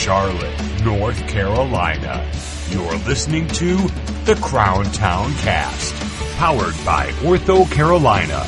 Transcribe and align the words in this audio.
Charlotte, 0.00 0.82
North 0.82 1.28
Carolina. 1.28 2.26
You're 2.70 2.96
listening 3.00 3.46
to 3.48 3.76
the 4.24 4.34
Crown 4.40 4.86
Town 4.92 5.30
Cast, 5.34 5.94
powered 6.38 6.74
by 6.86 7.08
Ortho 7.20 7.70
Carolina. 7.70 8.46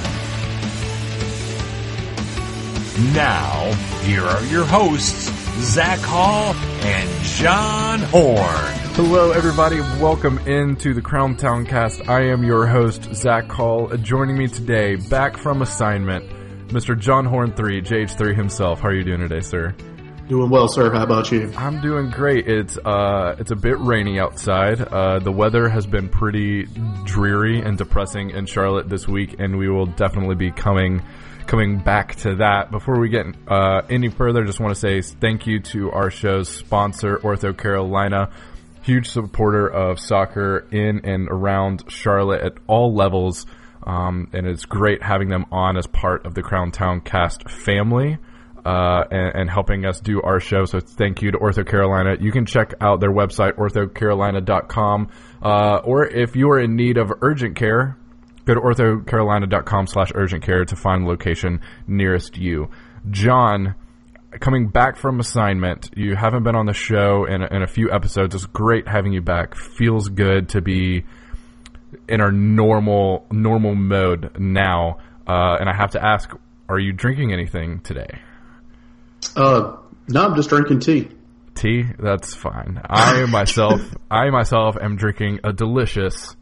Now, 3.14 3.70
here 4.00 4.24
are 4.24 4.42
your 4.46 4.64
hosts, 4.64 5.30
Zach 5.60 5.98
Hall 5.98 6.54
and 6.86 7.22
John 7.22 7.98
Horn. 7.98 8.72
Hello, 8.94 9.32
everybody. 9.32 9.80
Welcome 10.00 10.38
into 10.48 10.94
the 10.94 11.02
Crown 11.02 11.36
Town 11.36 11.66
Cast. 11.66 12.08
I 12.08 12.22
am 12.28 12.42
your 12.44 12.66
host, 12.66 13.14
Zach 13.14 13.52
Hall. 13.52 13.88
Joining 13.98 14.38
me 14.38 14.48
today, 14.48 14.96
back 14.96 15.36
from 15.36 15.60
assignment, 15.60 16.24
Mr. 16.68 16.98
John 16.98 17.26
Horn 17.26 17.52
3, 17.52 17.82
JH3 17.82 18.34
himself. 18.34 18.80
How 18.80 18.88
are 18.88 18.94
you 18.94 19.04
doing 19.04 19.20
today, 19.20 19.40
sir? 19.40 19.74
Doing 20.28 20.50
well, 20.50 20.68
sir. 20.68 20.90
How 20.92 21.02
about 21.02 21.30
you? 21.32 21.52
I'm 21.56 21.80
doing 21.80 22.08
great. 22.08 22.46
It's 22.46 22.78
uh, 22.78 23.34
it's 23.38 23.50
a 23.50 23.56
bit 23.56 23.78
rainy 23.80 24.20
outside. 24.20 24.80
Uh, 24.80 25.18
the 25.18 25.32
weather 25.32 25.68
has 25.68 25.84
been 25.86 26.08
pretty 26.08 26.64
dreary 27.04 27.60
and 27.60 27.76
depressing 27.76 28.30
in 28.30 28.46
Charlotte 28.46 28.88
this 28.88 29.06
week, 29.06 29.36
and 29.40 29.58
we 29.58 29.68
will 29.68 29.86
definitely 29.86 30.36
be 30.36 30.50
coming 30.50 31.02
coming 31.46 31.80
back 31.80 32.14
to 32.16 32.36
that. 32.36 32.70
Before 32.70 32.98
we 32.98 33.08
get 33.08 33.26
uh, 33.48 33.82
any 33.90 34.08
further, 34.08 34.44
just 34.44 34.60
want 34.60 34.74
to 34.74 34.80
say 34.80 35.02
thank 35.02 35.46
you 35.46 35.60
to 35.60 35.90
our 35.90 36.10
show's 36.10 36.48
sponsor, 36.48 37.18
Ortho 37.18 37.56
Carolina. 37.56 38.30
Huge 38.82 39.08
supporter 39.10 39.68
of 39.68 39.98
soccer 39.98 40.66
in 40.70 41.04
and 41.04 41.28
around 41.28 41.84
Charlotte 41.88 42.42
at 42.42 42.52
all 42.68 42.94
levels, 42.94 43.44
um, 43.82 44.30
and 44.32 44.46
it's 44.46 44.64
great 44.64 45.02
having 45.02 45.28
them 45.28 45.46
on 45.52 45.76
as 45.76 45.86
part 45.86 46.24
of 46.26 46.34
the 46.34 46.42
Crown 46.42 46.70
Town 46.70 47.00
Cast 47.00 47.50
family. 47.50 48.18
Uh, 48.64 49.02
and, 49.10 49.34
and, 49.34 49.50
helping 49.50 49.84
us 49.84 49.98
do 49.98 50.22
our 50.22 50.38
show. 50.38 50.64
So 50.66 50.78
thank 50.78 51.20
you 51.20 51.32
to 51.32 51.38
Ortho 51.38 51.66
Carolina. 51.66 52.16
You 52.20 52.30
can 52.30 52.46
check 52.46 52.74
out 52.80 53.00
their 53.00 53.10
website, 53.10 53.54
orthocarolina.com. 53.54 55.10
Uh, 55.42 55.80
or 55.82 56.06
if 56.06 56.36
you 56.36 56.48
are 56.50 56.60
in 56.60 56.76
need 56.76 56.96
of 56.96 57.10
urgent 57.22 57.56
care, 57.56 57.98
go 58.44 58.54
to 58.54 58.60
orthocarolina.com 58.60 59.88
slash 59.88 60.12
urgent 60.14 60.44
care 60.44 60.64
to 60.64 60.76
find 60.76 61.04
the 61.04 61.08
location 61.08 61.60
nearest 61.88 62.38
you. 62.38 62.70
John, 63.10 63.74
coming 64.40 64.68
back 64.68 64.96
from 64.96 65.20
assignment, 65.20 65.90
you 65.96 66.14
haven't 66.16 66.44
been 66.44 66.56
on 66.56 66.66
the 66.66 66.72
show 66.72 67.24
in, 67.24 67.42
in 67.42 67.62
a 67.62 67.66
few 67.66 67.90
episodes. 67.90 68.34
It's 68.34 68.46
great 68.46 68.88
having 68.88 69.12
you 69.12 69.22
back. 69.22 69.54
Feels 69.54 70.08
good 70.08 70.50
to 70.50 70.60
be 70.60 71.04
in 72.08 72.20
our 72.20 72.32
normal 72.32 73.26
normal 73.30 73.74
mode 73.74 74.38
now. 74.38 74.98
Uh, 75.26 75.56
and 75.60 75.68
I 75.68 75.74
have 75.74 75.90
to 75.92 76.04
ask, 76.04 76.30
are 76.68 76.78
you 76.78 76.92
drinking 76.92 77.32
anything 77.32 77.80
today? 77.80 78.20
Uh, 79.36 79.76
no, 80.08 80.24
I'm 80.24 80.34
just 80.34 80.48
drinking 80.48 80.80
tea. 80.80 81.08
Tea? 81.54 81.84
That's 81.98 82.34
fine. 82.34 82.80
I 82.84 83.24
myself, 83.30 83.80
I 84.10 84.30
myself 84.30 84.76
am 84.80 84.96
drinking 84.96 85.40
a 85.44 85.52
delicious 85.52 86.36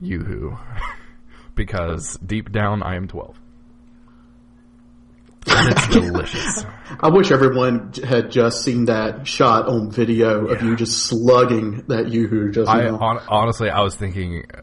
Yoo-hoo 0.00 0.56
because 1.54 2.18
deep 2.24 2.52
down 2.52 2.82
I 2.82 2.96
am 2.96 3.08
12. 3.08 3.36
And 5.46 5.72
it's 5.72 5.88
delicious. 5.92 6.64
I 7.00 7.08
wish 7.08 7.30
everyone 7.30 7.92
had 8.04 8.30
just 8.30 8.62
seen 8.62 8.86
that 8.86 9.26
shot 9.26 9.66
on 9.66 9.90
video 9.90 10.46
yeah. 10.46 10.54
of 10.54 10.62
you 10.62 10.76
just 10.76 11.06
slugging 11.06 11.84
that 11.88 12.10
Yoo-hoo 12.10 12.50
just 12.50 12.68
I, 12.68 12.88
on, 12.88 13.20
honestly, 13.28 13.70
I 13.70 13.80
was 13.80 13.94
thinking 13.94 14.44
uh, 14.52 14.60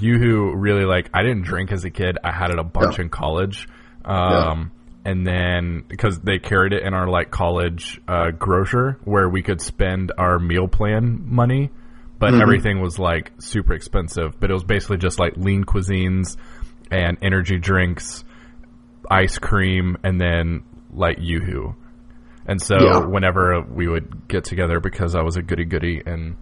Yoo-hoo 0.00 0.54
really 0.56 0.84
like, 0.84 1.10
I 1.14 1.22
didn't 1.22 1.42
drink 1.42 1.70
as 1.70 1.84
a 1.84 1.90
kid. 1.90 2.18
I 2.24 2.32
had 2.32 2.50
it 2.50 2.58
a 2.58 2.64
bunch 2.64 2.98
yeah. 2.98 3.04
in 3.04 3.10
college. 3.10 3.68
Um, 4.04 4.72
yeah. 4.72 4.77
And 5.04 5.26
then 5.26 5.84
because 5.88 6.20
they 6.20 6.38
carried 6.38 6.72
it 6.72 6.82
in 6.82 6.94
our 6.94 7.08
like 7.08 7.30
college 7.30 8.00
uh, 8.08 8.30
grocer 8.30 8.98
where 9.04 9.28
we 9.28 9.42
could 9.42 9.60
spend 9.60 10.12
our 10.18 10.38
meal 10.38 10.68
plan 10.68 11.22
money 11.24 11.70
but 12.18 12.32
mm-hmm. 12.32 12.42
everything 12.42 12.80
was 12.80 12.98
like 12.98 13.32
super 13.38 13.74
expensive. 13.74 14.38
But 14.40 14.50
it 14.50 14.54
was 14.54 14.64
basically 14.64 14.98
just 14.98 15.18
like 15.18 15.36
lean 15.36 15.64
cuisines 15.64 16.36
and 16.90 17.18
energy 17.22 17.58
drinks, 17.58 18.24
ice 19.10 19.38
cream, 19.38 19.96
and 20.02 20.20
then 20.20 20.64
like 20.92 21.18
YooHoo. 21.18 21.74
And 22.46 22.60
so 22.60 22.76
yeah. 22.80 22.98
whenever 23.06 23.60
we 23.60 23.88
would 23.88 24.26
get 24.26 24.44
together, 24.44 24.80
because 24.80 25.14
I 25.14 25.22
was 25.22 25.36
a 25.36 25.42
goody 25.42 25.64
goody 25.64 26.02
and 26.04 26.36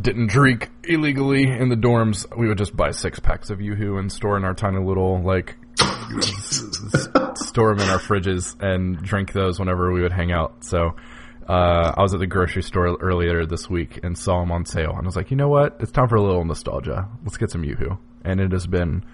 didn't 0.00 0.28
drink 0.28 0.70
illegally 0.84 1.44
in 1.44 1.68
the 1.70 1.76
dorms, 1.76 2.24
we 2.36 2.46
would 2.46 2.58
just 2.58 2.76
buy 2.76 2.90
six 2.90 3.18
packs 3.18 3.50
of 3.50 3.58
YooHoo 3.58 3.98
and 3.98 4.12
store 4.12 4.36
in 4.36 4.44
our 4.44 4.54
tiny 4.54 4.78
little 4.78 5.20
like 5.22 5.56
store 7.36 7.74
them 7.74 7.84
in 7.84 7.90
our 7.90 7.98
fridges 7.98 8.60
and 8.60 8.98
drink 8.98 9.32
those 9.32 9.58
whenever 9.58 9.92
we 9.92 10.02
would 10.02 10.12
hang 10.12 10.32
out. 10.32 10.64
So 10.64 10.96
uh, 11.48 11.92
I 11.96 12.02
was 12.02 12.12
at 12.14 12.20
the 12.20 12.26
grocery 12.26 12.62
store 12.62 12.96
earlier 13.00 13.46
this 13.46 13.70
week 13.70 14.00
and 14.02 14.16
saw 14.16 14.40
them 14.40 14.52
on 14.52 14.64
sale, 14.66 14.90
and 14.90 15.02
I 15.02 15.06
was 15.06 15.16
like, 15.16 15.30
you 15.30 15.36
know 15.36 15.48
what? 15.48 15.76
It's 15.80 15.92
time 15.92 16.08
for 16.08 16.16
a 16.16 16.22
little 16.22 16.44
nostalgia. 16.44 17.08
Let's 17.24 17.36
get 17.36 17.50
some 17.50 17.62
YooHoo, 17.62 17.98
and 18.24 18.40
it 18.40 18.52
has 18.52 18.66
been 18.66 19.04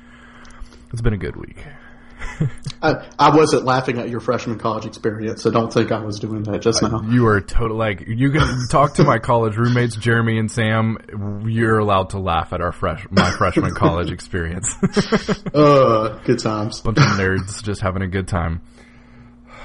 it's 0.92 1.02
been 1.02 1.14
a 1.14 1.19
good 1.19 1.36
week. 1.36 1.64
I, 2.83 3.09
I, 3.19 3.37
wasn't 3.37 3.65
laughing 3.65 3.99
at 3.99 4.09
your 4.09 4.21
freshman 4.21 4.59
college 4.59 4.85
experience, 4.87 5.43
so 5.43 5.51
don't 5.51 5.73
think 5.73 5.91
I 5.93 6.01
was 6.01 6.19
doing 6.19 6.43
that 6.45 6.61
just 6.61 6.83
now. 6.83 7.03
You 7.03 7.23
were 7.23 7.41
total 7.41 7.77
like 7.77 8.05
you 8.07 8.31
can 8.31 8.67
talk 8.71 8.95
to 8.95 9.05
my 9.05 9.19
college 9.19 9.57
roommates, 9.57 9.97
Jeremy 9.97 10.39
and 10.39 10.51
Sam. 10.51 10.99
You're 11.47 11.79
allowed 11.79 12.11
to 12.11 12.19
laugh 12.19 12.53
at 12.53 12.61
our 12.61 12.73
fresh 12.73 13.07
my 13.11 13.31
freshman 13.31 13.75
college 13.75 14.11
experience. 14.11 14.75
uh, 15.55 16.21
good 16.25 16.39
times. 16.39 16.81
Bunch 16.81 16.99
of 16.99 17.05
nerds 17.05 17.62
just 17.62 17.81
having 17.81 18.03
a 18.03 18.09
good 18.09 18.29
time. 18.29 18.62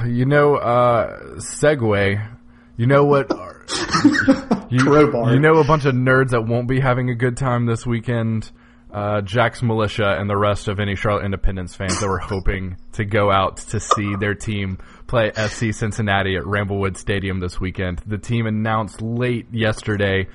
You 0.06 0.26
know, 0.26 0.56
uh, 0.56 1.36
segue 1.36 2.38
you 2.80 2.88
know 2.88 3.03
what? 3.03 3.30
you, 4.72 4.80
you 4.80 5.40
know 5.41 5.58
a 5.58 5.66
bunch 5.66 5.84
of 5.84 5.94
nerds 5.94 6.30
that 6.30 6.47
won't 6.47 6.70
be 6.70 6.80
having 6.80 7.09
a 7.09 7.14
good 7.14 7.36
time 7.36 7.66
this 7.66 7.86
weekend. 7.86 8.50
Uh, 8.91 9.22
Jack's 9.22 9.61
Militia 9.61 10.16
and 10.19 10.29
the 10.29 10.38
rest 10.38 10.67
of 10.67 10.79
any 10.79 10.95
Charlotte 10.95 11.25
Independence 11.25 11.75
fans 11.75 12.00
that 12.00 12.07
were 12.07 12.17
hoping 12.17 12.77
to 12.94 13.05
go 13.05 13.31
out 13.31 13.57
to 13.57 13.79
see 13.79 14.16
their 14.16 14.33
team 14.33 14.79
play 15.05 15.29
FC 15.29 15.73
Cincinnati 15.73 16.35
at 16.35 16.44
Ramblewood 16.44 16.97
Stadium 16.97 17.39
this 17.39 17.59
weekend. 17.59 18.01
The 18.07 18.17
team 18.17 18.47
announced 18.47 19.01
late 19.01 19.45
yesterday 19.51 20.28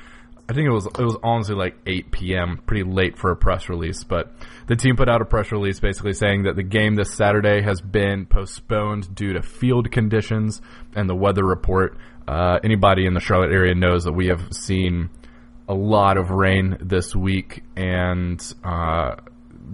I 0.49 0.53
think 0.53 0.67
it 0.67 0.73
was 0.73 0.87
it 0.87 1.03
was 1.03 1.17
honestly 1.23 1.55
like 1.55 1.77
8 1.87 2.11
p.m. 2.11 2.61
Pretty 2.67 2.85
late 2.85 3.17
for 3.17 3.31
a 3.31 3.37
press 3.37 3.71
release, 3.71 4.05
but 4.05 4.31
the 4.67 4.77
team 4.77 4.95
put 4.95 5.09
out 5.09 5.23
a 5.23 5.25
press 5.25 5.51
release 5.51 5.81
basically 5.81 6.13
saying 6.13 6.43
that 6.43 6.55
the 6.55 6.63
game 6.63 6.97
this 6.97 7.15
Saturday 7.15 7.63
has 7.63 7.81
been 7.81 8.27
postponed 8.27 9.15
due 9.15 9.33
to 9.33 9.43
field 9.43 9.91
conditions 9.91 10.61
and 10.95 11.09
the 11.09 11.15
weather 11.15 11.45
report. 11.45 11.97
Uh, 12.29 12.59
anybody 12.63 13.07
in 13.07 13.15
the 13.15 13.21
Charlotte 13.21 13.53
area 13.53 13.75
knows 13.75 14.05
that 14.05 14.13
we 14.13 14.27
have 14.27 14.53
seen 14.53 15.09
a 15.69 15.75
lot 15.75 16.17
of 16.17 16.31
rain 16.31 16.77
this 16.81 17.15
week 17.15 17.63
and 17.77 18.41
uh, 18.63 19.17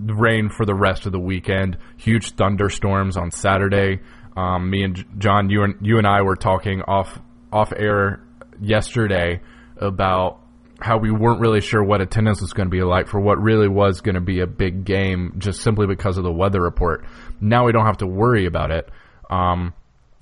rain 0.06 0.48
for 0.48 0.64
the 0.64 0.74
rest 0.74 1.06
of 1.06 1.12
the 1.12 1.20
weekend. 1.20 1.76
Huge 1.96 2.32
thunderstorms 2.32 3.16
on 3.16 3.30
Saturday. 3.30 4.00
Um, 4.36 4.70
me 4.70 4.84
and 4.84 5.04
John, 5.18 5.50
you 5.50 5.64
and 5.64 5.74
you 5.82 5.98
and 5.98 6.06
I 6.06 6.22
were 6.22 6.36
talking 6.36 6.82
off 6.82 7.18
off 7.52 7.72
air 7.76 8.22
yesterday 8.60 9.40
about 9.76 10.40
how 10.80 10.98
we 10.98 11.10
weren't 11.10 11.40
really 11.40 11.60
sure 11.60 11.82
what 11.82 12.00
attendance 12.00 12.40
was 12.40 12.52
going 12.52 12.66
to 12.66 12.70
be 12.70 12.82
like 12.82 13.08
for 13.08 13.20
what 13.20 13.40
really 13.40 13.68
was 13.68 14.00
going 14.00 14.14
to 14.14 14.20
be 14.20 14.40
a 14.40 14.46
big 14.46 14.84
game, 14.84 15.34
just 15.38 15.60
simply 15.60 15.86
because 15.86 16.16
of 16.16 16.24
the 16.24 16.32
weather 16.32 16.60
report. 16.60 17.04
Now 17.40 17.66
we 17.66 17.72
don't 17.72 17.86
have 17.86 17.98
to 17.98 18.06
worry 18.06 18.46
about 18.46 18.70
it. 18.70 18.88
Um, 19.28 19.74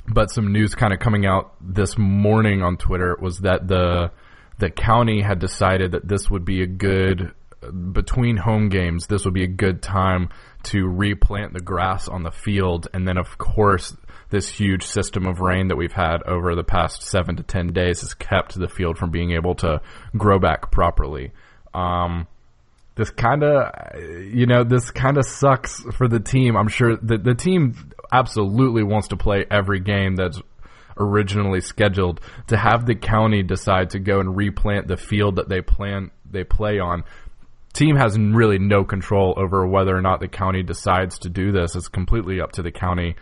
but 0.08 0.30
some 0.30 0.52
news 0.52 0.74
kind 0.74 0.92
of 0.92 0.98
coming 0.98 1.26
out 1.26 1.54
this 1.60 1.96
morning 1.98 2.62
on 2.62 2.76
Twitter 2.76 3.16
was 3.20 3.40
that 3.40 3.68
the 3.68 4.10
the 4.58 4.70
county 4.70 5.22
had 5.22 5.38
decided 5.38 5.92
that 5.92 6.06
this 6.06 6.30
would 6.30 6.44
be 6.44 6.62
a 6.62 6.66
good 6.66 7.32
between 7.92 8.36
home 8.36 8.68
games. 8.68 9.06
This 9.06 9.24
would 9.24 9.34
be 9.34 9.44
a 9.44 9.48
good 9.48 9.82
time 9.82 10.28
to 10.64 10.86
replant 10.86 11.52
the 11.52 11.60
grass 11.60 12.08
on 12.08 12.22
the 12.22 12.30
field, 12.30 12.88
and 12.92 13.06
then 13.06 13.18
of 13.18 13.38
course 13.38 13.96
this 14.30 14.48
huge 14.48 14.84
system 14.84 15.26
of 15.26 15.40
rain 15.40 15.68
that 15.68 15.76
we've 15.76 15.92
had 15.92 16.22
over 16.24 16.54
the 16.54 16.64
past 16.64 17.02
seven 17.02 17.36
to 17.36 17.42
ten 17.42 17.72
days 17.72 18.00
has 18.00 18.14
kept 18.14 18.58
the 18.58 18.68
field 18.68 18.98
from 18.98 19.10
being 19.10 19.32
able 19.32 19.54
to 19.56 19.80
grow 20.16 20.38
back 20.38 20.70
properly. 20.70 21.32
Um, 21.72 22.26
this 22.94 23.10
kind 23.10 23.44
of, 23.44 23.72
you 24.00 24.46
know, 24.46 24.64
this 24.64 24.90
kind 24.90 25.18
of 25.18 25.24
sucks 25.24 25.82
for 25.96 26.08
the 26.08 26.20
team. 26.20 26.56
I'm 26.56 26.68
sure 26.68 26.96
the 26.96 27.16
the 27.16 27.34
team 27.34 27.92
absolutely 28.12 28.82
wants 28.82 29.08
to 29.08 29.16
play 29.16 29.46
every 29.50 29.80
game 29.80 30.16
that's 30.16 30.40
originally 30.98 31.60
scheduled. 31.60 32.20
To 32.48 32.56
have 32.56 32.86
the 32.86 32.94
county 32.94 33.42
decide 33.42 33.90
to 33.90 33.98
go 33.98 34.20
and 34.20 34.36
replant 34.36 34.88
the 34.88 34.96
field 34.96 35.36
that 35.36 35.48
they 35.48 35.60
plan 35.60 36.10
they 36.30 36.44
play 36.44 36.78
on, 36.78 37.04
team 37.72 37.96
has 37.96 38.18
really 38.18 38.58
no 38.58 38.84
control 38.84 39.34
over 39.36 39.66
whether 39.66 39.96
or 39.96 40.02
not 40.02 40.20
the 40.20 40.28
county 40.28 40.62
decides 40.62 41.18
to 41.20 41.28
do 41.28 41.52
this. 41.52 41.76
It's 41.76 41.88
completely 41.88 42.40
up 42.40 42.52
to 42.52 42.62
the 42.62 42.72
county. 42.72 43.16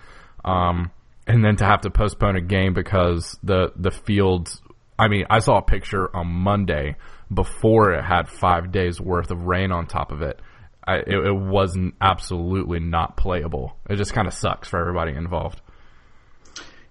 Um, 0.45 0.91
and 1.27 1.45
then 1.45 1.57
to 1.57 1.65
have 1.65 1.81
to 1.83 1.91
postpone 1.91 2.37
a 2.37 2.41
game 2.41 2.73
because 2.73 3.39
the 3.43 3.73
the 3.77 3.91
fields. 3.91 4.63
I 4.99 5.09
mean, 5.09 5.27
I 5.29 5.41
saw 5.41 5.59
a 5.59 5.63
picture 5.63 6.15
on 6.17 6.27
Monday 6.27 6.97
before 7.33 7.93
it 7.93 8.03
had 8.03 8.29
five 8.29 8.73
days 8.73 9.01
worth 9.01 9.31
of 9.31 9.43
rain 9.43 9.73
on 9.73 9.87
top 9.87 10.11
of 10.11 10.23
it. 10.23 10.41
I, 10.87 10.99
it, 10.99 11.09
it 11.09 11.37
wasn't 11.37 11.97
absolutely 12.01 12.79
not 12.79 13.17
playable. 13.17 13.77
It 13.91 13.97
just 13.97 14.15
kind 14.15 14.29
of 14.29 14.33
sucks 14.33 14.69
for 14.69 14.79
everybody 14.79 15.13
involved. 15.13 15.61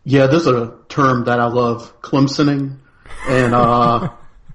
Yeah, 0.05 0.27
there's 0.27 0.45
a 0.45 0.77
term 0.87 1.25
that 1.25 1.39
I 1.39 1.47
love, 1.47 1.99
Clemsoning. 2.01 2.77
and 3.27 3.55
uh, 3.55 4.09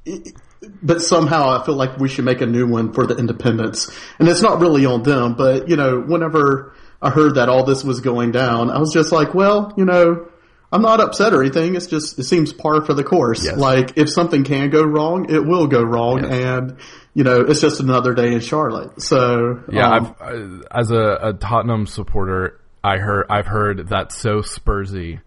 but 0.82 1.02
somehow 1.02 1.60
I 1.60 1.66
feel 1.66 1.74
like 1.74 1.98
we 1.98 2.08
should 2.08 2.24
make 2.24 2.40
a 2.40 2.46
new 2.46 2.68
one 2.68 2.92
for 2.92 3.04
the 3.04 3.16
Independence, 3.16 3.90
and 4.18 4.28
it's 4.28 4.42
not 4.42 4.60
really 4.60 4.86
on 4.86 5.02
them. 5.02 5.34
But 5.34 5.68
you 5.68 5.76
know, 5.76 6.00
whenever 6.00 6.74
I 7.02 7.10
heard 7.10 7.34
that 7.34 7.48
all 7.48 7.64
this 7.64 7.82
was 7.82 8.00
going 8.00 8.30
down, 8.30 8.70
I 8.70 8.78
was 8.78 8.92
just 8.92 9.12
like, 9.12 9.34
well, 9.34 9.74
you 9.76 9.84
know. 9.84 10.26
I'm 10.72 10.82
not 10.82 11.00
upset 11.00 11.34
or 11.34 11.40
anything. 11.40 11.74
It's 11.74 11.88
just 11.88 12.16
it 12.16 12.22
seems 12.22 12.52
par 12.52 12.84
for 12.84 12.94
the 12.94 13.02
course. 13.02 13.44
Yes. 13.44 13.56
Like 13.56 13.98
if 13.98 14.08
something 14.08 14.44
can 14.44 14.70
go 14.70 14.84
wrong, 14.84 15.28
it 15.28 15.44
will 15.44 15.66
go 15.66 15.82
wrong, 15.82 16.22
yes. 16.22 16.32
and 16.32 16.76
you 17.12 17.24
know 17.24 17.40
it's 17.40 17.60
just 17.60 17.80
another 17.80 18.14
day 18.14 18.32
in 18.32 18.38
Charlotte. 18.38 19.02
So 19.02 19.64
yeah, 19.72 19.90
um, 19.90 20.14
I've, 20.20 20.62
as 20.70 20.92
a, 20.92 21.18
a 21.22 21.32
Tottenham 21.32 21.88
supporter, 21.88 22.60
I 22.84 22.98
heard 22.98 23.26
I've 23.28 23.48
heard 23.48 23.88
that 23.88 24.12
so 24.12 24.42
Spursy 24.42 25.18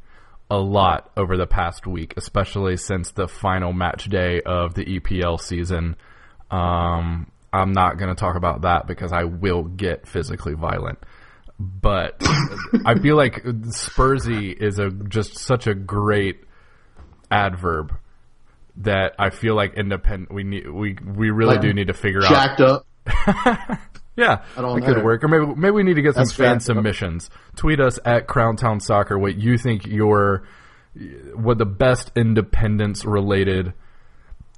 a 0.53 0.57
lot 0.57 1.09
over 1.17 1.35
the 1.35 1.47
past 1.47 1.87
week, 1.87 2.13
especially 2.15 2.77
since 2.77 3.09
the 3.09 3.27
final 3.27 3.73
match 3.73 4.05
day 4.05 4.39
of 4.45 4.75
the 4.75 4.85
EPL 4.85 5.41
season. 5.41 5.95
Um, 6.51 7.31
I'm 7.51 7.71
not 7.71 7.97
going 7.97 8.09
to 8.09 8.19
talk 8.19 8.35
about 8.35 8.61
that 8.61 8.85
because 8.85 9.11
I 9.11 9.23
will 9.23 9.63
get 9.63 10.07
physically 10.07 10.53
violent. 10.53 10.99
But 11.59 12.21
I 12.85 12.99
feel 12.99 13.17
like 13.17 13.43
Spursy 13.43 14.55
is 14.55 14.77
a 14.77 14.91
just 14.91 15.39
such 15.39 15.65
a 15.65 15.73
great 15.73 16.43
adverb 17.31 17.91
that 18.77 19.13
I 19.17 19.31
feel 19.31 19.55
like 19.55 19.73
independent. 19.73 20.31
We 20.31 20.43
need 20.43 20.69
we 20.69 20.95
we 21.03 21.31
really 21.31 21.55
like 21.55 21.61
do 21.61 21.73
need 21.73 21.87
to 21.87 21.93
figure 21.93 22.21
jacked 22.21 22.61
out. 22.61 22.85
Jacked 23.07 23.47
up. 23.47 23.79
Yeah, 24.15 24.43
it 24.55 24.85
could 24.85 25.03
work. 25.03 25.23
Or 25.23 25.27
maybe 25.27 25.45
maybe 25.45 25.71
we 25.71 25.83
need 25.83 25.95
to 25.95 26.01
get 26.01 26.15
That's 26.15 26.33
some 26.33 26.45
fan 26.45 26.59
submissions. 26.59 27.29
Tweet 27.55 27.79
us 27.79 27.99
at 28.05 28.27
Crowntown 28.27 28.81
Soccer 28.81 29.17
what 29.17 29.35
you 29.35 29.57
think 29.57 29.87
your 29.87 30.43
what 31.33 31.57
the 31.57 31.65
best 31.65 32.11
independence 32.15 33.05
related 33.05 33.73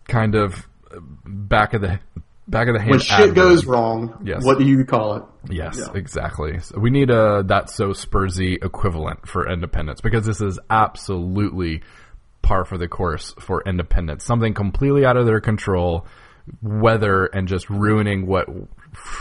kind 0.07 0.35
of 0.35 0.67
back 1.25 1.73
of 1.73 1.81
the 1.81 1.99
back 2.47 2.67
of 2.67 2.73
the 2.73 2.79
hand. 2.79 2.91
When 2.91 2.99
shit 2.99 3.33
goes 3.33 3.65
wrong, 3.65 4.21
yes. 4.25 4.43
what 4.43 4.57
do 4.57 4.65
you 4.65 4.85
call 4.85 5.15
it? 5.15 5.23
Yes, 5.49 5.77
yeah. 5.79 5.97
exactly. 5.97 6.59
So 6.59 6.79
we 6.79 6.89
need 6.89 7.09
a 7.09 7.43
that 7.47 7.69
so 7.69 7.89
Spursy 7.89 8.63
equivalent 8.63 9.27
for 9.27 9.49
independence 9.49 10.01
because 10.01 10.25
this 10.25 10.41
is 10.41 10.59
absolutely 10.69 11.81
par 12.41 12.65
for 12.65 12.77
the 12.77 12.87
course 12.87 13.33
for 13.39 13.63
independence. 13.65 14.23
Something 14.23 14.53
completely 14.53 15.05
out 15.05 15.17
of 15.17 15.25
their 15.25 15.41
control, 15.41 16.05
weather 16.61 17.25
and 17.25 17.47
just 17.47 17.69
ruining 17.69 18.27
what 18.27 18.47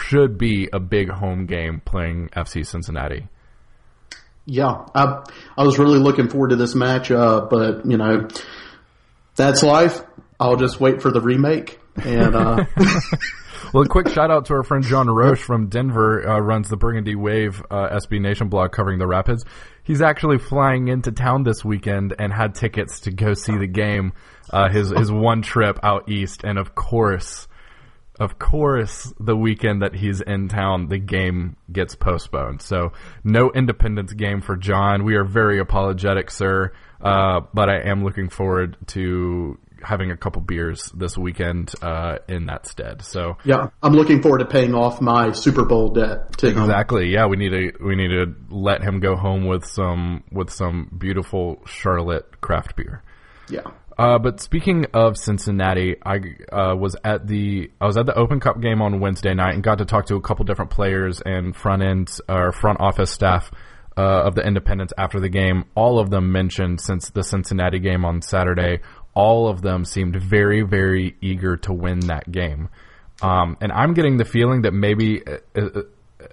should 0.06 0.38
be 0.38 0.68
a 0.72 0.80
big 0.80 1.10
home 1.10 1.46
game 1.46 1.80
playing 1.84 2.28
FC 2.28 2.66
Cincinnati. 2.66 3.28
Yeah, 4.46 4.86
I 4.94 5.24
I 5.56 5.64
was 5.64 5.78
really 5.78 5.98
looking 5.98 6.28
forward 6.28 6.50
to 6.50 6.56
this 6.56 6.74
match, 6.74 7.10
uh, 7.10 7.46
but 7.48 7.86
you 7.86 7.96
know, 7.96 8.28
that's 9.36 9.62
life. 9.62 10.02
I'll 10.38 10.56
just 10.56 10.80
wait 10.80 11.00
for 11.00 11.10
the 11.10 11.20
remake. 11.20 11.78
And 11.96 12.34
uh... 12.34 12.64
well, 13.72 13.84
a 13.84 13.88
quick 13.88 14.08
shout 14.08 14.30
out 14.30 14.46
to 14.46 14.54
our 14.54 14.62
friend 14.62 14.84
John 14.84 15.08
Roche 15.08 15.42
from 15.42 15.68
Denver, 15.68 16.28
uh, 16.28 16.38
runs 16.40 16.68
the 16.68 16.76
Burgundy 16.76 17.14
Wave 17.14 17.62
uh, 17.70 17.88
SB 17.90 18.20
Nation 18.20 18.48
blog 18.48 18.72
covering 18.72 18.98
the 18.98 19.06
Rapids. 19.06 19.44
He's 19.84 20.02
actually 20.02 20.38
flying 20.38 20.88
into 20.88 21.12
town 21.12 21.44
this 21.44 21.64
weekend 21.64 22.14
and 22.18 22.32
had 22.32 22.54
tickets 22.54 23.00
to 23.00 23.12
go 23.12 23.34
see 23.34 23.56
the 23.56 23.66
game. 23.66 24.12
Uh, 24.50 24.68
his 24.68 24.90
his 24.90 25.10
one 25.10 25.42
trip 25.42 25.78
out 25.82 26.08
east, 26.08 26.44
and 26.44 26.58
of 26.58 26.74
course 26.74 27.48
of 28.20 28.38
course, 28.38 29.12
the 29.18 29.36
weekend 29.36 29.82
that 29.82 29.94
he's 29.94 30.20
in 30.20 30.48
town, 30.48 30.88
the 30.88 30.98
game 30.98 31.56
gets 31.72 31.96
postponed. 31.96 32.62
So, 32.62 32.92
no 33.24 33.50
Independence 33.50 34.12
game 34.12 34.40
for 34.40 34.56
John. 34.56 35.04
We 35.04 35.16
are 35.16 35.24
very 35.24 35.58
apologetic, 35.58 36.30
sir, 36.30 36.72
uh, 37.00 37.40
but 37.52 37.68
I 37.68 37.80
am 37.80 38.04
looking 38.04 38.28
forward 38.28 38.76
to 38.88 39.58
having 39.82 40.10
a 40.10 40.16
couple 40.16 40.40
beers 40.40 40.90
this 40.94 41.18
weekend 41.18 41.74
uh, 41.82 42.18
in 42.28 42.46
that 42.46 42.66
stead. 42.66 43.02
So, 43.02 43.36
yeah, 43.44 43.70
I'm 43.82 43.94
looking 43.94 44.22
forward 44.22 44.38
to 44.38 44.46
paying 44.46 44.74
off 44.74 45.00
my 45.00 45.32
Super 45.32 45.64
Bowl 45.64 45.88
debt. 45.90 46.42
exactly. 46.42 47.08
Yeah, 47.08 47.26
we 47.26 47.36
need 47.36 47.50
to 47.50 47.72
we 47.84 47.96
need 47.96 48.08
to 48.08 48.34
let 48.48 48.80
him 48.80 49.00
go 49.00 49.16
home 49.16 49.46
with 49.46 49.66
some 49.66 50.22
with 50.30 50.50
some 50.50 50.88
beautiful 50.96 51.60
Charlotte 51.66 52.40
craft 52.40 52.76
beer. 52.76 53.02
Yeah. 53.48 53.62
Uh, 53.96 54.18
but 54.18 54.40
speaking 54.40 54.86
of 54.92 55.16
Cincinnati, 55.16 55.96
I 56.04 56.18
uh, 56.52 56.74
was 56.74 56.96
at 57.04 57.26
the 57.26 57.70
I 57.80 57.86
was 57.86 57.96
at 57.96 58.06
the 58.06 58.14
Open 58.14 58.40
Cup 58.40 58.60
game 58.60 58.82
on 58.82 58.98
Wednesday 58.98 59.34
night 59.34 59.54
and 59.54 59.62
got 59.62 59.78
to 59.78 59.84
talk 59.84 60.06
to 60.06 60.16
a 60.16 60.20
couple 60.20 60.44
different 60.44 60.72
players 60.72 61.20
and 61.24 61.54
front 61.54 61.82
end 61.82 62.10
or 62.28 62.50
front 62.52 62.80
office 62.80 63.12
staff 63.12 63.52
uh, 63.96 64.22
of 64.24 64.34
the 64.34 64.44
Independence 64.44 64.92
after 64.98 65.20
the 65.20 65.28
game. 65.28 65.64
All 65.76 66.00
of 66.00 66.10
them 66.10 66.32
mentioned 66.32 66.80
since 66.80 67.10
the 67.10 67.22
Cincinnati 67.22 67.78
game 67.78 68.04
on 68.04 68.20
Saturday. 68.20 68.80
All 69.14 69.48
of 69.48 69.62
them 69.62 69.84
seemed 69.84 70.16
very 70.16 70.62
very 70.62 71.14
eager 71.20 71.56
to 71.58 71.72
win 71.72 72.00
that 72.08 72.30
game, 72.30 72.70
um, 73.22 73.56
and 73.60 73.70
I'm 73.70 73.94
getting 73.94 74.16
the 74.16 74.24
feeling 74.24 74.62
that 74.62 74.72
maybe, 74.72 75.22
uh, 75.24 75.36
uh, 75.54 75.82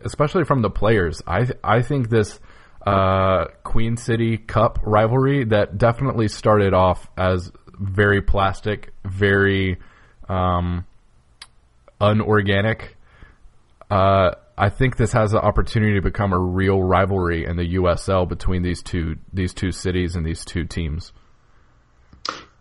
especially 0.03 0.45
from 0.45 0.63
the 0.63 0.71
players, 0.71 1.21
I 1.27 1.47
I 1.63 1.83
think 1.83 2.09
this 2.09 2.39
uh, 2.85 3.45
Queen 3.63 3.97
City 3.97 4.37
Cup 4.37 4.79
rivalry 4.83 5.45
that 5.45 5.77
definitely 5.77 6.27
started 6.27 6.73
off 6.73 7.09
as 7.17 7.51
very 7.79 8.21
plastic, 8.21 8.91
very 9.05 9.79
um, 10.27 10.85
unorganic. 11.99 12.97
Uh, 13.89 14.31
I 14.57 14.69
think 14.69 14.97
this 14.97 15.11
has 15.13 15.31
the 15.31 15.41
opportunity 15.41 15.95
to 15.95 16.01
become 16.01 16.33
a 16.33 16.39
real 16.39 16.81
rivalry 16.81 17.45
in 17.45 17.57
the 17.57 17.75
USL 17.75 18.27
between 18.27 18.61
these 18.61 18.83
two 18.83 19.17
these 19.33 19.53
two 19.53 19.71
cities 19.71 20.15
and 20.15 20.25
these 20.25 20.45
two 20.45 20.65
teams. 20.65 21.13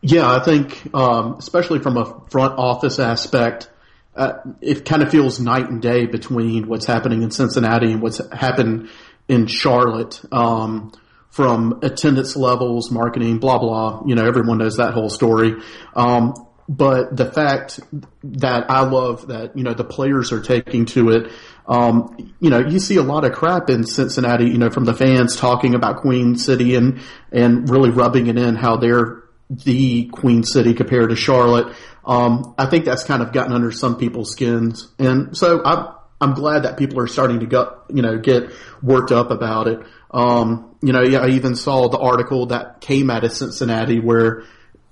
Yeah, 0.03 0.31
I 0.31 0.43
think 0.43 0.95
um, 0.95 1.37
especially 1.39 1.81
from 1.81 1.99
a 1.99 2.23
front 2.31 2.59
office 2.59 2.99
aspect, 2.99 3.71
uh, 4.17 4.33
it 4.61 4.85
kind 4.85 5.03
of 5.03 5.11
feels 5.11 5.39
night 5.41 5.69
and 5.69 5.83
day 5.83 6.07
between 6.07 6.69
what's 6.69 6.87
happening 6.87 7.23
in 7.23 7.31
Cincinnati 7.31 7.93
and 7.93 8.01
what's 8.01 8.21
happened 8.33 8.89
in 9.31 9.47
Charlotte, 9.47 10.21
um, 10.33 10.93
from 11.31 11.79
attendance 11.83 12.37
levels, 12.37 12.91
marketing, 12.91 13.39
blah, 13.39 13.59
blah. 13.59 14.03
You 14.05 14.17
know, 14.17 14.27
everyone 14.27 14.59
knows 14.59 14.77
that 14.79 14.93
whole 14.93 15.09
story. 15.09 15.55
Um, 15.95 16.35
but 16.69 17.17
the 17.17 17.31
fact 17.31 17.81
that 18.25 18.71
I 18.71 18.83
love 18.83 19.29
that, 19.29 19.57
you 19.57 19.63
know, 19.63 19.73
the 19.75 19.85
players 19.85 20.33
are 20.33 20.41
taking 20.41 20.87
to 20.87 21.11
it, 21.11 21.33
um, 21.67 22.35
you 22.41 22.51
know, 22.51 22.59
you 22.59 22.81
see 22.81 22.97
a 22.97 23.03
lot 23.03 23.25
of 23.25 23.33
crap 23.33 23.71
in 23.71 23.85
Cincinnati, 23.85 24.47
you 24.47 24.59
know, 24.59 24.71
from 24.71 24.85
the 24.85 24.95
fans 24.95 25.37
talking 25.37 25.75
about 25.75 25.99
Queen 25.99 26.37
City 26.37 26.75
and, 26.75 27.01
and 27.31 27.69
really 27.71 27.91
rubbing 27.91 28.27
it 28.27 28.37
in 28.37 28.57
how 28.57 28.77
they're 28.77 29.23
the 29.49 30.07
Queen 30.07 30.43
City 30.43 30.75
compared 30.75 31.11
to 31.11 31.17
Charlotte. 31.17 31.75
Um, 32.05 32.55
I 32.59 32.67
think 32.67 32.85
that's 32.85 33.05
kind 33.05 33.23
of 33.23 33.33
gotten 33.33 33.53
under 33.53 33.71
some 33.71 33.97
people's 33.97 34.33
skins. 34.33 34.89
And 34.99 35.37
so 35.37 35.63
I, 35.65 35.95
I'm 36.21 36.35
glad 36.35 36.65
that 36.65 36.77
people 36.77 37.01
are 37.01 37.07
starting 37.07 37.41
to 37.41 37.47
go, 37.47 37.79
you 37.89 38.03
know, 38.03 38.19
get 38.19 38.51
worked 38.83 39.11
up 39.11 39.31
about 39.31 39.69
it. 39.69 39.81
Um, 40.11 40.77
you 40.83 40.93
know, 40.93 41.01
I 41.01 41.29
even 41.31 41.57
saw 41.57 41.89
the 41.89 41.99
article 41.99 42.47
that 42.47 42.81
came 42.81 43.11
out 43.11 43.25
of 43.25 43.33
Cincinnati 43.33 44.01
where 44.01 44.45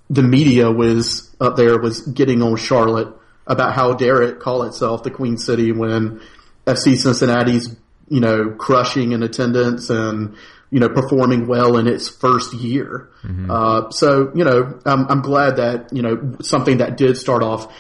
the 0.09 0.23
media 0.23 0.71
was 0.71 1.35
up 1.41 1.57
there 1.57 1.79
was 1.79 2.01
getting 2.01 2.43
on 2.43 2.57
Charlotte 2.57 3.15
about 3.47 3.75
how 3.75 3.95
dare 3.95 4.23
it 4.23 4.41
call 4.41 4.63
itself 4.63 5.03
the 5.03 5.11
Queen 5.11 5.37
City 5.37 5.73
when 5.73 6.21
FC 6.67 6.97
Cincinnati's, 6.97 7.77
you 8.09 8.21
know, 8.21 8.51
crushing 8.51 9.13
in 9.13 9.23
attendance 9.23 9.91
and, 9.91 10.37
you 10.71 10.81
know, 10.81 10.89
performing 10.89 11.47
well 11.47 11.77
in 11.77 11.87
its 11.87 12.09
first 12.09 12.55
year. 12.55 13.11
Mm-hmm. 13.23 13.51
Uh, 13.51 13.91
so, 13.91 14.31
you 14.35 14.45
know, 14.45 14.79
I'm, 14.85 15.07
I'm 15.09 15.23
glad 15.23 15.57
that, 15.57 15.93
you 15.93 16.03
know, 16.03 16.37
something 16.41 16.79
that 16.79 16.97
did 16.97 17.17
start 17.17 17.43
off 17.43 17.73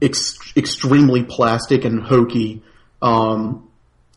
ex- 0.00 0.38
extremely 0.56 1.22
plastic 1.22 1.84
and 1.84 2.02
hokey 2.02 2.62
um, 3.04 3.68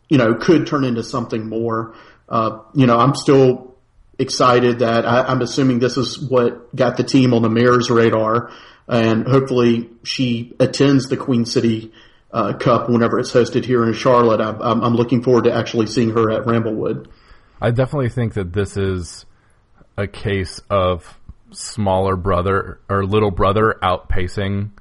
you 0.07 0.17
know, 0.17 0.33
could 0.35 0.65
turn 0.65 0.85
into 0.85 1.03
something 1.03 1.47
more. 1.47 1.93
Uh, 2.29 2.59
you 2.73 2.87
know, 2.87 2.97
I'm 2.97 3.13
still 3.15 3.75
excited 4.17 4.79
that 4.79 5.05
I, 5.05 5.29
am 5.31 5.41
assuming 5.41 5.79
this 5.79 5.97
is 5.97 6.17
what 6.17 6.73
got 6.73 6.95
the 6.95 7.03
team 7.03 7.33
on 7.33 7.41
the 7.41 7.49
mayor's 7.49 7.89
radar, 7.89 8.49
and 8.87 9.27
hopefully 9.27 9.89
she 10.03 10.55
attends 10.59 11.09
the 11.09 11.17
Queen 11.17 11.45
City 11.45 11.91
uh, 12.31 12.53
Cup 12.53 12.89
whenever 12.89 13.19
it's 13.19 13.31
hosted 13.31 13.65
here 13.65 13.85
in 13.85 13.93
Charlotte. 13.93 14.39
I, 14.39 14.51
I'm, 14.51 14.81
I'm 14.81 14.95
looking 14.95 15.21
forward 15.21 15.43
to 15.43 15.53
actually 15.53 15.87
seeing 15.87 16.11
her 16.11 16.31
at 16.31 16.45
Ramblewood. 16.45 17.07
I 17.61 17.71
definitely 17.71 18.09
think 18.09 18.35
that 18.35 18.53
this 18.53 18.77
is 18.77 19.25
a 19.97 20.07
case 20.07 20.61
of 20.69 21.17
smaller 21.51 22.15
brother 22.15 22.79
or 22.87 23.05
little 23.05 23.31
brother 23.31 23.77
outpacing 23.81 24.71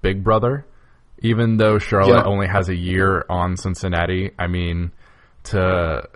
big 0.00 0.24
brother 0.24 0.64
even 1.20 1.56
though 1.56 1.78
Charlotte 1.78 2.24
yeah. 2.24 2.30
only 2.30 2.46
has 2.46 2.68
a 2.68 2.74
year 2.74 3.24
on 3.28 3.56
Cincinnati, 3.56 4.30
I 4.38 4.46
mean, 4.46 4.92
to 5.44 6.08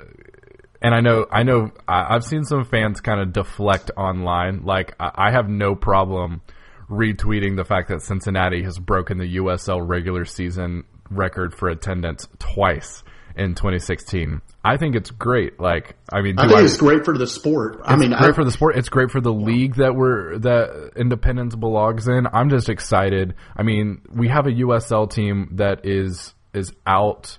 and 0.82 0.94
I 0.94 1.00
know 1.00 1.26
I 1.30 1.42
know 1.42 1.70
I've 1.88 2.24
seen 2.24 2.44
some 2.44 2.64
fans 2.64 3.00
kind 3.00 3.20
of 3.20 3.32
deflect 3.32 3.90
online. 3.96 4.64
Like 4.64 4.94
I 4.98 5.30
have 5.30 5.48
no 5.48 5.74
problem 5.74 6.42
retweeting 6.90 7.56
the 7.56 7.64
fact 7.64 7.88
that 7.88 8.02
Cincinnati 8.02 8.62
has 8.62 8.78
broken 8.78 9.18
the 9.18 9.36
USL 9.36 9.86
regular 9.86 10.24
season 10.24 10.84
record 11.10 11.54
for 11.54 11.68
attendance 11.68 12.28
twice 12.38 13.02
in 13.36 13.54
2016. 13.54 14.40
I 14.64 14.76
think 14.76 14.96
it's 14.96 15.10
great. 15.10 15.58
Like, 15.60 15.96
I 16.12 16.20
mean, 16.20 16.38
I 16.38 16.46
think 16.46 16.58
I, 16.58 16.64
it's 16.64 16.76
great 16.76 17.04
for 17.04 17.16
the 17.16 17.26
sport. 17.26 17.80
I 17.84 17.96
mean, 17.96 18.10
great 18.10 18.30
I, 18.30 18.32
for 18.32 18.44
the 18.44 18.50
sport. 18.50 18.76
It's 18.76 18.88
great 18.88 19.10
for 19.10 19.20
the 19.20 19.32
league 19.32 19.76
that 19.76 19.94
we're 19.94 20.38
that 20.38 20.92
Independence 20.96 21.54
belongs 21.54 22.08
in. 22.08 22.26
I'm 22.32 22.50
just 22.50 22.68
excited. 22.68 23.34
I 23.56 23.62
mean, 23.62 24.02
we 24.10 24.28
have 24.28 24.46
a 24.46 24.52
USL 24.52 25.10
team 25.10 25.50
that 25.52 25.84
is 25.84 26.34
is 26.52 26.72
out 26.86 27.38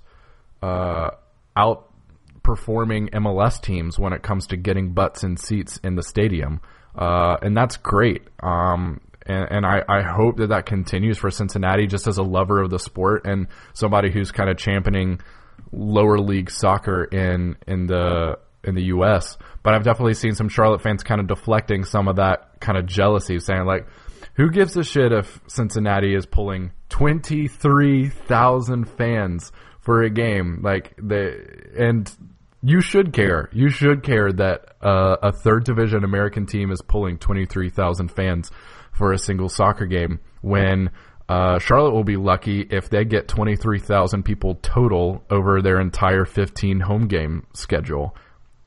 uh, 0.61 1.11
outperforming 1.57 3.11
MLS 3.11 3.61
teams 3.61 3.97
when 3.97 4.13
it 4.13 4.21
comes 4.21 4.47
to 4.47 4.57
getting 4.57 4.93
butts 4.93 5.23
and 5.23 5.39
seats 5.39 5.79
in 5.83 5.95
the 5.95 6.03
stadium, 6.03 6.61
uh, 6.95 7.37
and 7.41 7.55
that's 7.55 7.77
great. 7.77 8.23
Um, 8.43 9.01
and, 9.25 9.47
and 9.49 9.65
I, 9.65 9.81
I 9.87 10.01
hope 10.03 10.37
that 10.37 10.49
that 10.49 10.65
continues 10.65 11.17
for 11.17 11.31
Cincinnati, 11.31 11.87
just 11.87 12.07
as 12.07 12.17
a 12.17 12.23
lover 12.23 12.61
of 12.61 12.69
the 12.69 12.79
sport 12.79 13.25
and 13.25 13.47
somebody 13.73 14.11
who's 14.11 14.31
kind 14.31 14.49
of 14.49 14.57
championing 14.57 15.19
lower 15.71 16.19
league 16.19 16.51
soccer 16.51 17.03
in 17.03 17.57
in 17.67 17.87
the 17.87 18.37
in 18.63 18.75
the 18.75 18.83
U.S. 18.85 19.37
But 19.63 19.73
I've 19.73 19.83
definitely 19.83 20.15
seen 20.15 20.33
some 20.33 20.49
Charlotte 20.49 20.81
fans 20.81 21.03
kind 21.03 21.21
of 21.21 21.27
deflecting 21.27 21.83
some 21.83 22.07
of 22.07 22.17
that 22.17 22.59
kind 22.59 22.77
of 22.77 22.85
jealousy, 22.85 23.39
saying 23.39 23.65
like, 23.65 23.87
"Who 24.35 24.49
gives 24.49 24.75
a 24.77 24.83
shit 24.83 25.11
if 25.11 25.39
Cincinnati 25.47 26.15
is 26.15 26.25
pulling 26.25 26.71
twenty 26.89 27.47
three 27.47 28.09
thousand 28.09 28.89
fans 28.89 29.51
for 29.81 30.03
a 30.03 30.09
game?" 30.09 30.61
Like 30.63 30.95
they 31.01 31.35
and 31.77 32.11
you 32.61 32.81
should 32.81 33.13
care. 33.13 33.49
You 33.53 33.69
should 33.69 34.03
care 34.03 34.31
that 34.31 34.75
uh, 34.81 35.17
a 35.21 35.31
third 35.31 35.65
division 35.65 36.03
American 36.03 36.45
team 36.45 36.71
is 36.71 36.81
pulling 36.81 37.17
twenty 37.17 37.45
three 37.45 37.69
thousand 37.69 38.09
fans 38.09 38.51
for 38.91 39.11
a 39.11 39.17
single 39.17 39.49
soccer 39.49 39.85
game 39.85 40.19
when 40.41 40.89
uh, 41.27 41.57
Charlotte 41.59 41.93
will 41.93 42.03
be 42.03 42.17
lucky 42.17 42.61
if 42.61 42.89
they 42.89 43.03
get 43.03 43.27
23,000 43.27 44.23
people 44.23 44.55
total 44.61 45.23
over 45.29 45.61
their 45.61 45.79
entire 45.79 46.25
15 46.25 46.81
home 46.81 47.07
game 47.07 47.47
schedule 47.53 48.15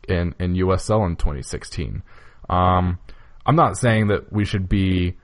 in, 0.08 0.34
in 0.40 0.54
USL 0.54 1.06
in 1.06 1.16
2016. 1.16 2.02
Um, 2.50 2.98
I'm 3.46 3.56
not 3.56 3.76
saying 3.76 4.08
that 4.08 4.32
we 4.32 4.44
should 4.44 4.68
be, 4.68 5.16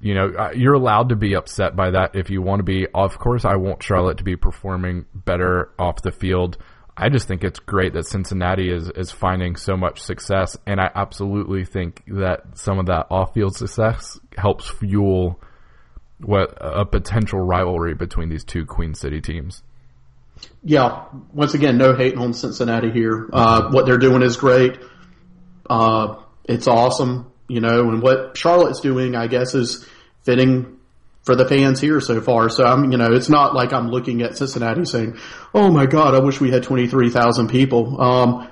you 0.00 0.14
know, 0.14 0.28
uh, 0.38 0.50
you're 0.54 0.74
allowed 0.74 1.08
to 1.08 1.16
be 1.16 1.34
upset 1.34 1.74
by 1.74 1.90
that 1.90 2.14
if 2.14 2.28
you 2.28 2.42
want 2.42 2.60
to 2.60 2.64
be. 2.64 2.86
Of 2.92 3.18
course, 3.18 3.46
I 3.46 3.56
want 3.56 3.82
Charlotte 3.82 4.18
to 4.18 4.24
be 4.24 4.36
performing 4.36 5.06
better 5.14 5.70
off 5.78 6.02
the 6.02 6.12
field. 6.12 6.58
I 6.96 7.08
just 7.08 7.28
think 7.28 7.44
it's 7.44 7.60
great 7.60 7.94
that 7.94 8.06
Cincinnati 8.06 8.70
is 8.70 8.90
is 8.90 9.12
finding 9.12 9.54
so 9.54 9.76
much 9.76 10.02
success, 10.02 10.56
and 10.66 10.80
I 10.80 10.90
absolutely 10.94 11.64
think 11.64 12.02
that 12.08 12.58
some 12.58 12.80
of 12.80 12.86
that 12.86 13.06
off 13.08 13.34
field 13.34 13.56
success 13.56 14.18
helps 14.36 14.68
fuel 14.68 15.40
what 16.20 16.56
a 16.60 16.84
potential 16.84 17.40
rivalry 17.40 17.94
between 17.94 18.28
these 18.28 18.44
two 18.44 18.66
Queen 18.66 18.94
City 18.94 19.20
teams. 19.20 19.62
Yeah, 20.62 21.04
once 21.32 21.54
again, 21.54 21.78
no 21.78 21.94
hating 21.94 22.18
on 22.18 22.32
Cincinnati 22.32 22.90
here. 22.90 23.28
Uh, 23.32 23.70
what 23.70 23.86
they're 23.86 23.98
doing 23.98 24.22
is 24.22 24.36
great. 24.36 24.78
Uh, 25.68 26.16
it's 26.44 26.68
awesome, 26.68 27.32
you 27.48 27.60
know, 27.60 27.88
and 27.90 28.02
what 28.02 28.36
Charlotte's 28.36 28.80
doing, 28.80 29.14
I 29.14 29.26
guess, 29.26 29.54
is 29.54 29.86
fitting 30.22 30.78
for 31.22 31.36
the 31.36 31.46
fans 31.46 31.80
here 31.80 32.00
so 32.00 32.20
far. 32.20 32.48
So 32.48 32.64
I'm, 32.64 32.90
you 32.90 32.98
know, 32.98 33.12
it's 33.12 33.28
not 33.28 33.54
like 33.54 33.72
I'm 33.72 33.90
looking 33.90 34.22
at 34.22 34.36
Cincinnati 34.38 34.84
saying, 34.84 35.18
"Oh 35.54 35.70
my 35.70 35.86
God, 35.86 36.14
I 36.14 36.20
wish 36.20 36.40
we 36.40 36.50
had 36.50 36.62
twenty 36.62 36.86
three 36.86 37.10
thousand 37.10 37.48
people." 37.48 38.00
Um, 38.00 38.48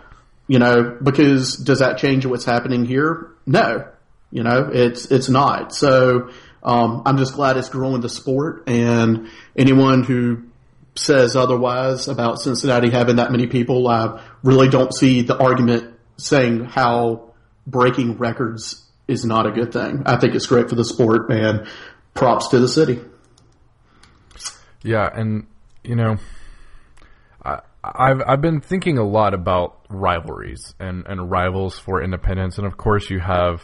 you 0.47 0.59
know, 0.59 0.97
because 1.03 1.57
does 1.57 1.79
that 1.79 1.99
change 1.99 2.27
what's 2.27 2.45
happening 2.45 2.85
here? 2.85 3.31
No, 3.47 3.89
you 4.31 4.43
know, 4.43 4.71
it's 4.73 5.11
it's 5.11 5.29
not. 5.29 5.75
So 5.75 6.31
um, 6.67 7.03
I'm 7.07 7.17
just 7.17 7.35
glad 7.35 7.57
it's 7.57 7.69
growing 7.69 8.01
the 8.01 8.09
sport, 8.09 8.65
and 8.67 9.29
anyone 9.57 10.03
who 10.03 10.43
says 10.97 11.37
otherwise 11.37 12.09
about 12.09 12.41
Cincinnati 12.41 12.91
having 12.91 13.17
that 13.17 13.31
many 13.31 13.47
people, 13.47 13.87
I 13.87 14.21
really 14.43 14.69
don't 14.69 14.93
see 14.93 15.23
the 15.23 15.39
argument 15.39 15.95
saying 16.17 16.65
how 16.65 17.35
breaking 17.69 18.19
records 18.19 18.85
is 19.07 19.25
not 19.25 19.47
a 19.47 19.53
good 19.53 19.73
thing. 19.73 20.03
I 20.07 20.17
think 20.17 20.35
it's 20.35 20.47
great 20.47 20.69
for 20.69 20.75
the 20.75 20.85
sport, 20.85 21.31
and 21.31 21.69
props 22.15 22.49
to 22.49 22.59
the 22.59 22.69
city. 22.69 23.01
Yeah, 24.83 25.09
and 25.13 25.47
you 25.85 25.95
know, 25.95 26.17
I, 27.45 27.61
I've 27.85 28.23
I've 28.27 28.41
been 28.41 28.61
thinking 28.61 28.99
a 28.99 29.05
lot 29.05 29.35
about 29.35 29.87
rivalries 29.89 30.75
and 30.81 31.07
and 31.07 31.31
rivals 31.31 31.79
for 31.79 32.03
independence, 32.03 32.59
and 32.59 32.67
of 32.67 32.77
course 32.77 33.09
you 33.09 33.21
have 33.21 33.63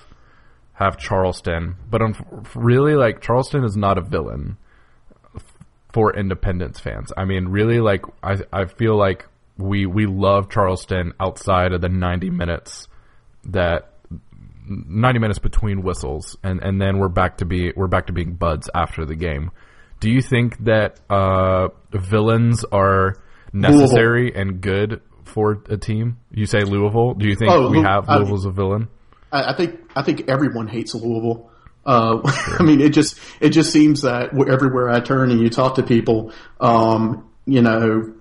have 0.84 0.98
Charleston, 0.98 1.76
but 1.90 2.02
um, 2.02 2.14
really, 2.54 2.94
like 2.94 3.20
Charleston 3.20 3.64
is 3.64 3.76
not 3.76 3.98
a 3.98 4.02
villain 4.02 4.56
for 5.92 6.16
Independence 6.16 6.80
fans. 6.80 7.12
I 7.16 7.24
mean, 7.24 7.48
really, 7.48 7.80
like 7.80 8.02
I 8.22 8.38
I 8.52 8.64
feel 8.66 8.96
like 8.96 9.26
we 9.58 9.86
we 9.86 10.06
love 10.06 10.50
Charleston 10.50 11.12
outside 11.20 11.72
of 11.72 11.80
the 11.80 11.88
ninety 11.88 12.30
minutes 12.30 12.88
that 13.44 13.92
90 14.68 15.18
minutes 15.18 15.38
between 15.38 15.82
whistles 15.82 16.36
and, 16.42 16.62
and 16.62 16.80
then 16.80 16.98
we're 16.98 17.08
back 17.08 17.38
to 17.38 17.44
be 17.44 17.72
we're 17.74 17.88
back 17.88 18.06
to 18.06 18.12
being 18.12 18.34
buds 18.34 18.70
after 18.74 19.04
the 19.04 19.16
game. 19.16 19.50
Do 20.00 20.10
you 20.10 20.20
think 20.20 20.64
that 20.64 21.00
uh, 21.10 21.68
villains 21.92 22.64
are 22.64 23.16
necessary 23.52 24.24
Louisville. 24.24 24.40
and 24.40 24.60
good 24.60 25.00
for 25.24 25.62
a 25.68 25.76
team? 25.76 26.18
You 26.30 26.46
say 26.46 26.60
Louisville. 26.60 27.14
Do 27.14 27.26
you 27.26 27.36
think 27.36 27.52
oh, 27.52 27.70
we 27.70 27.80
have 27.82 28.08
Louisville 28.08 28.36
as 28.36 28.44
a 28.44 28.50
villain? 28.50 28.88
I, 29.32 29.52
I 29.52 29.56
think 29.56 29.80
I 29.96 30.02
think 30.02 30.28
everyone 30.28 30.68
hates 30.68 30.94
Louisville. 30.94 31.50
Uh, 31.84 32.20
I 32.58 32.62
mean, 32.62 32.80
it 32.80 32.90
just 32.90 33.18
it 33.40 33.50
just 33.50 33.72
seems 33.72 34.02
that 34.02 34.30
everywhere 34.48 34.88
I 34.88 35.00
turn 35.00 35.30
and 35.30 35.40
you 35.40 35.50
talk 35.50 35.76
to 35.76 35.82
people, 35.82 36.32
um, 36.60 37.28
you 37.46 37.62
know, 37.62 38.14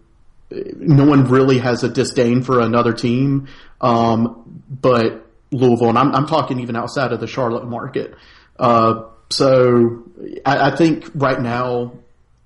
no 0.49 1.05
one 1.05 1.25
really 1.25 1.59
has 1.59 1.83
a 1.83 1.89
disdain 1.89 2.43
for 2.43 2.59
another 2.59 2.93
team. 2.93 3.47
Um, 3.79 4.63
but 4.69 5.27
Louisville, 5.51 5.89
and 5.89 5.97
I'm, 5.97 6.13
I'm, 6.13 6.27
talking 6.27 6.59
even 6.59 6.75
outside 6.75 7.11
of 7.11 7.19
the 7.19 7.27
Charlotte 7.27 7.65
market. 7.65 8.15
Uh, 8.57 9.05
so 9.29 10.03
I, 10.45 10.71
I, 10.71 10.75
think 10.75 11.09
right 11.15 11.41
now 11.41 11.93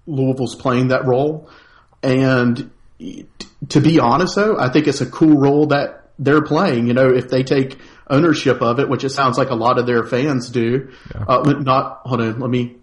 Louisville's 0.07 0.55
playing 0.55 0.89
that 0.89 1.05
role, 1.05 1.49
and 2.01 2.71
to 3.69 3.81
be 3.81 3.99
honest, 3.99 4.35
though, 4.35 4.57
I 4.57 4.69
think 4.69 4.87
it's 4.87 5.01
a 5.01 5.05
cool 5.05 5.37
role 5.37 5.67
that 5.67 6.09
they're 6.17 6.43
playing. 6.43 6.87
You 6.87 6.93
know, 6.93 7.09
if 7.09 7.29
they 7.29 7.43
take 7.43 7.77
ownership 8.09 8.61
of 8.61 8.79
it, 8.79 8.89
which 8.89 9.03
it 9.03 9.09
sounds 9.09 9.37
like 9.37 9.49
a 9.49 9.55
lot 9.55 9.79
of 9.79 9.85
their 9.85 10.03
fans 10.03 10.49
do. 10.49 10.91
Yeah. 11.13 11.25
Uh, 11.27 11.53
not 11.59 12.01
hold 12.05 12.21
on, 12.21 12.39
let 12.39 12.49
me 12.49 12.75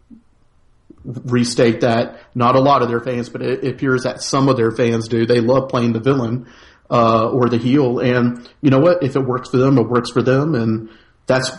restate 1.05 1.81
that. 1.81 2.21
Not 2.35 2.57
a 2.57 2.61
lot 2.61 2.83
of 2.83 2.89
their 2.89 3.01
fans, 3.01 3.29
but 3.29 3.43
it, 3.43 3.65
it 3.65 3.75
appears 3.75 4.05
that 4.05 4.23
some 4.23 4.49
of 4.49 4.57
their 4.57 4.71
fans 4.71 5.09
do. 5.09 5.27
They 5.27 5.41
love 5.41 5.69
playing 5.69 5.93
the 5.93 6.01
villain 6.01 6.49
uh, 6.91 7.29
or 7.31 7.49
the 7.49 7.59
heel, 7.59 7.99
and 7.99 8.49
you 8.61 8.71
know 8.71 8.81
what? 8.81 9.03
If 9.03 9.17
it 9.17 9.21
works 9.21 9.51
for 9.51 9.57
them, 9.57 9.79
it 9.79 9.89
works 9.89 10.11
for 10.11 10.23
them, 10.23 10.55
and 10.55 10.91
that's 11.27 11.51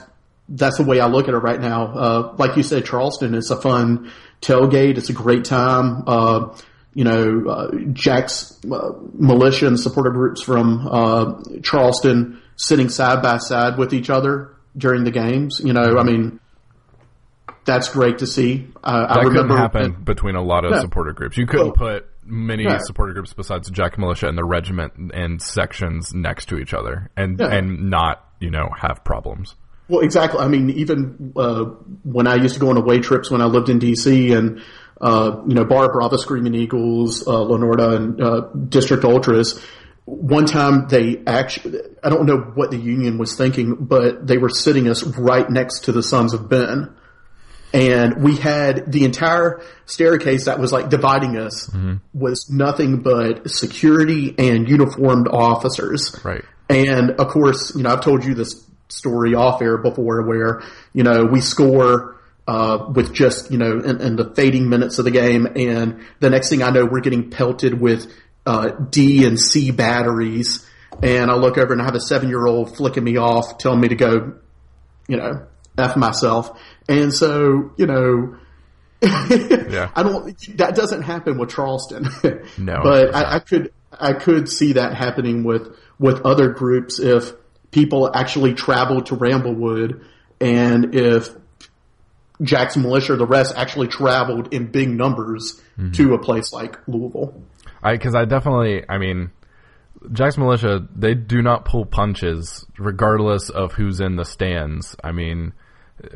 that's 0.50 0.77
the 0.77 0.84
way 0.84 1.00
I 1.00 1.08
look 1.08 1.27
at 1.27 1.34
it 1.34 1.38
right 1.38 1.60
now. 1.60 1.86
Uh, 1.88 2.36
like 2.38 2.58
you 2.58 2.63
said, 2.63 2.86
Charleston, 2.86 3.34
it's 3.34 3.50
a 3.50 3.60
fun 3.60 4.12
tailgate. 4.41 4.98
It's 4.98 5.10
a 5.10 5.13
great 5.13 5.46
time. 5.46 6.03
Uh, 6.05 6.55
you 6.93 7.03
know, 7.03 7.50
uh, 7.50 7.72
Jack's 7.93 8.60
uh, 8.72 8.91
militia 9.13 9.67
and 9.67 9.79
supporter 9.79 10.12
groups 10.12 10.43
from 10.43 10.88
uh, 10.88 11.41
Charleston 11.63 12.41
sitting 12.56 12.90
side 12.90 13.22
by 13.22 13.38
side 13.38 13.78
with 13.78 13.94
each 13.94 14.10
other 14.10 14.56
during 14.78 15.04
the 15.04 15.12
games. 15.12 15.62
You 15.64 15.74
know, 15.74 15.98
I 15.98 16.04
mean, 16.04 16.40
that's 17.66 17.90
great 17.90 18.20
to 18.20 18.28
see. 18.28 18.68
Uh, 18.84 19.08
that 19.08 19.18
I 19.18 19.24
remember 19.24 19.56
couldn't 19.56 19.58
happen 19.58 20.04
between 20.04 20.36
a 20.36 20.42
lot 20.42 20.66
of 20.66 20.72
yeah. 20.72 20.82
supporter 20.82 21.14
groups. 21.14 21.38
You 21.38 21.46
couldn't 21.46 21.78
well, 21.80 21.92
put 21.92 22.10
many 22.26 22.64
yeah. 22.64 22.80
supporter 22.82 23.14
groups 23.14 23.34
besides 23.34 23.68
the 23.68 23.74
Jack 23.74 23.98
Militia 23.98 24.28
and 24.28 24.38
the 24.38 24.46
regiment 24.46 25.12
and 25.14 25.42
sections 25.42 26.14
next 26.14 26.48
to 26.48 26.58
each 26.58 26.74
other, 26.74 27.10
and 27.16 27.40
yeah. 27.40 27.48
and 27.48 27.90
not 27.90 28.26
you 28.40 28.50
know 28.50 28.70
have 28.78 29.04
problems. 29.04 29.56
Well, 29.90 30.02
exactly. 30.02 30.40
I 30.40 30.48
mean, 30.48 30.70
even 30.72 31.34
uh, 31.36 31.66
when 32.04 32.26
I 32.26 32.36
used 32.36 32.54
to 32.56 32.60
go 32.60 32.70
on 32.70 32.78
away 32.78 33.00
trips 33.00 33.30
when 33.30 33.42
I 33.42 33.46
lived 33.46 33.70
in 33.70 33.80
DC, 33.80 34.36
and 34.36 34.62
uh, 35.02 35.42
you 35.48 35.54
know, 35.54 35.66
Barra 35.66 35.90
Brava, 35.90 36.18
Screaming 36.18 36.56
Eagles, 36.56 37.28
uh, 37.28 37.46
and 37.54 38.22
uh, 38.22 38.42
District 38.70 39.04
Ultras 39.04 39.62
one 40.06 40.46
time 40.46 40.88
they 40.90 41.24
actually, 41.26 41.80
I 42.04 42.10
don't 42.10 42.26
know 42.26 42.38
what 42.38 42.72
the 42.72 42.78
union 42.78 43.18
was 43.18 43.38
thinking, 43.38 43.76
but 43.76 44.28
they 44.28 44.38
were 44.38 44.50
sitting 44.50 44.90
us 44.90 45.04
right 45.04 45.50
next 45.50 45.86
to 45.86 45.92
the 45.92 46.04
Sons 46.04 46.34
of 46.34 46.50
Ben. 46.50 46.96
And 47.74 48.24
we 48.24 48.36
had 48.36 48.92
the 48.92 49.04
entire 49.06 49.64
staircase 49.86 50.46
that 50.46 50.60
was 50.60 50.72
like 50.72 50.90
dividing 50.90 51.38
us 51.38 51.68
mm-hmm. 51.68 51.96
was 52.14 52.50
nothing 52.50 53.02
but 53.02 53.50
security 53.50 54.36
and 54.38 54.70
uniformed 54.70 55.28
officers. 55.28 56.20
Right. 56.24 56.44
And 56.70 57.12
of 57.12 57.30
course, 57.30 57.76
you 57.76 57.84
know, 57.84 57.92
I've 57.92 58.02
told 58.02 58.26
you 58.26 58.36
this 58.36 58.64
story 58.90 59.34
off 59.34 59.62
air 59.62 59.78
before 59.78 60.22
where, 60.22 60.62
you 60.94 61.04
know, 61.04 61.26
we 61.26 61.42
score, 61.42 62.22
uh, 62.46 62.92
with 62.94 63.14
just, 63.14 63.52
you 63.52 63.58
know, 63.58 63.80
in, 63.80 64.02
in 64.02 64.16
the 64.18 64.34
fading 64.36 64.70
minutes 64.70 65.00
of 65.00 65.06
the 65.06 65.12
game. 65.12 65.48
And 65.56 66.02
the 66.20 66.30
next 66.30 66.50
thing 66.50 66.62
I 66.62 66.70
know, 66.70 66.86
we're 66.86 67.00
getting 67.00 67.32
pelted 67.32 67.80
with 67.80 68.12
uh, 68.46 68.70
D 68.70 69.26
and 69.26 69.40
C 69.40 69.72
batteries, 69.72 70.68
and 71.02 71.32
I 71.32 71.36
look 71.36 71.58
over 71.58 71.74
and 71.74 71.82
I 71.82 71.86
have 71.86 71.96
a 71.96 72.02
seven 72.02 72.30
year 72.30 72.46
old 72.46 72.76
flicking 72.76 73.04
me 73.04 73.18
off, 73.18 73.58
telling 73.58 73.80
me 73.80 73.90
to 73.90 73.96
go, 73.96 74.34
you 75.08 75.18
know, 75.18 75.46
f 75.78 75.96
myself. 75.96 76.60
And 76.88 77.14
so, 77.14 77.72
you 77.78 77.86
know, 77.86 78.38
yeah. 79.02 79.92
I 79.96 80.04
don't. 80.04 80.58
That 80.58 80.76
doesn't 80.76 81.02
happen 81.02 81.38
with 81.38 81.50
Charleston. 81.50 82.08
No, 82.58 82.80
but 82.84 83.14
I, 83.14 83.36
I, 83.36 83.40
could 83.40 83.74
I 83.92 84.14
could 84.14 84.48
see 84.48 84.74
that 84.74 84.96
happening 84.96 85.44
with 85.44 85.76
with 86.00 86.22
other 86.22 86.50
groups 86.50 87.00
if 87.00 87.34
people 87.72 88.10
actually 88.14 88.54
travel 88.54 89.02
to 89.04 89.16
Ramblewood 89.16 90.06
and 90.40 90.96
if 90.96 91.30
Jack's 92.42 92.78
Militia 92.78 93.14
or 93.14 93.16
the 93.18 93.26
rest 93.26 93.54
actually 93.58 93.88
traveled 93.88 94.54
in 94.54 94.68
big 94.68 94.90
numbers 94.90 95.62
mm-hmm. 95.78 95.92
to 95.92 96.14
a 96.14 96.20
place 96.20 96.54
like 96.54 96.78
Louisville. 96.88 97.42
I 97.84 97.94
because 97.94 98.16
I 98.16 98.25
definitely, 98.25 98.84
I 98.88 98.98
mean, 98.98 99.32
Jack's 100.12 100.38
Militia 100.38 100.88
they 100.96 101.13
do 101.13 101.42
not 101.42 101.66
pull 101.66 101.86
punches 101.86 102.66
regardless 102.78 103.50
of 103.50 103.74
who's 103.74 104.00
in 104.00 104.16
the 104.16 104.25
stands. 104.25 104.96
I 105.04 105.12
mean, 105.12 105.54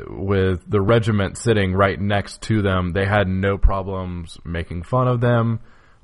with 0.08 0.68
the 0.68 0.80
regiment 0.80 1.38
sitting 1.38 1.72
right 1.74 2.00
next 2.00 2.42
to 2.42 2.62
them, 2.62 2.92
they 2.92 3.06
had 3.06 3.28
no 3.28 3.58
problems 3.58 4.38
making 4.44 4.82
fun 4.82 5.08
of 5.08 5.20
them. 5.20 5.60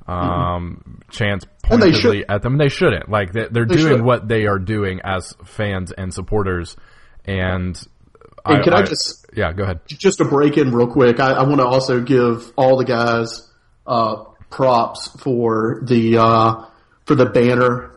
Um, 0.07 0.83
mm-hmm. 0.87 1.11
chance 1.11 1.47
pointedly 1.63 2.29
at 2.29 2.43
them. 2.43 2.59
They 2.59 2.69
shouldn't. 2.69 3.09
Like 3.09 3.33
they, 3.33 3.45
are 3.45 3.65
doing 3.65 3.79
should. 3.79 4.03
what 4.03 4.29
they 4.29 4.45
are 4.45 4.59
doing 4.59 5.01
as 5.03 5.35
fans 5.47 5.93
and 5.93 6.13
supporters. 6.13 6.77
And, 7.25 7.75
and 7.75 7.89
I, 8.45 8.63
can 8.63 8.75
I, 8.75 8.81
I, 8.81 8.83
just 8.83 9.27
yeah, 9.35 9.55
go 9.55 9.63
ahead. 9.65 9.81
Just 9.87 10.19
to 10.19 10.27
break 10.27 10.59
in 10.59 10.73
real 10.73 10.89
quick, 10.89 11.21
I, 11.21 11.33
I 11.33 11.43
want 11.45 11.61
to 11.61 11.67
also 11.67 12.03
give 12.03 12.53
all 12.55 12.77
the 12.77 12.85
guys 12.85 13.51
uh, 13.87 14.25
props 14.55 15.09
for 15.21 15.81
the 15.83 16.17
uh, 16.19 16.65
for 17.07 17.17
the 17.17 17.27
banner 17.27 17.91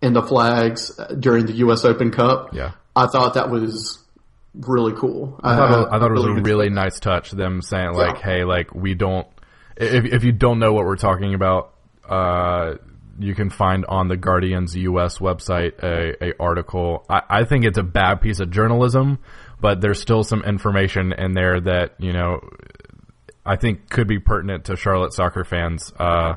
and 0.00 0.14
the 0.14 0.22
flags 0.22 0.98
during 1.18 1.46
the 1.46 1.54
U.S. 1.54 1.84
Open 1.84 2.12
Cup. 2.12 2.54
Yeah, 2.54 2.72
I 2.94 3.06
thought 3.08 3.34
that 3.34 3.50
was 3.50 3.98
really 4.54 4.92
cool. 4.92 5.40
I, 5.42 5.56
thought, 5.56 5.82
it, 5.82 5.88
I 5.90 5.98
thought 5.98 6.10
it 6.10 6.14
was 6.14 6.26
really 6.26 6.40
a 6.40 6.42
really 6.42 6.70
nice 6.70 7.00
touch. 7.00 7.32
Them 7.32 7.62
saying 7.62 7.94
like, 7.94 8.18
yeah. 8.18 8.24
"Hey, 8.24 8.44
like 8.44 8.72
we 8.74 8.94
don't." 8.94 9.26
If 9.76 10.04
if 10.04 10.24
you 10.24 10.30
don't 10.30 10.60
know 10.60 10.72
what 10.72 10.84
we're 10.84 10.96
talking 10.96 11.34
about, 11.34 11.74
uh, 12.08 12.74
you 13.18 13.34
can 13.34 13.50
find 13.50 13.84
on 13.86 14.06
the 14.06 14.16
Guardian's 14.16 14.76
U.S. 14.76 15.18
website 15.18 15.82
a, 15.82 16.26
a 16.26 16.34
article. 16.38 17.04
I, 17.10 17.22
I 17.28 17.44
think 17.44 17.64
it's 17.64 17.78
a 17.78 17.82
bad 17.82 18.20
piece 18.20 18.38
of 18.38 18.50
journalism, 18.50 19.18
but 19.60 19.80
there's 19.80 20.00
still 20.00 20.22
some 20.22 20.44
information 20.44 21.12
in 21.12 21.32
there 21.32 21.60
that 21.60 21.94
you 21.98 22.12
know 22.12 22.38
I 23.46 23.56
think 23.56 23.90
could 23.90 24.08
be 24.08 24.18
pertinent 24.18 24.66
to 24.66 24.76
Charlotte 24.76 25.12
soccer 25.12 25.44
fans 25.44 25.92
uh, 25.98 26.34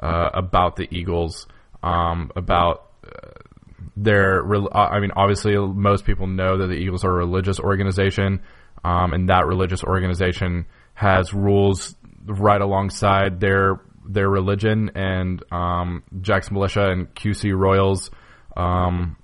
uh, 0.00 0.30
about 0.34 0.76
the 0.76 0.88
Eagles, 0.90 1.46
um, 1.82 2.30
about 2.36 2.90
uh, 3.04 3.30
their. 3.96 4.44
I 4.74 5.00
mean, 5.00 5.12
obviously, 5.16 5.56
most 5.56 6.04
people 6.04 6.26
know 6.26 6.58
that 6.58 6.66
the 6.68 6.74
Eagles 6.74 7.04
are 7.04 7.10
a 7.10 7.16
religious 7.16 7.58
organization, 7.58 8.40
um, 8.84 9.12
and 9.12 9.28
that 9.28 9.46
religious 9.46 9.82
organization 9.82 10.66
has 10.94 11.34
rules 11.34 11.96
right 12.24 12.60
alongside 12.60 13.40
their 13.40 13.80
their 14.06 14.28
religion. 14.28 14.90
And 14.94 15.42
um, 15.50 16.04
Jack's 16.20 16.50
Militia 16.50 16.90
and 16.90 17.12
QC 17.14 17.56
Royals, 17.56 18.10
um, 18.56 19.16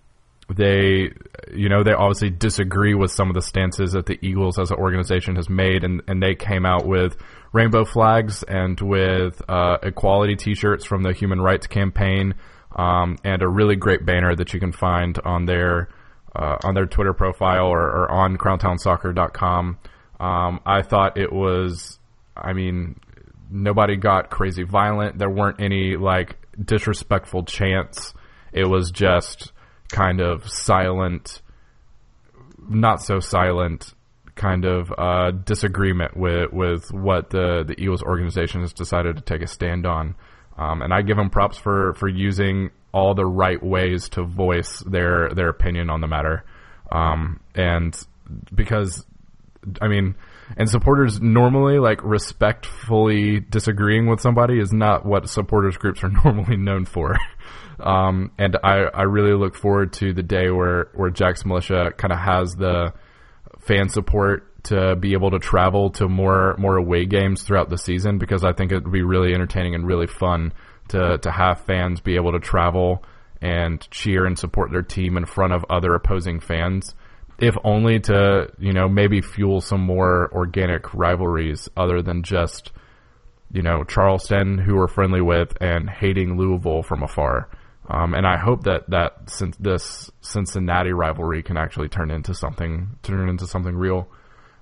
they 0.56 1.10
you 1.54 1.68
know 1.68 1.82
they 1.82 1.92
obviously 1.92 2.30
disagree 2.30 2.94
with 2.94 3.10
some 3.10 3.28
of 3.28 3.34
the 3.34 3.42
stances 3.42 3.92
that 3.92 4.06
the 4.06 4.18
Eagles 4.22 4.58
as 4.58 4.70
an 4.70 4.78
organization 4.78 5.36
has 5.36 5.48
made, 5.48 5.84
and 5.84 6.02
and 6.08 6.22
they 6.22 6.34
came 6.34 6.66
out 6.66 6.86
with 6.86 7.16
rainbow 7.52 7.84
flags 7.84 8.42
and 8.42 8.80
with 8.80 9.40
uh, 9.48 9.78
equality 9.82 10.36
T-shirts 10.36 10.84
from 10.84 11.02
the 11.02 11.12
Human 11.12 11.40
Rights 11.40 11.66
Campaign, 11.66 12.34
um, 12.74 13.16
and 13.24 13.42
a 13.42 13.48
really 13.48 13.76
great 13.76 14.04
banner 14.04 14.34
that 14.34 14.52
you 14.52 14.60
can 14.60 14.72
find 14.72 15.18
on 15.24 15.46
their 15.46 15.88
uh, 16.34 16.56
on 16.64 16.74
their 16.74 16.86
Twitter 16.86 17.12
profile 17.12 17.66
or, 17.66 17.80
or 17.80 18.10
on 18.10 18.36
CrowntownSoccer.com. 18.36 19.78
Um, 20.20 20.60
I 20.66 20.82
thought 20.82 21.16
it 21.16 21.32
was, 21.32 21.98
I 22.36 22.52
mean, 22.52 23.00
nobody 23.50 23.96
got 23.96 24.30
crazy 24.30 24.62
violent. 24.62 25.18
There 25.18 25.30
weren't 25.30 25.60
any 25.60 25.96
like 25.96 26.36
disrespectful 26.62 27.44
chants. 27.44 28.14
It 28.52 28.64
was 28.64 28.90
just 28.90 29.52
kind 29.90 30.20
of 30.20 30.48
silent, 30.48 31.42
not 32.68 33.02
so 33.02 33.20
silent 33.20 33.94
kind 34.36 34.64
of 34.64 34.92
uh, 34.96 35.30
disagreement 35.32 36.16
with 36.16 36.52
with 36.52 36.90
what 36.92 37.30
the 37.30 37.64
the 37.66 37.74
Eagles 37.78 38.02
organization 38.02 38.62
has 38.62 38.72
decided 38.72 39.16
to 39.16 39.22
take 39.22 39.42
a 39.42 39.46
stand 39.46 39.86
on. 39.86 40.14
Um, 40.56 40.82
and 40.82 40.92
I 40.92 41.02
give 41.02 41.16
them 41.16 41.30
props 41.30 41.58
for 41.58 41.94
for 41.94 42.08
using 42.08 42.70
all 42.92 43.14
the 43.14 43.26
right 43.26 43.62
ways 43.62 44.08
to 44.10 44.24
voice 44.24 44.80
their 44.80 45.30
their 45.34 45.48
opinion 45.48 45.90
on 45.90 46.00
the 46.00 46.08
matter. 46.08 46.44
Um, 46.90 47.40
and 47.54 47.94
because 48.54 49.04
I 49.80 49.88
mean, 49.88 50.14
and 50.56 50.68
supporters 50.68 51.20
normally 51.20 51.78
like 51.78 52.02
respectfully 52.02 53.40
disagreeing 53.40 54.06
with 54.06 54.20
somebody 54.20 54.58
is 54.58 54.72
not 54.72 55.04
what 55.04 55.28
supporters 55.28 55.76
groups 55.76 56.02
are 56.02 56.08
normally 56.24 56.56
known 56.56 56.84
for. 56.84 57.16
Um, 57.78 58.32
and 58.38 58.58
I, 58.62 58.82
I 58.92 59.02
really 59.04 59.32
look 59.32 59.54
forward 59.54 59.94
to 59.94 60.12
the 60.12 60.22
day 60.22 60.50
where, 60.50 60.88
where 60.94 61.10
Jack's 61.10 61.46
Militia 61.46 61.92
kind 61.96 62.12
of 62.12 62.18
has 62.18 62.54
the 62.54 62.92
fan 63.60 63.88
support 63.88 64.62
to 64.64 64.96
be 64.96 65.14
able 65.14 65.30
to 65.30 65.38
travel 65.38 65.90
to 65.90 66.08
more 66.08 66.54
more 66.58 66.76
away 66.76 67.06
games 67.06 67.42
throughout 67.42 67.70
the 67.70 67.78
season 67.78 68.18
because 68.18 68.44
I 68.44 68.52
think 68.52 68.72
it 68.72 68.84
would 68.84 68.92
be 68.92 69.02
really 69.02 69.32
entertaining 69.32 69.74
and 69.74 69.86
really 69.86 70.06
fun 70.06 70.52
to 70.88 71.18
to 71.18 71.30
have 71.30 71.62
fans 71.62 72.00
be 72.00 72.16
able 72.16 72.32
to 72.32 72.40
travel 72.40 73.02
and 73.40 73.80
cheer 73.90 74.26
and 74.26 74.38
support 74.38 74.70
their 74.70 74.82
team 74.82 75.16
in 75.16 75.24
front 75.24 75.54
of 75.54 75.64
other 75.70 75.94
opposing 75.94 76.40
fans 76.40 76.94
if 77.40 77.56
only 77.64 78.00
to 78.00 78.50
you 78.58 78.72
know 78.72 78.88
maybe 78.88 79.20
fuel 79.20 79.60
some 79.60 79.80
more 79.80 80.30
organic 80.32 80.94
rivalries 80.94 81.68
other 81.76 82.02
than 82.02 82.22
just 82.22 82.72
you 83.52 83.62
know 83.62 83.84
Charleston 83.84 84.58
who 84.58 84.76
we're 84.76 84.88
friendly 84.88 85.20
with 85.20 85.56
and 85.60 85.88
hating 85.88 86.36
Louisville 86.36 86.82
from 86.82 87.02
afar 87.02 87.48
um, 87.90 88.14
and 88.14 88.24
I 88.24 88.36
hope 88.36 88.64
that 88.64 88.88
that 88.90 89.28
since 89.28 89.56
this 89.56 90.10
Cincinnati 90.20 90.92
rivalry 90.92 91.42
can 91.42 91.56
actually 91.56 91.88
turn 91.88 92.10
into 92.10 92.34
something 92.34 92.96
turn 93.02 93.28
into 93.28 93.46
something 93.46 93.74
real. 93.74 94.08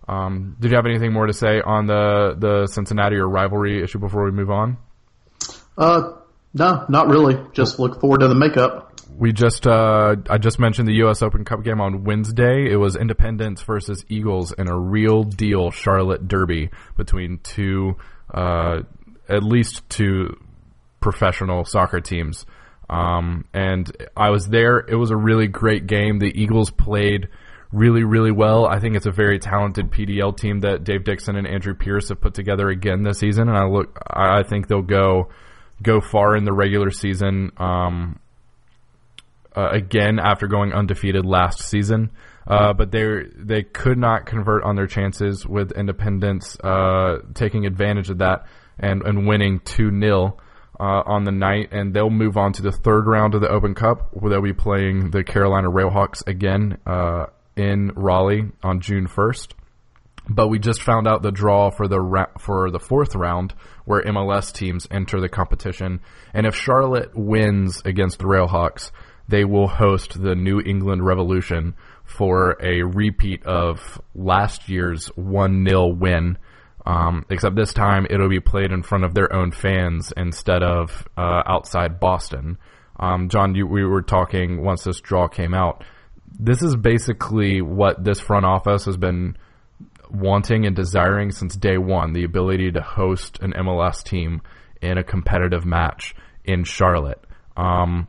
Um, 0.08 0.56
did 0.58 0.70
you 0.70 0.76
have 0.76 0.86
anything 0.86 1.12
more 1.12 1.26
to 1.26 1.34
say 1.34 1.60
on 1.60 1.86
the 1.86 2.34
the 2.38 2.66
Cincinnati 2.68 3.16
or 3.16 3.28
rivalry 3.28 3.82
issue 3.82 3.98
before 3.98 4.24
we 4.24 4.30
move 4.30 4.50
on? 4.50 4.78
Uh, 5.76 6.14
no, 6.54 6.86
not 6.88 7.08
really. 7.08 7.38
Just 7.52 7.78
look 7.78 8.00
forward 8.00 8.20
to 8.20 8.28
the 8.28 8.34
makeup. 8.34 8.87
We 9.18 9.32
just 9.32 9.66
uh, 9.66 10.14
I 10.30 10.38
just 10.38 10.60
mentioned 10.60 10.86
the 10.86 10.94
U.S. 10.98 11.22
Open 11.22 11.44
Cup 11.44 11.64
game 11.64 11.80
on 11.80 12.04
Wednesday. 12.04 12.70
It 12.70 12.76
was 12.76 12.94
Independence 12.94 13.62
versus 13.62 14.04
Eagles 14.08 14.52
in 14.52 14.68
a 14.68 14.78
real 14.78 15.24
deal 15.24 15.72
Charlotte 15.72 16.28
Derby 16.28 16.70
between 16.96 17.40
two, 17.42 17.96
uh, 18.32 18.82
at 19.28 19.42
least 19.42 19.82
two 19.88 20.38
professional 21.00 21.64
soccer 21.64 22.00
teams. 22.00 22.46
Um, 22.88 23.44
and 23.52 23.90
I 24.16 24.30
was 24.30 24.46
there. 24.46 24.78
It 24.78 24.94
was 24.94 25.10
a 25.10 25.16
really 25.16 25.48
great 25.48 25.88
game. 25.88 26.20
The 26.20 26.32
Eagles 26.40 26.70
played 26.70 27.26
really, 27.72 28.04
really 28.04 28.30
well. 28.32 28.66
I 28.66 28.78
think 28.78 28.94
it's 28.94 29.06
a 29.06 29.10
very 29.10 29.40
talented 29.40 29.90
PDL 29.90 30.36
team 30.36 30.60
that 30.60 30.84
Dave 30.84 31.02
Dixon 31.02 31.34
and 31.34 31.46
Andrew 31.46 31.74
Pierce 31.74 32.10
have 32.10 32.20
put 32.20 32.34
together 32.34 32.68
again 32.68 33.02
this 33.02 33.18
season. 33.18 33.48
And 33.48 33.58
I 33.58 33.66
look, 33.66 33.98
I 34.08 34.44
think 34.44 34.68
they'll 34.68 34.80
go 34.80 35.30
go 35.82 36.00
far 36.00 36.36
in 36.36 36.44
the 36.44 36.52
regular 36.52 36.92
season. 36.92 37.50
Um, 37.56 38.20
uh, 39.58 39.70
again 39.72 40.20
after 40.20 40.46
going 40.46 40.72
undefeated 40.72 41.26
last 41.26 41.60
season. 41.60 42.10
Uh, 42.46 42.72
but 42.72 42.90
they 42.90 43.24
they 43.36 43.62
could 43.62 43.98
not 43.98 44.24
convert 44.24 44.62
on 44.64 44.76
their 44.76 44.86
chances 44.86 45.46
with 45.46 45.72
Independence 45.72 46.56
uh, 46.60 47.18
taking 47.34 47.66
advantage 47.66 48.08
of 48.08 48.18
that 48.18 48.46
and, 48.78 49.02
and 49.02 49.26
winning 49.26 49.60
2 49.60 49.90
0 50.00 50.38
uh, 50.80 50.82
on 50.82 51.24
the 51.24 51.32
night, 51.32 51.68
and 51.72 51.92
they'll 51.92 52.08
move 52.08 52.36
on 52.36 52.52
to 52.54 52.62
the 52.62 52.72
third 52.72 53.06
round 53.06 53.34
of 53.34 53.40
the 53.40 53.48
Open 53.48 53.74
Cup, 53.74 54.10
where 54.12 54.30
they'll 54.30 54.40
be 54.40 54.52
playing 54.52 55.10
the 55.10 55.24
Carolina 55.24 55.68
Railhawks 55.70 56.26
again 56.26 56.78
uh, 56.86 57.26
in 57.56 57.90
Raleigh 57.96 58.52
on 58.62 58.80
June 58.80 59.08
1st. 59.08 59.52
But 60.30 60.48
we 60.48 60.58
just 60.58 60.82
found 60.82 61.08
out 61.08 61.22
the 61.22 61.32
draw 61.32 61.70
for 61.70 61.88
the 61.88 62.00
ra- 62.00 62.32
for 62.38 62.70
the 62.70 62.78
fourth 62.78 63.14
round, 63.14 63.54
where 63.84 64.02
MLS 64.02 64.52
teams 64.52 64.86
enter 64.90 65.20
the 65.20 65.28
competition, 65.28 66.00
and 66.32 66.46
if 66.46 66.54
Charlotte 66.54 67.10
wins 67.14 67.82
against 67.84 68.18
the 68.18 68.26
Railhawks, 68.26 68.90
they 69.28 69.44
will 69.44 69.68
host 69.68 70.20
the 70.20 70.34
New 70.34 70.60
England 70.60 71.04
Revolution 71.04 71.74
for 72.04 72.56
a 72.62 72.82
repeat 72.82 73.44
of 73.44 74.00
last 74.14 74.68
year's 74.68 75.08
one 75.16 75.66
0 75.66 75.88
win 75.88 76.38
um, 76.88 77.26
except 77.28 77.54
this 77.54 77.74
time 77.74 78.06
it'll 78.08 78.30
be 78.30 78.40
played 78.40 78.72
in 78.72 78.82
front 78.82 79.04
of 79.04 79.12
their 79.12 79.30
own 79.30 79.52
fans 79.52 80.10
instead 80.16 80.62
of 80.62 81.06
uh, 81.18 81.42
outside 81.46 82.00
Boston. 82.00 82.56
Um, 82.98 83.28
John, 83.28 83.54
you, 83.54 83.66
we 83.66 83.84
were 83.84 84.00
talking 84.00 84.64
once 84.64 84.84
this 84.84 85.00
draw 85.00 85.28
came 85.28 85.52
out. 85.52 85.84
This 86.40 86.62
is 86.62 86.76
basically 86.76 87.60
what 87.60 88.02
this 88.02 88.20
front 88.20 88.46
office 88.46 88.86
has 88.86 88.96
been 88.96 89.36
wanting 90.10 90.64
and 90.64 90.74
desiring 90.74 91.30
since 91.30 91.54
day 91.56 91.76
one 91.76 92.14
the 92.14 92.24
ability 92.24 92.72
to 92.72 92.80
host 92.80 93.38
an 93.40 93.52
MLS 93.52 94.02
team 94.02 94.40
in 94.80 94.96
a 94.96 95.04
competitive 95.04 95.66
match 95.66 96.14
in 96.42 96.64
Charlotte. 96.64 97.22
Um, 97.54 98.08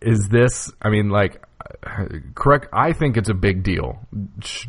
is 0.00 0.28
this, 0.28 0.72
I 0.80 0.90
mean, 0.90 1.10
like, 1.10 1.42
correct. 2.34 2.68
I 2.72 2.92
think 2.92 3.16
it's 3.16 3.28
a 3.28 3.34
big 3.34 3.62
deal. 3.62 4.00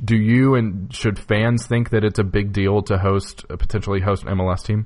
Do 0.04 0.16
you 0.16 0.56
and 0.56 0.94
should 0.94 1.20
fans 1.20 1.66
think 1.68 1.92
that 1.92 2.04
it's 2.04 2.20
a 2.20 2.24
big 2.24 2.52
deal 2.52 2.82
to 2.84 2.98
host 2.98 3.46
potentially 3.48 4.02
host 4.02 4.24
an 4.24 4.30
MLS 4.38 4.64
team? 4.66 4.86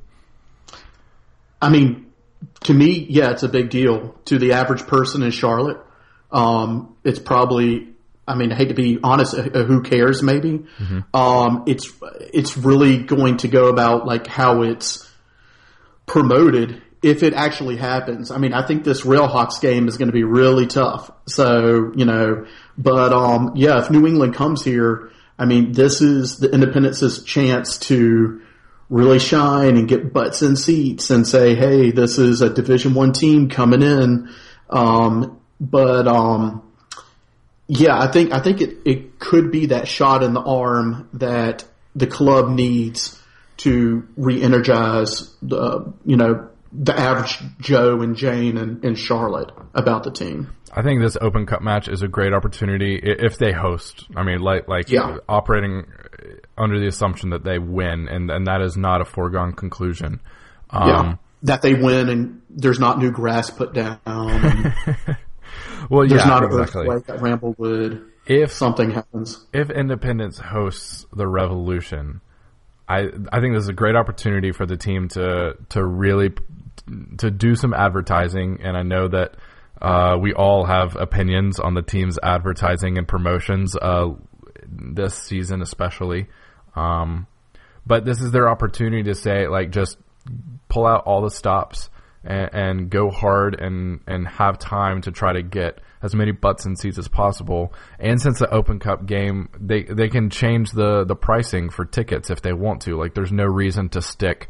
I 1.62 1.70
mean, 1.70 2.12
to 2.62 2.74
me, 2.74 3.06
yeah, 3.10 3.32
it's 3.32 3.44
a 3.44 3.50
big 3.50 3.70
deal. 3.70 4.16
To 4.26 4.38
the 4.38 4.54
average 4.54 4.86
person 4.86 5.24
in 5.24 5.32
Charlotte, 5.32 5.78
um, 6.32 6.96
it's 7.04 7.20
probably. 7.20 7.90
I 8.26 8.36
mean, 8.36 8.54
I 8.54 8.56
hate 8.56 8.70
to 8.70 8.74
be 8.74 9.00
honest. 9.04 9.34
Uh, 9.34 9.64
who 9.64 9.82
cares? 9.82 10.24
Maybe. 10.24 10.60
Mm-hmm. 10.60 11.16
Um, 11.16 11.64
it's 11.68 11.92
it's 12.34 12.58
really 12.58 13.00
going 13.00 13.38
to 13.38 13.48
go 13.48 13.68
about 13.68 14.06
like 14.06 14.28
how 14.28 14.62
it's 14.62 15.10
promoted 16.06 16.82
if 17.04 17.22
it 17.22 17.34
actually 17.34 17.76
happens. 17.76 18.32
I 18.32 18.38
mean, 18.38 18.54
I 18.54 18.66
think 18.66 18.84
this 18.84 19.02
Railhawks 19.02 19.62
game 19.62 19.88
is 19.88 19.98
going 19.98 20.08
to 20.08 20.14
be 20.14 20.24
really 20.24 20.66
tough. 20.66 21.12
So 21.28 21.92
you 21.96 22.06
know, 22.06 22.46
but 22.78 23.14
um, 23.14 23.52
yeah, 23.56 23.80
if 23.80 23.92
New 23.92 24.08
England 24.08 24.34
comes 24.34 24.64
here, 24.64 25.12
I 25.38 25.46
mean, 25.46 25.74
this 25.74 26.02
is 26.02 26.38
the 26.38 26.52
Independence's 26.52 27.24
chance 27.24 27.78
to 27.80 28.42
really 28.90 29.20
shine 29.20 29.76
and 29.78 29.88
get 29.88 30.14
butts 30.14 30.42
in 30.42 30.56
seats 30.56 31.10
and 31.10 31.28
say, 31.28 31.56
hey, 31.56 31.92
this 31.92 32.18
is 32.18 32.42
a 32.42 32.50
Division 32.50 32.94
One 32.94 33.12
team 33.12 33.50
coming 33.50 33.82
in. 33.82 34.30
Um, 34.70 35.40
but 35.60 36.08
um, 36.08 36.64
yeah, 37.68 38.00
I 38.00 38.08
think 38.08 38.32
I 38.32 38.40
think 38.40 38.62
it, 38.62 38.78
it 38.86 39.20
could 39.20 39.52
be 39.52 39.68
that 39.68 39.88
shot 39.88 40.24
in 40.24 40.34
the 40.34 40.42
arm 40.42 41.10
that 41.14 41.66
the 41.96 42.08
club 42.08 42.50
needs 42.50 43.20
to 43.58 44.08
re-energize 44.18 45.36
the 45.42 45.94
you 46.06 46.18
know 46.18 46.50
the 46.74 46.98
average 46.98 47.40
Joe 47.60 48.02
and 48.02 48.16
Jane 48.16 48.58
and, 48.58 48.84
and 48.84 48.98
Charlotte 48.98 49.52
about 49.76 50.04
the 50.04 50.12
team. 50.12 50.50
I 50.76 50.82
think 50.82 51.02
this 51.02 51.16
Open 51.22 51.46
Cup 51.46 51.62
match 51.62 51.88
is 51.88 52.02
a 52.02 52.08
great 52.08 52.34
opportunity 52.34 52.96
if 52.96 53.38
they 53.38 53.52
host. 53.52 54.06
I 54.16 54.24
mean, 54.24 54.40
like 54.40 54.68
like 54.68 54.90
yeah. 54.90 55.18
operating 55.30 55.86
under 56.58 56.80
the 56.80 56.88
assumption 56.88 57.30
that 57.30 57.44
they 57.44 57.60
win, 57.60 58.08
and 58.08 58.32
and 58.32 58.48
that 58.48 58.62
is 58.62 58.76
not 58.76 59.02
a 59.02 59.06
foregone 59.06 59.54
conclusion. 59.54 60.20
Um, 60.72 60.88
yeah, 60.88 61.16
that 61.44 61.62
they 61.62 61.76
win, 61.76 62.10
and 62.10 62.42
there's 62.50 62.80
not 62.80 62.98
new 62.98 63.12
grass 63.12 63.52
put 63.52 63.74
down. 63.74 64.00
well, 65.90 66.08
there's 66.08 66.22
yeah, 66.22 66.26
not 66.26 66.44
exactly. 66.44 66.88
earthquake 66.88 67.10
at 67.10 67.22
Ramblewood. 67.22 68.10
If 68.26 68.52
something 68.52 68.90
happens, 68.90 69.46
if 69.54 69.70
Independence 69.70 70.40
hosts 70.40 71.06
the 71.14 71.28
Revolution, 71.28 72.22
I 72.88 73.10
I 73.32 73.42
think 73.42 73.54
this 73.54 73.64
is 73.64 73.70
a 73.70 73.74
great 73.74 73.96
opportunity 73.96 74.52
for 74.52 74.66
the 74.66 74.78
team 74.78 75.10
to 75.10 75.56
to 75.70 75.86
really 75.86 76.32
to 77.18 77.32
do 77.32 77.56
some 77.56 77.74
advertising, 77.74 78.60
and 78.64 78.76
I 78.76 78.84
know 78.84 79.08
that 79.08 79.36
uh, 79.82 80.18
we 80.20 80.34
all 80.34 80.66
have 80.66 80.96
opinions 80.96 81.60
on 81.60 81.74
the 81.74 81.82
team's 81.82 82.18
advertising 82.22 82.98
and 82.98 83.08
promotions 83.08 83.76
uh, 83.76 84.10
this 84.66 85.16
season, 85.16 85.62
especially. 85.62 86.28
Um, 86.76 87.28
but 87.86 88.06
this 88.06 88.22
is 88.22 88.32
their 88.32 88.50
opportunity 88.50 89.04
to 89.04 89.16
say, 89.16 89.48
like, 89.48 89.72
just 89.72 89.98
pull 90.70 90.86
out 90.86 91.04
all 91.06 91.22
the 91.22 91.30
stops 91.30 91.90
and, 92.24 92.50
and, 92.54 92.90
go 92.90 93.12
hard 93.12 93.60
and 93.60 94.00
and 94.08 94.26
have 94.26 94.58
time 94.58 95.02
to 95.02 95.12
try 95.12 95.34
to 95.34 95.44
get 95.44 95.82
as 96.02 96.16
many 96.16 96.32
butts 96.32 96.66
and 96.66 96.80
seats 96.80 96.98
as 96.98 97.10
possible. 97.10 97.74
And 98.00 98.22
since 98.22 98.40
the 98.40 98.50
Open 98.50 98.80
Cup 98.80 99.06
game, 99.06 99.50
they 99.60 99.84
they 99.84 100.08
can 100.08 100.30
change 100.30 100.72
the 100.72 101.04
the 101.04 101.16
pricing 101.16 101.70
for 101.70 101.84
tickets 101.84 102.30
if 102.30 102.42
they 102.42 102.54
want 102.54 102.84
to. 102.84 102.98
Like, 102.98 103.14
there's 103.14 103.34
no 103.34 103.46
reason 103.46 103.90
to 103.90 104.02
stick 104.02 104.50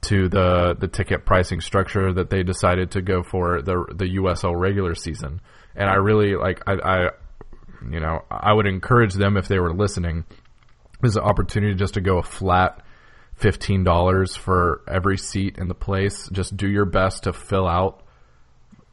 to 0.00 0.28
the 0.28 0.76
the 0.78 0.88
ticket 0.88 1.26
pricing 1.26 1.60
structure 1.60 2.12
that 2.12 2.30
they 2.30 2.42
decided 2.42 2.92
to 2.92 3.02
go 3.02 3.22
for 3.22 3.62
the 3.62 3.84
the 3.94 4.16
USL 4.16 4.58
regular 4.58 4.94
season. 4.94 5.40
And 5.74 5.88
I 5.88 5.94
really 5.94 6.36
like 6.36 6.62
I, 6.66 6.74
I 6.74 7.10
you 7.90 8.00
know 8.00 8.24
I 8.30 8.52
would 8.52 8.66
encourage 8.66 9.14
them 9.14 9.36
if 9.36 9.48
they 9.48 9.58
were 9.58 9.74
listening. 9.74 10.24
There's 11.00 11.16
an 11.16 11.22
opportunity 11.22 11.74
just 11.74 11.94
to 11.94 12.00
go 12.00 12.18
a 12.18 12.22
flat 12.22 12.82
fifteen 13.34 13.84
dollars 13.84 14.36
for 14.36 14.82
every 14.88 15.18
seat 15.18 15.58
in 15.58 15.68
the 15.68 15.74
place. 15.74 16.28
Just 16.30 16.56
do 16.56 16.68
your 16.68 16.84
best 16.84 17.24
to 17.24 17.32
fill 17.32 17.66
out 17.66 18.02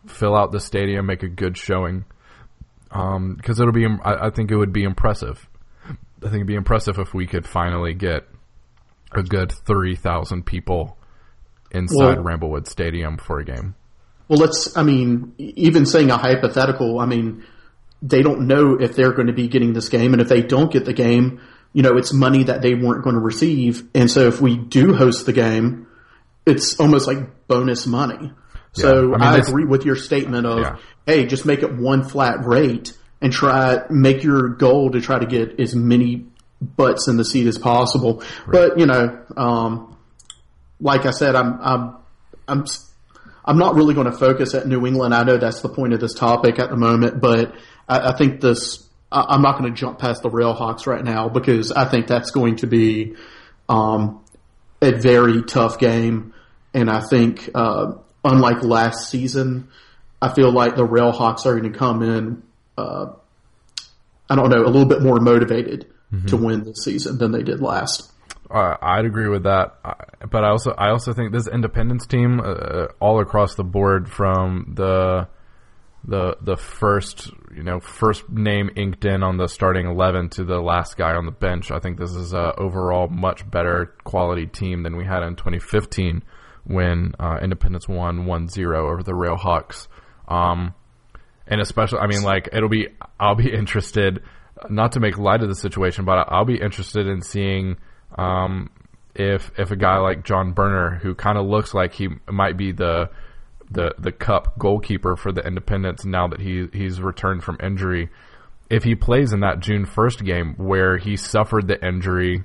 fill 0.07 0.35
out 0.35 0.51
the 0.51 0.59
stadium, 0.59 1.05
make 1.05 1.23
a 1.23 1.27
good 1.27 1.57
showing. 1.57 2.05
Because 2.89 3.15
um, 3.15 3.39
it'll 3.47 3.71
be, 3.71 3.85
I, 3.85 4.27
I 4.27 4.29
think 4.29 4.51
it 4.51 4.55
would 4.55 4.73
be 4.73 4.83
impressive. 4.83 5.47
I 5.87 6.29
think 6.29 6.35
it'd 6.35 6.47
be 6.47 6.55
impressive 6.55 6.97
if 6.97 7.13
we 7.13 7.27
could 7.27 7.47
finally 7.47 7.93
get 7.93 8.27
a 9.17 9.23
good 9.23 9.51
30,000 9.51 10.45
people 10.45 10.97
inside 11.71 12.17
well, 12.17 12.23
Ramblewood 12.23 12.67
Stadium 12.67 13.17
for 13.17 13.39
a 13.39 13.45
game. 13.45 13.75
Well, 14.27 14.39
let's, 14.39 14.75
I 14.75 14.83
mean, 14.83 15.33
even 15.37 15.85
saying 15.85 16.09
a 16.09 16.17
hypothetical, 16.17 16.99
I 16.99 17.05
mean, 17.05 17.43
they 18.01 18.21
don't 18.21 18.47
know 18.47 18.75
if 18.75 18.95
they're 18.95 19.13
going 19.13 19.27
to 19.27 19.33
be 19.33 19.47
getting 19.47 19.73
this 19.73 19.89
game. 19.89 20.13
And 20.13 20.21
if 20.21 20.29
they 20.29 20.41
don't 20.41 20.71
get 20.71 20.85
the 20.85 20.93
game, 20.93 21.41
you 21.73 21.83
know, 21.83 21.97
it's 21.97 22.13
money 22.13 22.43
that 22.43 22.61
they 22.61 22.73
weren't 22.73 23.03
going 23.03 23.15
to 23.15 23.21
receive. 23.21 23.87
And 23.93 24.09
so 24.09 24.27
if 24.27 24.41
we 24.41 24.57
do 24.57 24.93
host 24.95 25.25
the 25.25 25.33
game, 25.33 25.87
it's 26.45 26.79
almost 26.79 27.07
like 27.07 27.47
bonus 27.47 27.85
money. 27.85 28.31
So 28.73 29.09
yeah, 29.09 29.15
I, 29.15 29.17
mean, 29.17 29.21
I 29.21 29.37
agree 29.37 29.65
with 29.65 29.85
your 29.85 29.95
statement 29.95 30.45
of, 30.45 30.59
yeah. 30.59 30.77
hey, 31.05 31.25
just 31.25 31.45
make 31.45 31.63
it 31.63 31.73
one 31.75 32.03
flat 32.03 32.45
rate 32.45 32.97
and 33.21 33.31
try, 33.31 33.81
make 33.89 34.23
your 34.23 34.49
goal 34.49 34.91
to 34.91 35.01
try 35.01 35.19
to 35.19 35.25
get 35.25 35.59
as 35.59 35.75
many 35.75 36.25
butts 36.61 37.07
in 37.07 37.17
the 37.17 37.25
seat 37.25 37.47
as 37.47 37.57
possible. 37.57 38.23
Right. 38.45 38.69
But 38.69 38.79
you 38.79 38.85
know, 38.85 39.23
um, 39.37 39.97
like 40.79 41.05
I 41.05 41.11
said, 41.11 41.35
I'm 41.35 41.59
I'm 41.61 41.95
I'm 42.47 42.65
I'm 43.43 43.57
not 43.57 43.75
really 43.75 43.93
going 43.93 44.09
to 44.09 44.17
focus 44.17 44.53
at 44.53 44.67
New 44.67 44.85
England. 44.85 45.13
I 45.13 45.23
know 45.23 45.37
that's 45.37 45.61
the 45.61 45.69
point 45.69 45.93
of 45.93 45.99
this 45.99 46.13
topic 46.13 46.59
at 46.59 46.69
the 46.69 46.77
moment, 46.77 47.21
but 47.21 47.55
I, 47.87 48.11
I 48.11 48.17
think 48.17 48.41
this. 48.41 48.81
I, 49.11 49.35
am 49.35 49.43
not 49.43 49.57
going 49.57 49.71
to 49.71 49.79
jump 49.79 49.99
past 49.99 50.23
the 50.23 50.29
Railhawks 50.29 50.87
right 50.87 51.03
now 51.03 51.29
because 51.29 51.71
I 51.71 51.85
think 51.85 52.07
that's 52.07 52.31
going 52.31 52.57
to 52.57 52.67
be 52.67 53.15
um, 53.69 54.25
a 54.81 54.91
very 54.91 55.43
tough 55.43 55.77
game, 55.79 56.33
and 56.73 56.89
I 56.89 57.01
think 57.01 57.49
uh, 57.53 57.93
unlike 58.23 58.63
last 58.63 59.09
season, 59.09 59.69
I 60.21 60.33
feel 60.33 60.51
like 60.51 60.75
the 60.75 60.87
Railhawks 60.87 61.45
are 61.45 61.57
going 61.57 61.71
to 61.71 61.77
come 61.77 62.01
in. 62.01 62.43
Uh, 62.77 63.13
I 64.27 64.35
don't 64.35 64.49
know, 64.49 64.63
a 64.63 64.67
little 64.67 64.87
bit 64.87 65.03
more 65.03 65.19
motivated 65.19 65.85
mm-hmm. 66.13 66.25
to 66.27 66.37
win 66.37 66.63
this 66.63 66.83
season 66.83 67.17
than 67.17 67.31
they 67.31 67.43
did 67.43 67.61
last. 67.61 68.11
Uh, 68.49 68.77
I'd 68.81 69.05
agree 69.05 69.27
with 69.27 69.43
that, 69.43 69.77
but 70.29 70.43
I 70.43 70.49
also 70.49 70.71
I 70.71 70.89
also 70.89 71.13
think 71.13 71.31
this 71.31 71.47
Independence 71.47 72.05
team, 72.05 72.39
uh, 72.39 72.87
all 72.99 73.19
across 73.19 73.55
the 73.55 73.63
board, 73.63 74.09
from 74.09 74.73
the 74.75 75.27
the 76.07 76.37
the 76.41 76.55
first 76.55 77.31
you 77.55 77.63
know 77.63 77.79
first 77.79 78.29
name 78.29 78.69
inked 78.75 79.03
in 79.05 79.23
on 79.23 79.37
the 79.37 79.47
starting 79.47 79.87
eleven 79.87 80.29
to 80.29 80.43
the 80.43 80.59
last 80.59 80.95
guy 80.95 81.15
on 81.15 81.25
the 81.25 81.31
bench, 81.31 81.71
I 81.71 81.79
think 81.79 81.97
this 81.97 82.11
is 82.11 82.33
a 82.33 82.53
overall 82.55 83.07
much 83.07 83.49
better 83.49 83.95
quality 84.03 84.45
team 84.45 84.83
than 84.83 84.95
we 84.95 85.05
had 85.05 85.23
in 85.23 85.35
2015 85.35 86.23
when 86.65 87.13
uh, 87.19 87.37
Independence 87.41 87.87
won 87.87 88.25
1-0 88.25 88.75
over 88.75 89.03
the 89.03 89.11
Railhawks. 89.11 89.87
Um, 90.27 90.73
and 91.47 91.61
especially, 91.61 91.99
I 91.99 92.07
mean, 92.07 92.23
like 92.23 92.49
it'll 92.53 92.69
be 92.69 92.87
I'll 93.19 93.35
be 93.35 93.51
interested 93.53 94.23
not 94.69 94.93
to 94.93 94.99
make 94.99 95.17
light 95.17 95.41
of 95.41 95.49
the 95.49 95.55
situation, 95.55 96.05
but 96.05 96.27
I'll 96.29 96.45
be 96.45 96.59
interested 96.59 97.07
in 97.07 97.21
seeing 97.21 97.77
um, 98.17 98.69
if 99.13 99.51
if 99.57 99.71
a 99.71 99.75
guy 99.75 99.97
like 99.97 100.23
John 100.23 100.53
Burner, 100.53 100.99
who 101.01 101.15
kind 101.15 101.37
of 101.37 101.45
looks 101.45 101.73
like 101.73 101.93
he 101.93 102.09
might 102.29 102.57
be 102.57 102.71
the 102.71 103.09
the 103.69 103.95
the 103.97 104.11
cup 104.11 104.57
goalkeeper 104.57 105.15
for 105.15 105.31
the 105.31 105.45
Independence 105.45 106.05
now 106.05 106.27
that 106.27 106.39
he 106.39 106.67
he's 106.73 107.01
returned 107.01 107.43
from 107.43 107.57
injury, 107.61 108.09
if 108.69 108.83
he 108.83 108.95
plays 108.95 109.33
in 109.33 109.41
that 109.41 109.59
June 109.59 109.85
first 109.85 110.23
game 110.23 110.55
where 110.57 110.97
he 110.97 111.15
suffered 111.15 111.67
the 111.67 111.85
injury 111.85 112.43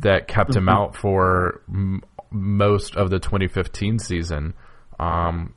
that 0.00 0.28
kept 0.28 0.50
mm-hmm. 0.50 0.60
him 0.60 0.68
out 0.68 0.96
for 0.96 1.62
m- 1.68 2.02
most 2.30 2.96
of 2.96 3.10
the 3.10 3.18
2015 3.18 3.98
season. 3.98 4.54
Um, 4.98 5.54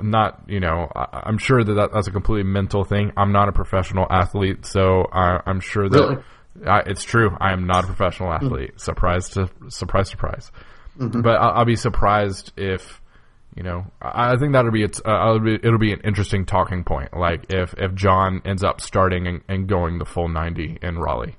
not 0.00 0.42
you 0.46 0.60
know 0.60 0.90
I, 0.94 1.28
am 1.28 1.38
sure 1.38 1.62
that, 1.62 1.74
that 1.74 1.92
that's 1.92 2.08
a 2.08 2.12
completely 2.12 2.50
mental 2.50 2.84
thing. 2.84 3.12
I'm 3.16 3.32
not 3.32 3.48
a 3.48 3.52
professional 3.52 4.06
athlete, 4.10 4.66
so 4.66 5.06
I, 5.12 5.40
am 5.46 5.60
sure 5.60 5.88
that 5.88 5.98
really? 5.98 6.22
I, 6.64 6.80
it's 6.86 7.04
true. 7.04 7.36
I 7.40 7.52
am 7.52 7.66
not 7.66 7.84
a 7.84 7.86
professional 7.86 8.30
hmm. 8.30 8.44
athlete. 8.44 8.70
Mm-hmm. 8.70 8.78
Surprise 8.78 9.28
to 9.30 9.50
surprise, 9.68 10.08
surprise. 10.08 10.50
Mm-hmm. 10.98 11.20
But 11.20 11.36
I'll, 11.36 11.58
I'll, 11.58 11.64
be 11.64 11.76
surprised 11.76 12.52
if 12.56 13.02
you 13.54 13.62
know. 13.62 13.86
I 14.00 14.36
think 14.36 14.52
that'll 14.52 14.70
be, 14.70 14.82
it's, 14.82 15.00
uh, 15.04 15.38
be 15.38 15.54
it'll 15.54 15.78
be 15.78 15.92
an 15.92 16.00
interesting 16.04 16.46
talking 16.46 16.84
point. 16.84 17.16
Like 17.16 17.46
if 17.50 17.74
if 17.76 17.94
John 17.94 18.42
ends 18.44 18.64
up 18.64 18.80
starting 18.80 19.26
and, 19.26 19.42
and 19.48 19.68
going 19.68 19.98
the 19.98 20.06
full 20.06 20.28
90 20.28 20.78
in 20.82 20.98
Raleigh. 20.98 21.36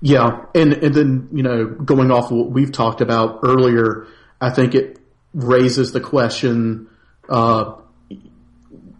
Yeah, 0.00 0.44
and 0.54 0.74
and 0.74 0.94
then 0.94 1.28
you 1.32 1.42
know 1.42 1.66
going 1.66 2.10
off 2.10 2.30
what 2.30 2.50
we've 2.50 2.70
talked 2.70 3.00
about 3.00 3.40
earlier, 3.42 4.06
I 4.40 4.50
think 4.50 4.74
it 4.74 4.98
raises 5.34 5.92
the 5.92 6.00
question 6.00 6.88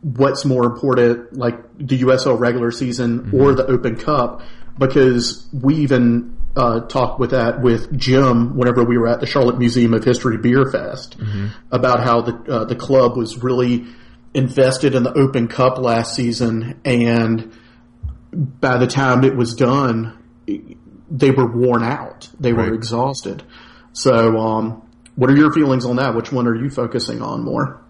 what's 0.02 0.44
more 0.44 0.64
important, 0.64 1.32
like 1.34 1.56
the 1.78 2.00
USL 2.02 2.38
regular 2.38 2.70
season 2.70 3.20
mm-hmm. 3.20 3.40
or 3.40 3.54
the 3.54 3.66
Open 3.66 3.96
Cup, 3.96 4.42
because 4.78 5.48
we 5.52 5.76
even 5.76 6.36
uh, 6.56 6.80
talked 6.80 7.20
with 7.20 7.30
that 7.30 7.60
with 7.60 7.96
Jim 7.98 8.56
whenever 8.56 8.84
we 8.84 8.98
were 8.98 9.08
at 9.08 9.20
the 9.20 9.26
Charlotte 9.26 9.58
Museum 9.58 9.94
of 9.94 10.04
History 10.04 10.36
Beer 10.38 10.70
Fest 10.70 11.18
mm-hmm. 11.18 11.48
about 11.70 12.02
how 12.02 12.22
the 12.22 12.52
uh, 12.52 12.64
the 12.64 12.76
club 12.76 13.16
was 13.16 13.42
really 13.42 13.86
invested 14.34 14.94
in 14.94 15.02
the 15.02 15.12
Open 15.12 15.48
Cup 15.48 15.78
last 15.78 16.14
season, 16.14 16.80
and 16.84 17.52
by 18.32 18.76
the 18.78 18.86
time 18.86 19.24
it 19.24 19.34
was 19.34 19.54
done, 19.54 20.18
they 21.10 21.30
were 21.30 21.46
worn 21.46 21.82
out. 21.82 22.28
They 22.38 22.52
were 22.52 22.64
right. 22.64 22.72
exhausted. 22.72 23.42
So, 23.92 24.38
um, 24.38 24.82
What 25.16 25.30
are 25.30 25.36
your 25.36 25.52
feelings 25.52 25.84
on 25.84 25.96
that? 25.96 26.14
Which 26.14 26.30
one 26.30 26.46
are 26.46 26.54
you 26.54 26.70
focusing 26.70 27.22
on 27.22 27.42
more? 27.42 27.82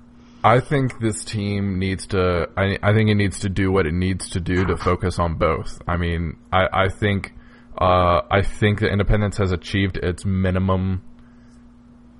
I 0.44 0.61
think 0.61 1.01
this 1.01 1.24
team 1.24 1.79
needs 1.79 2.07
to. 2.09 2.48
I, 2.57 2.79
I 2.83 2.92
think 2.92 3.11
it 3.11 3.16
needs 3.16 3.40
to 3.40 3.48
do 3.48 3.72
what 3.72 3.87
it 3.87 3.94
needs 3.94 4.31
to 4.31 4.40
do 4.40 4.64
to 4.66 4.77
focus 4.77 5.18
on 5.18 5.35
both. 5.35 5.81
I 5.87 5.96
mean, 5.96 6.37
I, 6.53 6.68
I 6.72 6.88
think. 6.88 7.35
Uh, 7.77 8.22
I 8.29 8.42
think 8.42 8.81
that 8.81 8.90
Independence 8.90 9.37
has 9.37 9.53
achieved 9.53 9.98
its 9.98 10.24
minimum 10.24 11.03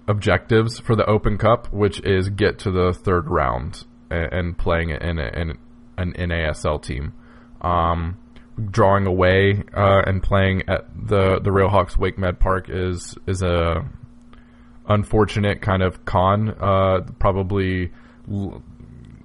objectives 0.07 0.79
for 0.79 0.95
the 0.95 1.05
Open 1.07 1.37
Cup, 1.37 1.73
which 1.73 2.01
is 2.05 2.29
get 2.29 2.61
to 2.61 2.71
the 2.71 2.93
third 2.93 3.29
round 3.29 3.85
and, 4.09 4.33
and 4.33 4.59
playing 4.59 4.91
in, 4.91 5.19
in 5.19 5.59
an 5.97 6.13
NASL 6.15 6.81
team. 6.83 7.13
Um, 7.61 8.19
drawing 8.71 9.07
away 9.07 9.63
uh, 9.75 10.03
and 10.07 10.23
playing 10.23 10.63
at 10.69 10.87
the 10.95 11.41
the 11.41 11.51
Railhawks 11.51 11.97
Wake 11.97 12.19
Med 12.19 12.41
Park 12.41 12.69
is 12.69 13.17
is 13.27 13.43
a 13.43 13.89
unfortunate 14.89 15.61
kind 15.61 15.83
of 15.83 16.05
con. 16.05 16.51
Uh, 16.51 17.01
probably 17.19 17.93
l- 18.31 18.63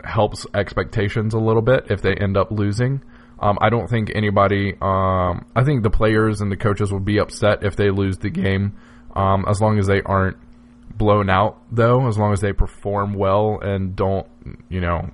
helps 0.04 0.46
expectations 0.54 1.34
a 1.34 1.40
little 1.40 1.62
bit 1.62 1.88
if 1.90 2.02
they 2.02 2.14
end 2.14 2.38
up 2.38 2.52
losing. 2.52 3.02
Um, 3.40 3.58
I 3.60 3.70
don't 3.70 3.90
think 3.90 4.12
anybody. 4.16 4.74
Um, 4.82 5.46
I 5.56 5.64
think 5.64 5.84
the 5.84 5.90
players 5.90 6.42
and 6.42 6.52
the 6.52 6.58
coaches 6.58 6.92
will 6.92 7.00
be 7.00 7.20
upset 7.20 7.64
if 7.64 7.76
they 7.76 7.90
lose 7.90 8.18
the 8.18 8.30
game, 8.30 8.78
um, 9.16 9.46
as 9.50 9.60
long 9.60 9.80
as 9.80 9.88
they 9.88 10.02
aren't 10.02 10.38
blown 10.98 11.30
out. 11.30 11.62
Though, 11.72 12.08
as 12.08 12.18
long 12.18 12.32
as 12.32 12.42
they 12.42 12.54
perform 12.54 13.14
well 13.14 13.60
and 13.62 13.96
don't, 13.96 14.28
you 14.70 14.80
know, 14.80 15.10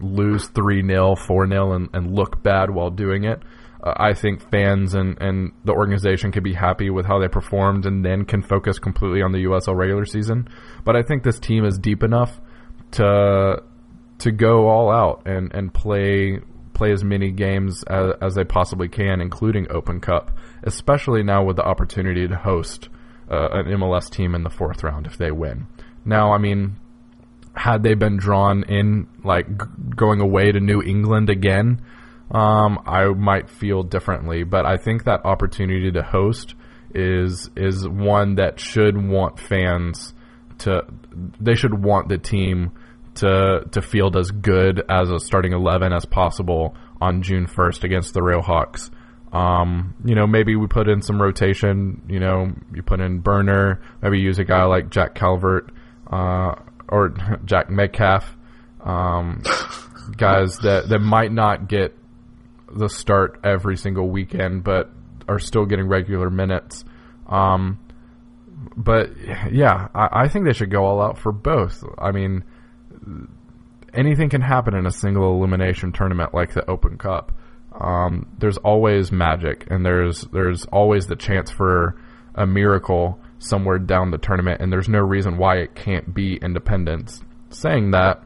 lose 0.00 0.48
3 0.48 0.86
0, 0.86 1.14
4 1.14 1.48
0, 1.48 1.88
and, 1.92 2.14
look 2.14 2.42
bad 2.42 2.70
while 2.70 2.90
doing 2.90 3.24
it. 3.24 3.40
Uh, 3.82 3.94
I 3.96 4.12
think 4.12 4.50
fans 4.50 4.94
and, 4.94 5.16
and 5.22 5.52
the 5.64 5.72
organization 5.72 6.32
can 6.32 6.42
be 6.42 6.52
happy 6.54 6.90
with 6.90 7.06
how 7.06 7.18
they 7.20 7.28
performed 7.28 7.86
and 7.86 8.04
then 8.04 8.24
can 8.24 8.42
focus 8.42 8.78
completely 8.78 9.22
on 9.22 9.32
the 9.32 9.44
USL 9.44 9.76
regular 9.76 10.04
season. 10.04 10.48
But 10.84 10.96
I 10.96 11.02
think 11.02 11.22
this 11.22 11.38
team 11.38 11.64
is 11.64 11.78
deep 11.78 12.02
enough 12.02 12.38
to 12.92 13.62
to 14.18 14.30
go 14.30 14.68
all 14.68 14.90
out 14.90 15.22
and, 15.26 15.52
and 15.52 15.74
play 15.74 16.40
play 16.74 16.92
as 16.92 17.04
many 17.04 17.30
games 17.30 17.82
as, 17.84 18.14
as 18.20 18.34
they 18.34 18.44
possibly 18.44 18.88
can, 18.88 19.20
including 19.20 19.66
Open 19.70 20.00
Cup, 20.00 20.30
especially 20.62 21.22
now 21.22 21.44
with 21.44 21.56
the 21.56 21.64
opportunity 21.64 22.26
to 22.26 22.36
host 22.36 22.88
uh, 23.30 23.48
an 23.52 23.66
MLS 23.66 24.10
team 24.10 24.34
in 24.34 24.42
the 24.42 24.50
fourth 24.50 24.82
round 24.82 25.06
if 25.06 25.16
they 25.16 25.30
win. 25.30 25.66
Now, 26.04 26.32
I 26.32 26.38
mean, 26.38 26.76
had 27.54 27.82
they 27.82 27.94
been 27.94 28.16
drawn 28.16 28.64
in, 28.64 29.06
like 29.24 29.46
g- 29.46 29.66
going 29.94 30.20
away 30.20 30.50
to 30.52 30.60
New 30.60 30.82
England 30.82 31.30
again, 31.30 31.82
um, 32.30 32.80
I 32.86 33.06
might 33.06 33.50
feel 33.50 33.82
differently. 33.82 34.44
But 34.44 34.66
I 34.66 34.76
think 34.76 35.04
that 35.04 35.24
opportunity 35.24 35.90
to 35.92 36.02
host 36.02 36.54
is 36.94 37.50
is 37.56 37.88
one 37.88 38.36
that 38.36 38.58
should 38.58 38.96
want 38.96 39.38
fans 39.38 40.14
to. 40.58 40.84
They 41.40 41.54
should 41.54 41.82
want 41.82 42.08
the 42.08 42.18
team 42.18 42.72
to 43.16 43.64
to 43.72 43.82
field 43.82 44.16
as 44.16 44.30
good 44.30 44.82
as 44.88 45.10
a 45.10 45.18
starting 45.18 45.52
eleven 45.52 45.92
as 45.92 46.04
possible 46.04 46.74
on 47.00 47.22
June 47.22 47.46
first 47.46 47.84
against 47.84 48.14
the 48.14 48.20
Railhawks. 48.20 48.90
Um, 49.32 49.94
you 50.04 50.14
know, 50.14 50.26
maybe 50.26 50.56
we 50.56 50.66
put 50.66 50.88
in 50.88 51.00
some 51.02 51.20
rotation. 51.20 52.02
You 52.08 52.20
know, 52.20 52.52
you 52.74 52.82
put 52.82 53.00
in 53.00 53.20
Burner. 53.20 53.80
Maybe 54.02 54.20
use 54.20 54.38
a 54.38 54.44
guy 54.44 54.64
like 54.64 54.90
Jack 54.90 55.14
Calvert. 55.14 55.70
Uh, 56.10 56.54
or 56.92 57.08
Jack 57.44 57.70
Metcalf, 57.70 58.36
um, 58.84 59.42
guys 60.16 60.58
that, 60.58 60.88
that 60.88 61.00
might 61.00 61.32
not 61.32 61.66
get 61.68 61.96
the 62.72 62.88
start 62.88 63.40
every 63.42 63.76
single 63.76 64.08
weekend, 64.08 64.62
but 64.62 64.90
are 65.26 65.38
still 65.38 65.64
getting 65.64 65.88
regular 65.88 66.30
minutes. 66.30 66.84
Um, 67.26 67.80
but 68.76 69.10
yeah, 69.50 69.88
I, 69.94 70.24
I, 70.24 70.28
think 70.28 70.44
they 70.44 70.52
should 70.52 70.70
go 70.70 70.84
all 70.84 71.00
out 71.00 71.18
for 71.18 71.32
both. 71.32 71.82
I 71.98 72.12
mean, 72.12 72.44
anything 73.94 74.28
can 74.28 74.40
happen 74.40 74.74
in 74.74 74.86
a 74.86 74.90
single 74.90 75.34
elimination 75.36 75.92
tournament 75.92 76.34
like 76.34 76.54
the 76.54 76.68
Open 76.68 76.98
Cup. 76.98 77.32
Um, 77.78 78.26
there's 78.38 78.58
always 78.58 79.10
magic, 79.10 79.66
and 79.70 79.84
there's 79.84 80.22
there's 80.32 80.64
always 80.66 81.06
the 81.06 81.16
chance 81.16 81.50
for 81.50 81.96
a 82.34 82.46
miracle 82.46 83.18
somewhere 83.38 83.78
down 83.78 84.10
the 84.10 84.18
tournament, 84.18 84.60
and 84.60 84.72
there's 84.72 84.88
no 84.88 85.00
reason 85.00 85.36
why 85.36 85.56
it 85.56 85.74
can't 85.74 86.14
be 86.14 86.36
Independence. 86.36 87.22
Saying 87.50 87.90
that, 87.90 88.22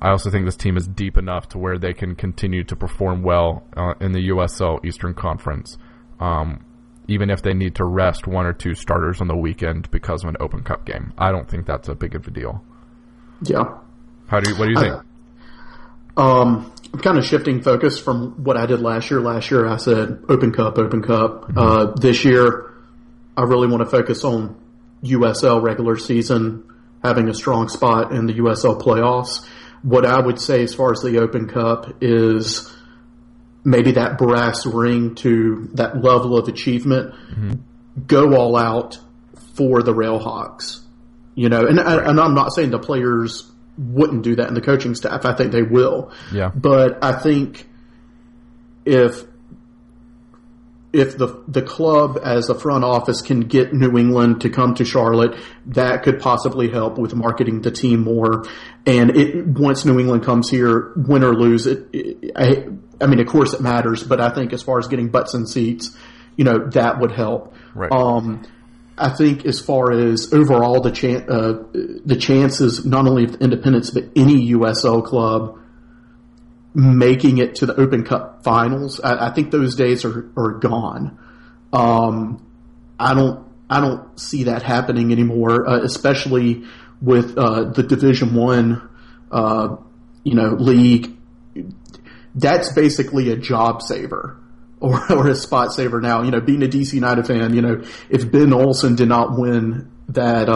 I 0.00 0.10
also 0.10 0.30
think 0.30 0.46
this 0.46 0.56
team 0.56 0.76
is 0.76 0.86
deep 0.86 1.16
enough 1.16 1.48
to 1.50 1.58
where 1.58 1.78
they 1.78 1.92
can 1.92 2.14
continue 2.14 2.64
to 2.64 2.76
perform 2.76 3.22
well 3.22 3.64
uh, 3.76 3.94
in 4.00 4.12
the 4.12 4.28
USL 4.28 4.84
Eastern 4.84 5.14
Conference, 5.14 5.78
um, 6.20 6.64
even 7.08 7.30
if 7.30 7.42
they 7.42 7.54
need 7.54 7.74
to 7.76 7.84
rest 7.84 8.26
one 8.26 8.46
or 8.46 8.52
two 8.52 8.74
starters 8.74 9.20
on 9.20 9.28
the 9.28 9.36
weekend 9.36 9.90
because 9.90 10.22
of 10.22 10.28
an 10.28 10.36
Open 10.40 10.62
Cup 10.62 10.86
game. 10.86 11.12
I 11.18 11.32
don't 11.32 11.48
think 11.48 11.66
that's 11.66 11.88
a 11.88 11.94
big 11.94 12.14
of 12.14 12.26
a 12.26 12.30
deal. 12.30 12.64
Yeah. 13.42 13.78
How 14.28 14.40
do 14.40 14.50
you? 14.50 14.56
What 14.56 14.66
do 14.66 14.70
you 14.72 14.80
think? 14.80 15.02
um, 16.16 16.72
I'm 16.92 17.00
kind 17.00 17.18
of 17.18 17.24
shifting 17.24 17.62
focus 17.62 17.98
from 17.98 18.44
what 18.44 18.56
I 18.56 18.66
did 18.66 18.80
last 18.80 19.10
year. 19.10 19.20
Last 19.20 19.50
year 19.50 19.66
I 19.66 19.76
said 19.76 20.24
Open 20.28 20.52
Cup, 20.52 20.78
Open 20.78 21.02
Cup. 21.02 21.48
Mm-hmm. 21.48 21.58
Uh, 21.58 21.84
this 21.94 22.24
year 22.24 22.74
I 23.36 23.42
really 23.44 23.68
want 23.68 23.82
to 23.82 23.88
focus 23.88 24.24
on 24.24 24.56
USL 25.04 25.62
regular 25.62 25.96
season, 25.96 26.64
having 27.02 27.28
a 27.28 27.34
strong 27.34 27.68
spot 27.68 28.12
in 28.12 28.26
the 28.26 28.34
USL 28.34 28.80
playoffs. 28.80 29.46
What 29.82 30.04
I 30.04 30.20
would 30.20 30.40
say 30.40 30.62
as 30.62 30.74
far 30.74 30.92
as 30.92 31.00
the 31.00 31.18
Open 31.20 31.48
Cup 31.48 32.02
is 32.02 32.70
maybe 33.64 33.92
that 33.92 34.18
brass 34.18 34.66
ring 34.66 35.14
to 35.16 35.70
that 35.74 36.02
level 36.02 36.36
of 36.36 36.48
achievement. 36.48 37.14
Mm-hmm. 37.14 37.52
Go 38.06 38.34
all 38.34 38.56
out 38.56 38.98
for 39.54 39.82
the 39.82 39.92
Railhawks. 39.94 40.80
You 41.40 41.48
know, 41.48 41.66
and, 41.66 41.78
right. 41.78 42.06
and 42.06 42.20
I'm 42.20 42.34
not 42.34 42.52
saying 42.52 42.68
the 42.68 42.78
players 42.78 43.50
wouldn't 43.78 44.24
do 44.24 44.36
that 44.36 44.48
in 44.48 44.52
the 44.52 44.60
coaching 44.60 44.94
staff. 44.94 45.24
I 45.24 45.34
think 45.34 45.52
they 45.52 45.62
will. 45.62 46.12
Yeah. 46.30 46.50
But 46.54 47.02
I 47.02 47.12
think 47.12 47.66
if 48.84 49.24
if 50.92 51.16
the 51.16 51.42
the 51.48 51.62
club 51.62 52.20
as 52.22 52.50
a 52.50 52.54
front 52.54 52.84
office 52.84 53.22
can 53.22 53.40
get 53.40 53.72
New 53.72 53.96
England 53.96 54.42
to 54.42 54.50
come 54.50 54.74
to 54.74 54.84
Charlotte, 54.84 55.34
that 55.68 56.02
could 56.02 56.20
possibly 56.20 56.68
help 56.68 56.98
with 56.98 57.14
marketing 57.14 57.62
the 57.62 57.70
team 57.70 58.00
more. 58.00 58.44
And 58.84 59.16
it 59.16 59.46
once 59.46 59.86
New 59.86 59.98
England 59.98 60.24
comes 60.24 60.50
here, 60.50 60.92
win 60.94 61.24
or 61.24 61.32
lose, 61.32 61.66
it, 61.66 61.88
it 61.94 62.32
I, 62.36 62.66
I 63.02 63.06
mean, 63.06 63.18
of 63.18 63.28
course 63.28 63.54
it 63.54 63.62
matters, 63.62 64.02
but 64.02 64.20
I 64.20 64.28
think 64.28 64.52
as 64.52 64.62
far 64.62 64.78
as 64.78 64.88
getting 64.88 65.08
butts 65.08 65.32
and 65.32 65.48
seats, 65.48 65.96
you 66.36 66.44
know, 66.44 66.68
that 66.72 67.00
would 67.00 67.12
help. 67.12 67.54
Right. 67.74 67.90
Um, 67.90 68.42
I 69.00 69.08
think 69.08 69.46
as 69.46 69.60
far 69.60 69.92
as 69.92 70.32
overall 70.32 70.80
the 70.80 70.90
uh, 70.90 72.00
the 72.04 72.16
chances, 72.16 72.84
not 72.84 73.06
only 73.06 73.24
of 73.24 73.36
Independence 73.36 73.90
but 73.90 74.04
any 74.14 74.52
USL 74.52 75.04
club 75.04 75.58
making 76.74 77.38
it 77.38 77.56
to 77.56 77.66
the 77.66 77.74
Open 77.80 78.04
Cup 78.04 78.44
finals. 78.44 79.00
I, 79.00 79.28
I 79.28 79.30
think 79.30 79.50
those 79.50 79.74
days 79.74 80.04
are, 80.04 80.30
are 80.36 80.52
gone. 80.52 81.18
Um, 81.72 82.46
I 82.98 83.14
don't 83.14 83.46
I 83.68 83.80
don't 83.80 84.18
see 84.20 84.44
that 84.44 84.62
happening 84.62 85.12
anymore, 85.12 85.68
uh, 85.68 85.80
especially 85.80 86.64
with 87.00 87.38
uh, 87.38 87.70
the 87.70 87.82
Division 87.82 88.34
One, 88.34 88.88
uh, 89.30 89.76
you 90.24 90.34
know, 90.34 90.50
league. 90.50 91.16
That's 92.34 92.72
basically 92.72 93.30
a 93.30 93.36
job 93.36 93.82
saver 93.82 94.39
or, 94.80 95.12
or 95.12 95.28
a 95.28 95.34
spot 95.34 95.72
saver 95.72 96.00
now. 96.00 96.22
You 96.22 96.30
know, 96.30 96.40
being 96.40 96.62
a 96.62 96.66
DC 96.66 96.92
United 96.92 97.26
fan, 97.26 97.54
you 97.54 97.62
know, 97.62 97.82
if 98.08 98.30
Ben 98.30 98.52
Olsen 98.52 98.96
did 98.96 99.08
not 99.08 99.38
win 99.38 99.90
that 100.08 100.48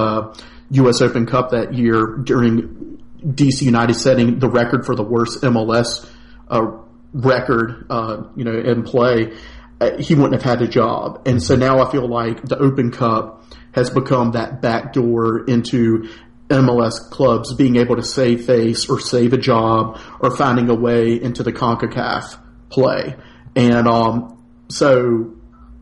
U.S. 0.70 1.00
Uh, 1.00 1.04
Open 1.04 1.26
Cup 1.26 1.50
that 1.50 1.74
year 1.74 2.18
during 2.24 3.00
DC 3.24 3.62
United 3.62 3.94
setting 3.94 4.38
the 4.38 4.48
record 4.48 4.84
for 4.84 4.94
the 4.94 5.02
worst 5.02 5.42
MLS 5.42 6.08
uh, 6.48 6.78
record, 7.12 7.86
uh, 7.88 8.24
you 8.36 8.44
know, 8.44 8.58
in 8.58 8.82
play, 8.82 9.32
uh, 9.80 9.96
he 9.98 10.14
wouldn't 10.14 10.34
have 10.34 10.42
had 10.42 10.62
a 10.62 10.68
job. 10.68 11.22
And 11.26 11.42
so 11.42 11.56
now 11.56 11.80
I 11.80 11.90
feel 11.90 12.08
like 12.08 12.42
the 12.42 12.58
Open 12.58 12.90
Cup 12.90 13.44
has 13.72 13.90
become 13.90 14.32
that 14.32 14.60
backdoor 14.60 15.44
into 15.46 16.08
MLS 16.48 17.10
clubs 17.10 17.54
being 17.54 17.76
able 17.76 17.96
to 17.96 18.02
save 18.02 18.44
face 18.44 18.88
or 18.88 19.00
save 19.00 19.32
a 19.32 19.38
job 19.38 19.98
or 20.20 20.36
finding 20.36 20.68
a 20.68 20.74
way 20.74 21.20
into 21.20 21.42
the 21.42 21.52
CONCACAF 21.52 22.38
play. 22.68 23.16
And, 23.56 23.86
um, 23.86 24.42
so 24.68 25.34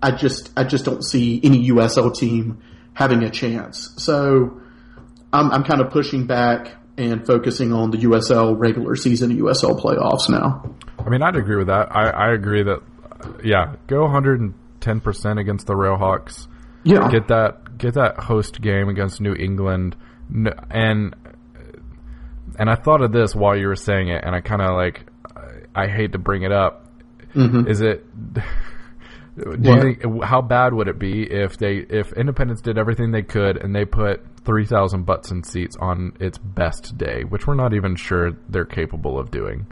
I 0.03 0.11
just, 0.11 0.51
I 0.57 0.65
just 0.65 0.85
don't 0.85 1.03
see 1.03 1.41
any 1.43 1.69
USL 1.71 2.15
team 2.15 2.63
having 2.95 3.23
a 3.23 3.31
chance. 3.31 3.95
So 3.97 4.61
I'm, 5.33 5.51
I'm 5.51 5.65
kind 5.65 5.81
of 5.81 5.91
pushing 5.91 6.27
back 6.27 6.77
and 6.99 7.27
focusing 7.27 7.73
on 7.73 7.91
the 7.91 7.99
USL 7.99 8.59
regular 8.59 8.97
season 8.97 9.31
and 9.31 9.41
USL 9.41 9.81
playoffs 9.81 10.29
now. 10.29 10.75
I 10.99 11.09
mean, 11.09 11.23
I'd 11.23 11.37
agree 11.37 11.57
with 11.57 11.69
that. 11.69 11.89
I, 11.91 12.11
I 12.11 12.33
agree 12.33 12.63
that, 12.65 12.81
yeah, 13.43 13.77
go 13.87 14.07
110% 14.07 15.41
against 15.41 15.67
the 15.67 15.75
Railhawks. 15.75 16.49
Yeah. 16.85 17.09
Get 17.11 17.29
that, 17.29 17.79
get 17.79 17.95
that 17.95 18.19
host 18.19 18.61
game 18.61 18.89
against 18.89 19.21
New 19.21 19.35
England. 19.35 19.97
And, 20.71 21.15
and 22.59 22.71
I 22.71 22.75
thought 22.75 23.01
of 23.01 23.13
this 23.13 23.35
while 23.35 23.57
you 23.57 23.69
were 23.69 23.77
saying 23.77 24.09
it, 24.09 24.23
and 24.25 24.35
I 24.35 24.41
kind 24.41 24.61
of 24.61 24.77
like, 24.77 25.07
I 25.75 25.87
hate 25.87 26.13
to 26.13 26.19
bring 26.19 26.43
it 26.43 26.53
up. 26.53 26.82
Mm-hmm. 27.35 27.67
Is 27.67 27.81
it, 27.81 28.05
Do 28.35 28.43
you 29.63 29.81
think 29.81 30.23
how 30.23 30.43
bad 30.43 30.75
would 30.75 30.89
it 30.89 30.99
be 30.99 31.23
if 31.23 31.57
they 31.57 31.77
if 31.77 32.13
Independence 32.13 32.61
did 32.61 32.77
everything 32.77 33.13
they 33.13 33.23
could 33.23 33.57
and 33.57 33.75
they 33.75 33.85
put 33.85 34.21
three 34.45 34.67
thousand 34.67 35.07
butts 35.07 35.31
and 35.31 35.45
seats 35.45 35.77
on 35.81 36.13
its 36.21 36.39
best 36.39 36.99
day, 36.99 37.23
which 37.25 37.47
we're 37.47 37.55
not 37.55 37.73
even 37.73 37.97
sure 37.97 38.33
they're 38.49 38.65
capable 38.65 39.19
of 39.19 39.31
doing. 39.31 39.67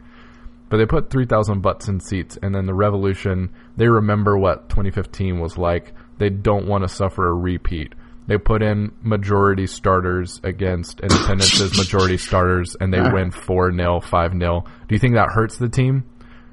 But 0.69 0.77
they 0.77 0.85
put 0.85 1.09
three 1.09 1.25
thousand 1.25 1.61
butts 1.61 1.87
in 1.87 1.99
seats, 1.99 2.37
and 2.41 2.55
then 2.55 2.65
the 2.65 2.73
Revolution. 2.73 3.49
They 3.77 3.87
remember 3.87 4.37
what 4.37 4.69
2015 4.69 5.39
was 5.39 5.57
like. 5.57 5.93
They 6.17 6.29
don't 6.29 6.67
want 6.67 6.83
to 6.83 6.87
suffer 6.87 7.27
a 7.27 7.33
repeat. 7.33 7.93
They 8.27 8.37
put 8.37 8.61
in 8.61 8.93
majority 9.01 9.67
starters 9.67 10.39
against 10.43 11.01
Independence's 11.01 11.77
majority 11.77 12.17
starters, 12.17 12.75
and 12.79 12.93
they 12.93 13.01
win 13.13 13.31
four 13.31 13.71
0 13.71 13.99
five 13.99 14.31
0 14.31 14.63
Do 14.87 14.95
you 14.95 14.99
think 14.99 15.15
that 15.15 15.29
hurts 15.33 15.57
the 15.57 15.69
team? 15.69 16.05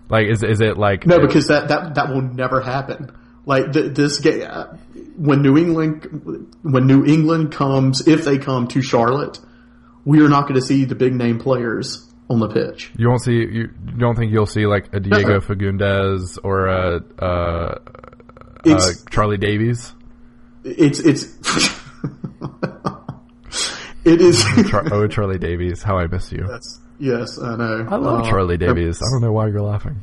Like, 0.08 0.26
is 0.26 0.42
is 0.42 0.60
it 0.60 0.78
like 0.78 1.06
no? 1.06 1.20
Because 1.20 1.48
that 1.48 1.68
that 1.68 1.94
that 1.94 2.08
will 2.08 2.22
never 2.22 2.60
happen. 2.60 3.10
Like 3.44 3.72
the, 3.72 3.88
this 3.88 4.20
game, 4.20 4.46
uh, 4.48 4.76
when 5.16 5.42
New 5.42 5.56
England 5.56 6.54
when 6.62 6.86
New 6.86 7.04
England 7.04 7.52
comes, 7.52 8.06
if 8.06 8.24
they 8.24 8.38
come 8.38 8.68
to 8.68 8.82
Charlotte, 8.82 9.38
we 10.04 10.20
are 10.22 10.28
not 10.28 10.42
going 10.42 10.54
to 10.54 10.62
see 10.62 10.84
the 10.84 10.94
big 10.94 11.14
name 11.14 11.38
players 11.38 12.08
on 12.30 12.40
the 12.40 12.48
pitch. 12.48 12.92
You 12.96 13.08
won't 13.08 13.22
see. 13.22 13.32
You 13.32 13.68
don't 13.68 14.16
think 14.16 14.32
you'll 14.32 14.46
see 14.46 14.66
like 14.66 14.92
a 14.92 15.00
Diego 15.00 15.34
uh-uh. 15.34 15.40
Fagundez 15.40 16.38
or 16.42 16.66
a, 16.66 17.02
a, 17.18 17.80
a 18.64 18.80
Charlie 19.10 19.38
Davies? 19.38 19.94
It's 20.64 21.00
it's 21.00 21.24
it 24.04 24.20
is. 24.20 24.44
oh, 24.92 25.06
Charlie 25.08 25.38
Davies, 25.38 25.82
how 25.82 25.98
I 25.98 26.06
miss 26.06 26.30
you. 26.32 26.46
That's, 26.46 26.80
yes, 26.98 27.38
I 27.38 27.56
know. 27.56 27.86
I 27.88 27.96
love 27.96 28.26
uh, 28.26 28.30
Charlie 28.30 28.56
Davies. 28.56 28.98
I 28.98 29.06
don't 29.12 29.22
know 29.22 29.32
why 29.32 29.48
you're 29.48 29.62
laughing. 29.62 30.02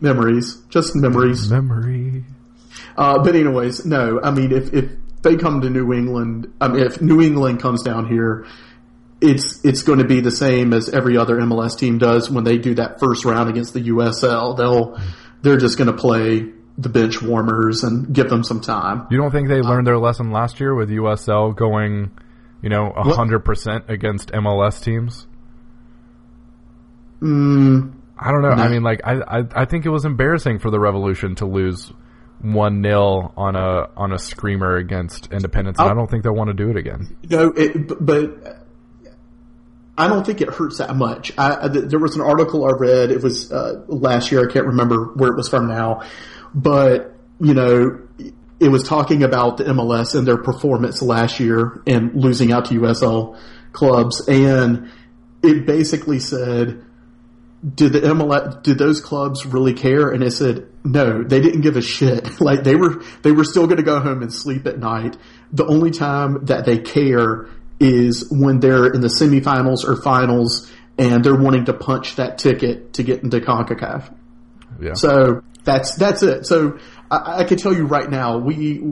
Memories, 0.00 0.56
just 0.68 0.94
memories. 0.94 1.50
Memories. 1.50 2.24
Uh, 2.96 3.22
but 3.22 3.34
anyways, 3.34 3.84
no. 3.86 4.20
I 4.22 4.30
mean, 4.30 4.52
if 4.52 4.72
if 4.72 4.90
they 5.22 5.36
come 5.36 5.60
to 5.62 5.70
New 5.70 5.92
England, 5.92 6.52
I 6.60 6.68
mean, 6.68 6.82
if 6.82 7.00
New 7.00 7.22
England 7.22 7.60
comes 7.60 7.82
down 7.82 8.08
here, 8.08 8.46
it's 9.20 9.64
it's 9.64 9.82
going 9.82 9.98
to 9.98 10.06
be 10.06 10.20
the 10.20 10.30
same 10.30 10.72
as 10.72 10.88
every 10.88 11.16
other 11.16 11.36
MLS 11.38 11.78
team 11.78 11.98
does 11.98 12.30
when 12.30 12.44
they 12.44 12.58
do 12.58 12.74
that 12.74 13.00
first 13.00 13.24
round 13.24 13.48
against 13.48 13.74
the 13.74 13.88
USL. 13.88 14.56
They'll 14.56 15.00
they're 15.42 15.58
just 15.58 15.78
going 15.78 15.90
to 15.90 15.96
play 15.96 16.52
the 16.78 16.88
bench 16.88 17.22
warmers 17.22 17.82
and 17.84 18.14
give 18.14 18.28
them 18.28 18.44
some 18.44 18.60
time. 18.60 19.06
You 19.10 19.16
don't 19.16 19.30
think 19.30 19.48
they 19.48 19.62
learned 19.62 19.86
their 19.86 19.98
lesson 19.98 20.30
last 20.30 20.60
year 20.60 20.74
with 20.74 20.90
USL 20.90 21.56
going, 21.56 22.10
you 22.62 22.68
know, 22.68 22.92
hundred 22.94 23.40
percent 23.40 23.84
against 23.88 24.32
MLS 24.32 24.82
teams? 24.82 25.26
Mm, 27.20 27.94
I 28.18 28.30
don't 28.30 28.42
know. 28.42 28.54
No. 28.54 28.62
I 28.62 28.68
mean, 28.68 28.82
like, 28.82 29.00
I, 29.04 29.40
I 29.40 29.44
I 29.54 29.64
think 29.64 29.86
it 29.86 29.90
was 29.90 30.04
embarrassing 30.04 30.58
for 30.58 30.70
the 30.70 30.78
Revolution 30.78 31.34
to 31.36 31.46
lose 31.46 31.92
one 32.40 32.82
0 32.82 33.32
on 33.36 33.56
a 33.56 33.88
on 33.96 34.12
a 34.12 34.18
screamer 34.18 34.76
against 34.76 35.32
Independence, 35.32 35.78
and 35.78 35.88
I 35.88 35.94
don't 35.94 36.10
think 36.10 36.22
they'll 36.22 36.34
want 36.34 36.48
to 36.48 36.54
do 36.54 36.70
it 36.70 36.76
again. 36.76 37.16
No, 37.28 37.48
it, 37.48 38.04
but 38.04 38.66
I 39.98 40.08
don't 40.08 40.24
think 40.24 40.40
it 40.40 40.50
hurts 40.50 40.78
that 40.78 40.94
much. 40.94 41.32
I, 41.38 41.68
there 41.68 41.98
was 41.98 42.16
an 42.16 42.22
article 42.22 42.66
I 42.66 42.72
read. 42.72 43.10
It 43.10 43.22
was 43.22 43.50
uh, 43.50 43.84
last 43.88 44.30
year. 44.30 44.48
I 44.48 44.52
can't 44.52 44.66
remember 44.66 45.06
where 45.14 45.30
it 45.30 45.36
was 45.36 45.48
from 45.48 45.68
now, 45.68 46.02
but 46.54 47.14
you 47.40 47.54
know, 47.54 48.00
it 48.60 48.68
was 48.68 48.84
talking 48.84 49.22
about 49.22 49.58
the 49.58 49.64
MLS 49.64 50.14
and 50.14 50.26
their 50.26 50.38
performance 50.38 51.02
last 51.02 51.40
year 51.40 51.82
and 51.86 52.14
losing 52.14 52.52
out 52.52 52.66
to 52.66 52.74
USL 52.80 53.38
clubs, 53.72 54.26
and 54.28 54.90
it 55.42 55.66
basically 55.66 56.18
said, 56.18 56.84
"Did 57.74 57.92
the 57.92 58.00
MLS? 58.00 58.62
Did 58.62 58.78
those 58.78 59.00
clubs 59.00 59.44
really 59.44 59.74
care?" 59.74 60.10
And 60.10 60.22
it 60.22 60.32
said, 60.32 60.68
"No, 60.84 61.22
they 61.22 61.40
didn't 61.40 61.62
give 61.62 61.76
a 61.76 61.82
shit. 61.82 62.40
like 62.40 62.64
they 62.64 62.76
were, 62.76 63.02
they 63.22 63.32
were 63.32 63.44
still 63.44 63.66
going 63.66 63.78
to 63.78 63.82
go 63.82 64.00
home 64.00 64.22
and 64.22 64.32
sleep 64.32 64.66
at 64.66 64.78
night. 64.78 65.16
The 65.52 65.66
only 65.66 65.90
time 65.90 66.46
that 66.46 66.64
they 66.64 66.78
care." 66.78 67.48
is 67.78 68.28
when 68.30 68.58
they're 68.60 68.86
in 68.86 69.02
the 69.02 69.08
semifinals 69.08 69.84
or 69.84 70.00
finals 70.00 70.72
and 70.98 71.24
they're 71.24 71.36
wanting 71.36 71.66
to 71.66 71.74
punch 71.74 72.16
that 72.16 72.38
ticket 72.38 72.94
to 72.94 73.02
get 73.02 73.22
into 73.22 73.38
CONCACAF. 73.40 74.14
Yeah. 74.80 74.94
So 74.94 75.42
that's 75.64 75.94
that's 75.96 76.22
it. 76.22 76.46
So 76.46 76.78
I, 77.10 77.40
I 77.40 77.44
can 77.44 77.58
tell 77.58 77.74
you 77.74 77.86
right 77.86 78.08
now, 78.08 78.38
we 78.38 78.82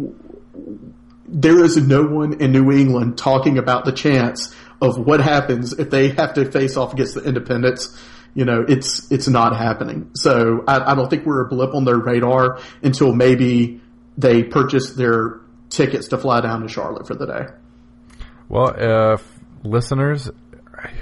there 1.27 1.65
is 1.65 1.77
no 1.77 2.03
one 2.03 2.41
in 2.41 2.53
New 2.53 2.71
England 2.71 3.17
talking 3.17 3.59
about 3.59 3.85
the 3.85 3.93
chance 3.93 4.55
of 4.81 4.99
what 4.99 5.21
happens 5.21 5.73
if 5.73 5.91
they 5.91 6.09
have 6.11 6.35
to 6.35 6.51
face 6.51 6.77
off 6.77 6.93
against 6.93 7.15
the 7.15 7.23
Independence. 7.23 7.99
You 8.35 8.45
know, 8.45 8.65
it's 8.67 9.11
it's 9.13 9.29
not 9.29 9.57
happening. 9.57 10.11
So 10.15 10.65
I, 10.67 10.93
I 10.93 10.95
don't 10.95 11.09
think 11.09 11.25
we're 11.25 11.45
a 11.47 11.49
blip 11.49 11.75
on 11.75 11.85
their 11.85 11.99
radar 11.99 12.59
until 12.83 13.15
maybe 13.15 13.81
they 14.19 14.43
purchase 14.43 14.95
their 14.95 15.41
tickets 15.71 16.09
to 16.09 16.19
fly 16.19 16.41
down 16.41 16.63
to 16.63 16.69
Charlotte 16.69 17.07
for 17.07 17.15
the 17.15 17.27
day. 17.27 17.47
Well, 18.49 18.75
if 18.77 19.25
listeners, 19.63 20.31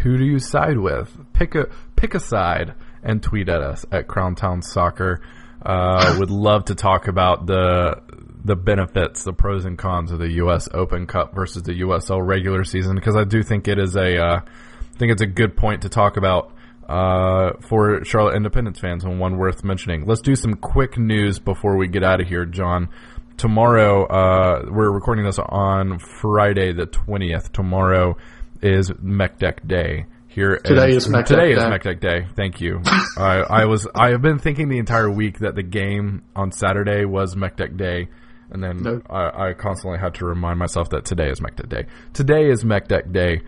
who 0.03 0.17
do 0.17 0.25
you 0.25 0.39
side 0.39 0.79
with? 0.79 1.15
Pick 1.33 1.55
a 1.55 1.67
pick 1.97 2.15
a 2.15 2.21
side 2.21 2.75
and 3.03 3.23
tweet 3.23 3.49
at 3.49 3.63
us 3.63 3.85
at 3.91 4.07
Crown 4.09 4.35
Town 4.35 4.63
Soccer. 4.63 5.21
Uh, 5.65 6.17
would 6.21 6.31
love 6.31 6.67
to 6.67 6.75
talk 6.75 7.09
about 7.09 7.47
the 7.47 8.01
the 8.45 8.57
benefits, 8.57 9.25
the 9.25 9.33
pros 9.33 9.65
and 9.65 9.79
cons 9.79 10.11
of 10.11 10.19
the 10.19 10.33
U.S. 10.33 10.69
Open 10.73 11.07
Cup 11.07 11.35
versus 11.35 11.63
the 11.63 11.81
USL 11.81 12.27
regular 12.27 12.65
season 12.65 12.97
because 12.97 13.17
I 13.17 13.25
do 13.25 13.43
think 13.43 13.69
it 13.69 13.79
is 13.79 13.97
a 13.97 14.19
uh, 14.19 14.41
I 14.41 14.99
think 14.99 15.13
it's 15.13 15.23
a 15.23 15.27
good 15.27 15.57
point 15.57 15.83
to 15.83 15.89
talk 15.89 16.17
about 16.17 16.52
uh, 16.93 17.53
for 17.61 18.05
Charlotte 18.05 18.37
Independence 18.37 18.79
fans 18.79 19.03
and 19.05 19.19
one 19.19 19.39
worth 19.39 19.65
mentioning. 19.65 20.05
Let's 20.05 20.21
do 20.21 20.37
some 20.37 20.55
quick 20.55 20.99
news 20.99 21.39
before 21.39 21.79
we 21.79 21.89
get 21.89 22.05
out 22.05 22.21
of 22.21 22.29
here, 22.29 22.45
John. 22.45 22.91
Tomorrow, 23.39 24.05
uh, 24.05 24.67
we're 24.71 24.91
recording 24.91 25.25
this 25.25 25.39
on 25.39 25.99
Friday 25.99 26.75
the 26.75 26.85
twentieth. 26.85 27.51
Tomorrow 27.51 28.19
is 28.61 28.93
Meck 29.01 29.39
Dec 29.39 29.67
Day 29.67 30.05
here. 30.29 30.59
Today 30.59 30.91
is 30.91 31.09
Meck 31.09 31.25
Dec 31.25 31.29
today 31.29 31.55
Day. 31.55 31.63
is 31.63 31.69
Meck 31.71 31.83
Dec 31.83 32.01
Day. 32.01 32.27
Thank 32.37 32.61
you. 32.61 32.83
I, 33.17 33.39
I 33.39 33.65
was 33.65 33.89
I 33.95 34.11
have 34.11 34.21
been 34.21 34.39
thinking 34.39 34.69
the 34.69 34.79
entire 34.79 35.11
week 35.11 35.39
that 35.39 35.55
the 35.55 35.63
game 35.63 36.23
on 36.37 36.53
Saturday 36.53 37.07
was 37.07 37.35
Meck 37.37 37.57
Dec 37.57 37.79
Day, 37.79 38.11
and 38.51 38.63
then. 38.63 39.03
I, 39.09 39.49
I, 39.49 39.53
constantly 39.55 39.99
had 39.99 40.17
to 40.17 40.27
remind 40.27 40.59
myself 40.59 40.91
that 40.91 41.07
today 41.07 41.31
is 41.31 41.41
Meck 41.41 41.57
Dec 41.57 41.71
Day. 41.71 41.87
Today 42.13 42.51
is 42.51 42.67
Meck 42.67 42.87
Dec 42.87 43.13
Day, 43.13 43.41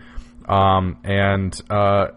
um, 0.47 0.97
and 1.03 1.55
uh, 1.69 2.07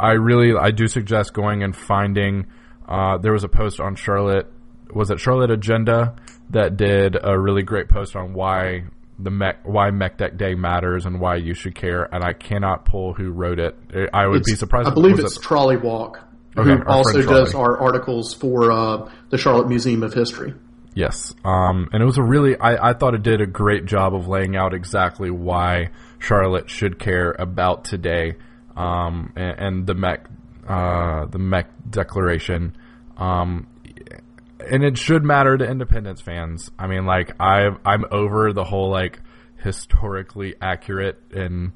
I 0.00 0.12
really 0.12 0.56
I 0.56 0.70
do 0.70 0.88
suggest 0.88 1.34
going 1.34 1.62
and 1.62 1.76
finding. 1.76 2.46
Uh, 2.88 3.18
there 3.18 3.32
was 3.32 3.44
a 3.44 3.48
post 3.48 3.80
on 3.80 3.94
Charlotte. 3.96 4.50
Was 4.94 5.10
it 5.10 5.20
Charlotte 5.20 5.50
Agenda 5.50 6.16
that 6.50 6.76
did 6.76 7.16
a 7.22 7.38
really 7.38 7.62
great 7.62 7.88
post 7.88 8.16
on 8.16 8.32
why 8.32 8.84
the 9.22 9.30
Meck, 9.30 9.60
why 9.64 9.90
Meck 9.90 10.18
Dec 10.18 10.36
Day 10.36 10.54
matters 10.54 11.06
and 11.06 11.20
why 11.20 11.36
you 11.36 11.54
should 11.54 11.74
care. 11.74 12.08
And 12.12 12.24
I 12.24 12.32
cannot 12.32 12.84
pull 12.84 13.12
who 13.12 13.30
wrote 13.30 13.58
it. 13.58 13.76
I 14.12 14.26
would 14.26 14.40
it's, 14.40 14.50
be 14.50 14.56
surprised. 14.56 14.88
I 14.88 14.94
believe 14.94 15.18
it's 15.18 15.36
it? 15.36 15.42
Trolley 15.42 15.76
Walk, 15.76 16.20
okay, 16.56 16.70
who 16.70 16.84
also 16.86 17.22
does 17.22 17.54
our 17.54 17.78
articles 17.78 18.34
for 18.34 18.72
uh, 18.72 19.10
the 19.28 19.38
Charlotte 19.38 19.68
Museum 19.68 20.02
of 20.02 20.14
History. 20.14 20.54
Yes, 20.94 21.34
um, 21.44 21.88
and 21.92 22.02
it 22.02 22.06
was 22.06 22.18
a 22.18 22.22
really. 22.22 22.56
I, 22.58 22.90
I 22.90 22.92
thought 22.94 23.14
it 23.14 23.22
did 23.22 23.40
a 23.40 23.46
great 23.46 23.84
job 23.84 24.14
of 24.14 24.26
laying 24.26 24.56
out 24.56 24.74
exactly 24.74 25.30
why 25.30 25.90
Charlotte 26.18 26.68
should 26.68 26.98
care 26.98 27.30
about 27.38 27.84
today 27.84 28.34
um, 28.80 29.32
and, 29.36 29.58
and, 29.58 29.86
the 29.86 29.94
Meck 29.94 30.26
uh, 30.66 31.26
the 31.26 31.38
Meck 31.38 31.70
Declaration. 31.88 32.76
Um, 33.16 33.66
and 34.60 34.84
it 34.84 34.98
should 34.98 35.24
matter 35.24 35.56
to 35.56 35.64
Independence 35.64 36.20
fans. 36.20 36.70
I 36.78 36.86
mean, 36.86 37.06
like 37.06 37.32
I 37.40 37.68
I'm 37.84 38.04
over 38.10 38.52
the 38.52 38.64
whole 38.64 38.90
like 38.90 39.20
historically 39.62 40.54
accurate 40.60 41.20
and 41.32 41.72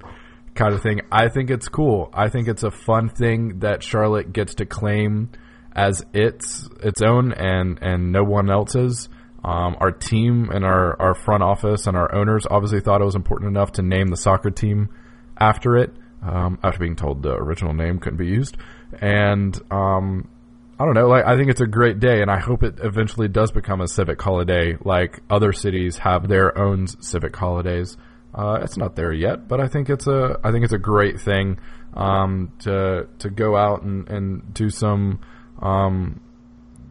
kind 0.55 0.75
of 0.75 0.83
thing. 0.83 1.01
I 1.11 1.29
think 1.29 1.51
it's 1.51 1.69
cool. 1.69 2.11
I 2.13 2.29
think 2.29 2.49
it's 2.49 2.63
a 2.63 2.71
fun 2.71 3.09
thing 3.09 3.61
that 3.61 3.83
Charlotte 3.83 4.33
gets 4.33 4.55
to 4.57 4.67
claim 4.67 5.31
as 5.75 6.05
its 6.13 6.69
its 6.83 7.03
own 7.03 7.33
and 7.33 7.79
and 7.83 8.13
no 8.13 8.23
one 8.23 8.51
else's. 8.51 9.09
Um, 9.45 9.77
our 9.79 9.91
team 9.91 10.49
and 10.51 10.65
our, 10.65 10.99
our 10.99 11.15
front 11.15 11.43
office 11.43 11.87
and 11.87 11.99
our 11.99 12.15
owners 12.15 12.47
obviously 12.51 12.81
thought 12.81 13.03
it 13.03 13.05
was 13.05 13.15
important 13.15 13.51
enough 13.51 13.73
to 13.73 13.83
name 13.83 14.07
the 14.07 14.17
soccer 14.17 14.51
team 14.51 14.89
after 15.39 15.77
it. 15.77 15.95
Um, 16.27 16.59
after 16.63 16.79
being 16.79 16.97
told 16.97 17.23
the 17.23 17.35
original 17.35 17.75
name 17.75 17.99
couldn't 17.99 18.19
be 18.19 18.27
used, 18.27 18.57
and 19.01 19.55
um, 19.71 20.29
I 20.79 20.85
don't 20.85 20.95
know. 20.95 21.07
Like, 21.07 21.25
I 21.25 21.37
think 21.37 21.51
it's 21.51 21.61
a 21.61 21.67
great 21.67 22.01
day, 22.01 22.23
and 22.23 22.31
I 22.31 22.39
hope 22.39 22.63
it 22.63 22.77
eventually 22.83 23.29
does 23.29 23.53
become 23.53 23.81
a 23.81 23.89
civic 23.89 24.21
holiday, 24.21 24.77
like 24.85 25.21
other 25.31 25.53
cities 25.53 25.99
have 25.99 26.29
their 26.29 26.57
own 26.59 26.87
civic 26.87 27.37
holidays. 27.37 27.97
Uh, 28.35 28.59
it's 28.63 28.77
not 28.77 28.97
there 28.97 29.13
yet, 29.13 29.47
but 29.47 29.61
I 29.61 29.69
think 29.69 29.89
it's 29.89 30.07
a 30.09 30.39
I 30.43 30.51
think 30.51 30.65
it's 30.65 30.73
a 30.73 30.79
great 30.79 31.21
thing 31.21 31.61
um, 31.95 32.53
to 32.61 33.07
to 33.21 33.31
go 33.31 33.57
out 33.57 33.83
and, 33.83 34.09
and 34.09 34.55
do 34.55 34.71
some 34.71 35.21
um, 35.63 36.21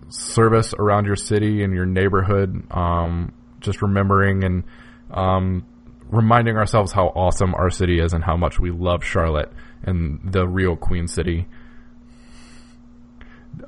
service 0.07 0.73
around 0.77 1.05
your 1.05 1.17
city 1.17 1.63
and 1.63 1.73
your 1.73 1.85
neighborhood. 1.85 2.63
Um, 2.71 3.33
just 3.59 3.81
remembering 3.81 4.43
and 4.43 4.63
um, 5.11 5.65
reminding 6.13 6.57
ourselves 6.57 6.91
how 6.91 7.07
awesome 7.07 7.53
our 7.55 7.69
city 7.69 7.99
is 7.99 8.13
and 8.13 8.23
how 8.23 8.37
much 8.37 8.59
we 8.59 8.71
love 8.71 9.03
Charlotte 9.03 9.51
and 9.83 10.19
the 10.31 10.47
real 10.47 10.75
Queen 10.75 11.07
City. 11.07 11.47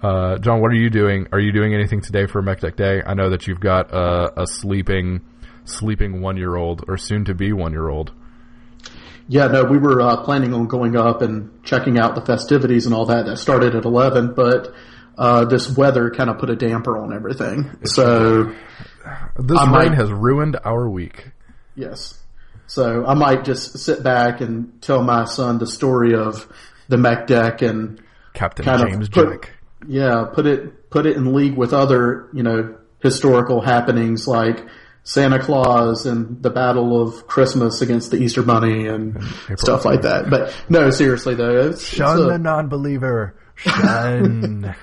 Uh, 0.02 0.38
John, 0.40 0.62
what 0.62 0.72
are 0.72 0.76
you 0.76 0.90
doing? 0.90 1.28
Are 1.32 1.40
you 1.40 1.52
doing 1.52 1.74
anything 1.74 2.02
today 2.02 2.26
for 2.26 2.42
Meck 2.42 2.62
Dec 2.62 2.76
Day? 2.76 3.02
I 3.06 3.14
know 3.14 3.30
that 3.30 3.48
you've 3.48 3.60
got 3.60 3.92
a, 3.92 4.42
a 4.42 4.48
sleeping, 4.48 5.22
sleeping 5.64 6.22
one 6.22 6.38
year 6.38 6.56
old 6.56 6.86
or 6.88 6.98
soon 6.98 7.26
to 7.26 7.34
be 7.34 7.54
one 7.54 7.72
year 7.72 7.90
old. 7.90 8.12
Yeah, 9.28 9.48
no, 9.48 9.64
we 9.64 9.78
were 9.80 10.02
uh, 10.02 10.24
planning 10.24 10.54
on 10.54 10.68
going 10.68 10.96
up 10.96 11.22
and 11.22 11.64
checking 11.64 11.98
out 11.98 12.14
the 12.14 12.22
festivities 12.22 12.86
and 12.86 12.94
all 12.94 13.06
that. 13.08 13.26
That 13.26 13.38
started 13.38 13.76
at 13.76 13.86
eleven, 13.86 14.34
but 14.36 14.74
uh, 15.18 15.46
this 15.46 15.76
weather 15.76 16.12
kind 16.12 16.30
of 16.30 16.38
put 16.38 16.50
a 16.50 16.56
damper 16.56 16.98
on 16.98 17.12
everything. 17.14 17.78
So 17.86 18.54
this 19.38 19.58
I 19.58 19.64
rain 19.64 19.90
might, 19.90 19.94
has 19.96 20.12
ruined 20.12 20.58
our 20.64 20.88
week. 20.90 21.32
Yes. 21.76 22.22
So 22.68 23.06
I 23.06 23.14
might 23.14 23.44
just 23.44 23.78
sit 23.80 24.04
back 24.04 24.42
and 24.42 24.82
tell 24.82 25.04
my 25.04 25.26
son 25.26 25.60
the 25.60 25.68
story 25.68 26.16
of 26.16 26.52
the 26.88 26.98
Meck 26.98 27.28
Dec 27.28 27.62
and 27.62 28.02
Captain 28.34 28.66
James 28.66 29.10
put, 29.10 29.42
Jack. 29.44 29.52
Yeah, 29.88 30.26
put 30.34 30.46
it 30.46 30.90
put 30.90 31.06
it 31.06 31.16
in 31.16 31.34
league 31.34 31.56
with 31.56 31.74
other 31.74 32.30
you 32.34 32.44
know 32.44 32.76
historical 33.02 33.62
happenings 33.62 34.28
like 34.28 34.66
Santa 35.04 35.40
Claus 35.40 36.08
and 36.08 36.42
the 36.42 36.50
Battle 36.50 37.02
of 37.02 37.28
Christmas 37.28 37.82
against 37.82 38.10
the 38.10 38.18
Easter 38.18 38.42
Bunny 38.42 38.88
and 38.88 39.24
stuff 39.56 39.86
like 39.86 40.02
that. 40.02 40.30
But 40.30 40.54
no, 40.68 40.90
seriously 40.90 41.36
though, 41.36 41.70
it's, 41.70 41.88
shun 41.88 42.18
it's 42.18 42.26
a, 42.26 42.30
the 42.32 42.40
non-believer. 42.40 43.36
Shun. 43.54 44.76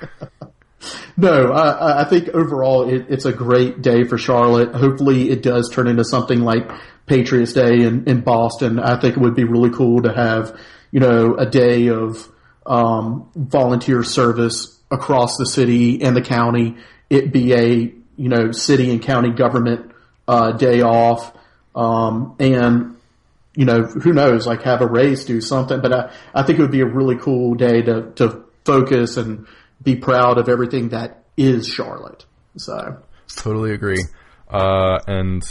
no, 1.17 1.53
I, 1.53 2.03
I, 2.03 2.05
think 2.05 2.29
overall 2.29 2.89
it, 2.89 3.07
it's 3.09 3.25
a 3.25 3.33
great 3.33 3.83
day 3.83 4.05
for 4.05 4.17
Charlotte. 4.17 4.73
Hopefully, 4.75 5.29
it 5.29 5.43
does 5.43 5.69
turn 5.71 5.89
into 5.89 6.05
something 6.05 6.41
like 6.41 6.71
Patriots 7.13 7.53
Day 7.53 7.83
in, 7.83 8.09
in 8.09 8.23
Boston. 8.23 8.79
I 8.79 8.99
think 8.99 9.19
it 9.19 9.21
would 9.21 9.35
be 9.35 9.45
really 9.45 9.69
cool 9.69 10.01
to 10.01 10.15
have 10.15 10.59
you 10.91 11.01
know 11.01 11.35
a 11.35 11.45
day 11.45 11.89
of 11.89 12.27
um, 12.65 13.31
volunteer 13.37 14.03
service 14.03 14.81
across 14.91 15.37
the 15.37 15.45
city 15.45 16.03
and 16.03 16.17
the 16.17 16.23
county. 16.23 16.77
It 17.11 17.31
be 17.31 17.53
a 17.53 17.93
you 18.17 18.29
know 18.31 18.53
city 18.53 18.91
and 18.91 19.03
county 19.03 19.29
government 19.29 19.93
uh, 20.27 20.53
day 20.53 20.81
off, 20.81 21.37
um, 21.75 22.35
and 22.41 22.97
you 23.55 23.67
know 23.67 23.83
who 23.83 24.15
knows 24.15 24.47
like 24.47 24.63
have 24.63 24.81
a 24.81 24.87
race, 24.87 25.27
do 25.27 25.43
something. 25.43 25.83
But 25.83 25.93
I, 25.93 26.15
I 26.35 26.43
think 26.45 26.59
it 26.59 26.63
would 26.63 26.71
be 26.71 26.81
a 26.81 26.87
really 26.87 27.19
cool 27.19 27.55
day 27.57 27.83
to 27.83 28.11
to 28.13 28.43
focus 28.65 29.19
and 29.19 29.47
be 29.83 29.97
proud 29.97 30.39
of 30.39 30.49
everything 30.49 30.89
that 30.91 31.25
is 31.37 31.69
Charlotte. 31.69 32.25
So 32.57 33.03
totally 33.37 33.75
agree, 33.75 34.03
uh, 34.49 34.99
and. 35.07 35.45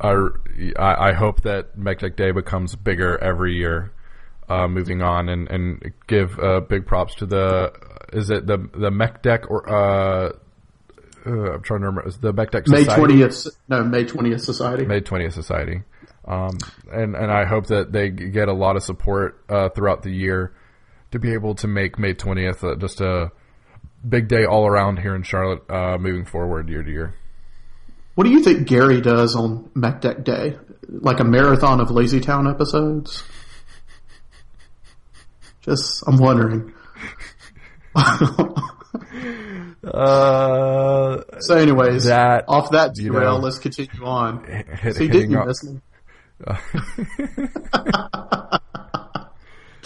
I, 0.00 1.08
I 1.08 1.12
hope 1.12 1.42
that 1.42 1.76
Meck 1.76 2.00
Dec 2.00 2.16
Day 2.16 2.30
becomes 2.30 2.76
bigger 2.76 3.18
every 3.18 3.56
year 3.56 3.92
uh, 4.48 4.68
moving 4.68 5.02
on 5.02 5.28
and 5.28 5.48
and 5.48 5.92
give 6.06 6.38
uh, 6.38 6.60
big 6.60 6.86
props 6.86 7.16
to 7.16 7.26
the 7.26 7.72
is 8.12 8.30
it 8.30 8.46
the 8.46 8.58
the 8.74 8.90
Meck 8.90 9.22
Dec 9.22 9.50
or 9.50 9.68
uh, 9.68 10.32
uh, 11.26 11.52
I'm 11.54 11.62
trying 11.62 11.80
to 11.80 11.86
remember 11.86 12.08
is 12.08 12.18
the 12.18 12.32
Meck 12.32 12.50
Dec 12.50 12.68
May 12.68 12.84
twentieth 12.84 13.46
no 13.68 13.84
May 13.84 14.04
twentieth 14.04 14.42
society. 14.42 14.86
May 14.86 15.00
twentieth 15.00 15.34
society. 15.34 15.82
Um, 16.24 16.58
and 16.92 17.14
and 17.16 17.30
I 17.30 17.44
hope 17.44 17.66
that 17.68 17.92
they 17.92 18.10
get 18.10 18.48
a 18.48 18.52
lot 18.52 18.76
of 18.76 18.82
support 18.82 19.42
uh, 19.48 19.70
throughout 19.70 20.02
the 20.02 20.10
year 20.10 20.54
to 21.10 21.18
be 21.18 21.32
able 21.32 21.54
to 21.56 21.68
make 21.68 21.98
May 21.98 22.14
twentieth 22.14 22.62
uh, 22.62 22.76
just 22.76 23.00
a 23.00 23.32
big 24.06 24.28
day 24.28 24.44
all 24.44 24.66
around 24.66 24.98
here 25.00 25.14
in 25.14 25.22
Charlotte 25.22 25.68
uh, 25.70 25.98
moving 25.98 26.24
forward 26.24 26.68
year 26.68 26.82
to 26.82 26.90
year. 26.90 27.14
What 28.18 28.24
do 28.24 28.30
you 28.30 28.42
think 28.42 28.66
Gary 28.66 29.00
does 29.00 29.36
on 29.36 29.70
Meck 29.76 30.00
Dec 30.00 30.24
Day? 30.24 30.56
Like 30.88 31.20
a 31.20 31.24
marathon 31.24 31.80
of 31.80 31.90
LazyTown 31.90 32.52
episodes? 32.52 33.22
Just, 35.60 36.02
I'm 36.04 36.16
wondering. 36.16 36.74
uh, 37.94 38.60
so, 41.38 41.54
anyways, 41.54 42.06
that 42.06 42.46
off 42.48 42.72
that 42.72 42.96
derail, 42.96 43.34
know, 43.34 43.38
let's 43.38 43.60
continue 43.60 44.04
on. 44.04 44.44
Hit, 44.82 44.96
didn't 44.96 45.30
you 45.30 45.44
miss 45.44 45.62
me? 45.62 45.80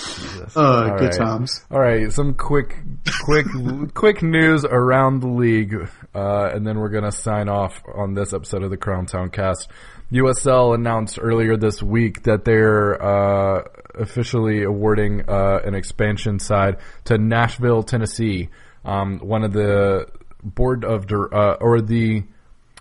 Jesus. 0.04 0.56
Uh, 0.56 0.96
good 0.98 1.08
right. 1.08 1.16
times. 1.16 1.64
All 1.70 1.80
right, 1.80 2.12
some 2.12 2.34
quick, 2.34 2.78
quick, 3.24 3.46
quick 3.94 4.22
news 4.22 4.64
around 4.64 5.20
the 5.20 5.28
league, 5.28 5.74
uh, 6.14 6.50
and 6.52 6.66
then 6.66 6.78
we're 6.78 6.88
gonna 6.88 7.12
sign 7.12 7.48
off 7.48 7.82
on 7.94 8.14
this 8.14 8.32
episode 8.32 8.62
of 8.62 8.70
the 8.70 8.76
Crown 8.76 9.06
Town 9.06 9.30
Cast. 9.30 9.68
USL 10.12 10.74
announced 10.74 11.18
earlier 11.20 11.56
this 11.56 11.82
week 11.82 12.24
that 12.24 12.44
they're 12.44 13.02
uh, 13.02 13.64
officially 13.94 14.62
awarding 14.62 15.28
uh, 15.28 15.60
an 15.64 15.74
expansion 15.74 16.38
side 16.38 16.76
to 17.04 17.16
Nashville, 17.16 17.82
Tennessee. 17.82 18.50
Um, 18.84 19.20
one 19.20 19.42
of 19.42 19.52
the 19.52 20.08
board 20.42 20.84
of 20.84 21.06
uh, 21.10 21.56
or 21.60 21.80
the 21.80 22.24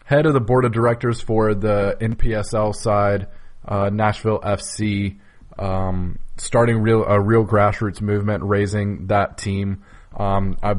head 0.04 0.26
of 0.26 0.34
the 0.34 0.42
board 0.42 0.66
of 0.66 0.74
directors 0.74 1.22
for 1.22 1.54
the 1.54 1.96
NPSL 2.02 2.76
side, 2.76 3.28
uh, 3.66 3.90
Nashville 3.90 4.40
FC, 4.42 5.20
um, 5.58 6.20
starting 6.42 6.80
real 6.80 7.04
a 7.06 7.20
real 7.20 7.46
grassroots 7.46 8.02
movement, 8.02 8.44
raising 8.44 9.08
that 9.08 9.38
team. 9.38 9.84
Um, 10.18 10.58
I, 10.62 10.76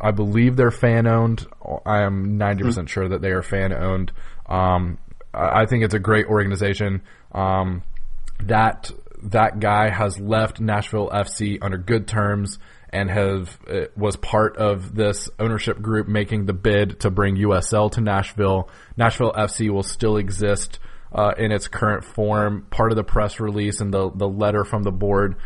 I 0.00 0.10
believe 0.12 0.56
they're 0.56 0.70
fan 0.70 1.06
owned. 1.06 1.46
I 1.84 2.02
am 2.02 2.36
ninety 2.36 2.62
percent 2.62 2.88
sure 2.88 3.08
that 3.08 3.22
they 3.22 3.30
are 3.30 3.42
fan 3.42 3.72
owned. 3.72 4.12
Um, 4.46 4.98
I 5.32 5.66
think 5.66 5.84
it's 5.84 5.94
a 5.94 5.98
great 5.98 6.26
organization. 6.26 7.02
Um, 7.32 7.82
that 8.44 8.90
that 9.22 9.58
guy 9.58 9.90
has 9.90 10.20
left 10.20 10.60
Nashville 10.60 11.08
FC 11.08 11.58
under 11.62 11.78
good 11.78 12.06
terms 12.06 12.58
and 12.90 13.10
have 13.10 13.58
uh, 13.68 13.86
was 13.96 14.16
part 14.16 14.56
of 14.58 14.94
this 14.94 15.28
ownership 15.38 15.80
group 15.80 16.06
making 16.06 16.46
the 16.46 16.52
bid 16.52 17.00
to 17.00 17.10
bring 17.10 17.36
USL 17.36 17.90
to 17.92 18.00
Nashville. 18.00 18.68
Nashville 18.96 19.32
FC 19.32 19.70
will 19.70 19.82
still 19.82 20.16
exist 20.18 20.78
uh, 21.12 21.32
in 21.38 21.52
its 21.52 21.68
current 21.68 22.04
form. 22.04 22.66
Part 22.70 22.92
of 22.92 22.96
the 22.96 23.04
press 23.04 23.40
release 23.40 23.80
and 23.80 23.92
the 23.92 24.10
the 24.10 24.28
letter 24.28 24.64
from 24.64 24.82
the 24.82 24.92
board 24.92 25.36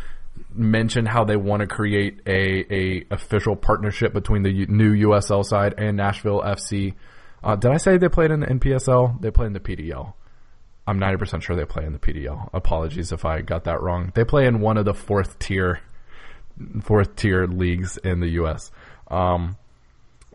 mentioned 0.53 1.07
how 1.07 1.23
they 1.23 1.35
want 1.35 1.61
to 1.61 1.67
create 1.67 2.21
a 2.25 2.73
a 2.73 3.05
official 3.11 3.55
partnership 3.55 4.13
between 4.13 4.43
the 4.43 4.65
new 4.67 4.93
USL 5.07 5.45
side 5.45 5.75
and 5.77 5.97
Nashville 5.97 6.41
FC. 6.41 6.95
Uh, 7.43 7.55
did 7.55 7.71
I 7.71 7.77
say 7.77 7.97
they 7.97 8.09
played 8.09 8.31
in 8.31 8.41
the 8.41 8.47
NPSL? 8.47 9.21
They 9.21 9.31
play 9.31 9.47
in 9.47 9.53
the 9.53 9.59
PDL. 9.59 10.13
I'm 10.87 10.99
90% 10.99 11.41
sure 11.41 11.55
they 11.55 11.65
play 11.65 11.85
in 11.85 11.93
the 11.93 11.99
PDL. 11.99 12.49
Apologies 12.53 13.11
if 13.11 13.23
I 13.23 13.41
got 13.41 13.65
that 13.65 13.81
wrong. 13.81 14.11
They 14.15 14.25
play 14.25 14.45
in 14.45 14.61
one 14.61 14.77
of 14.77 14.85
the 14.85 14.93
fourth 14.93 15.39
tier, 15.39 15.79
fourth 16.81 17.15
tier 17.15 17.45
leagues 17.47 17.97
in 17.97 18.19
the 18.19 18.29
U.S. 18.29 18.71
Um, 19.07 19.57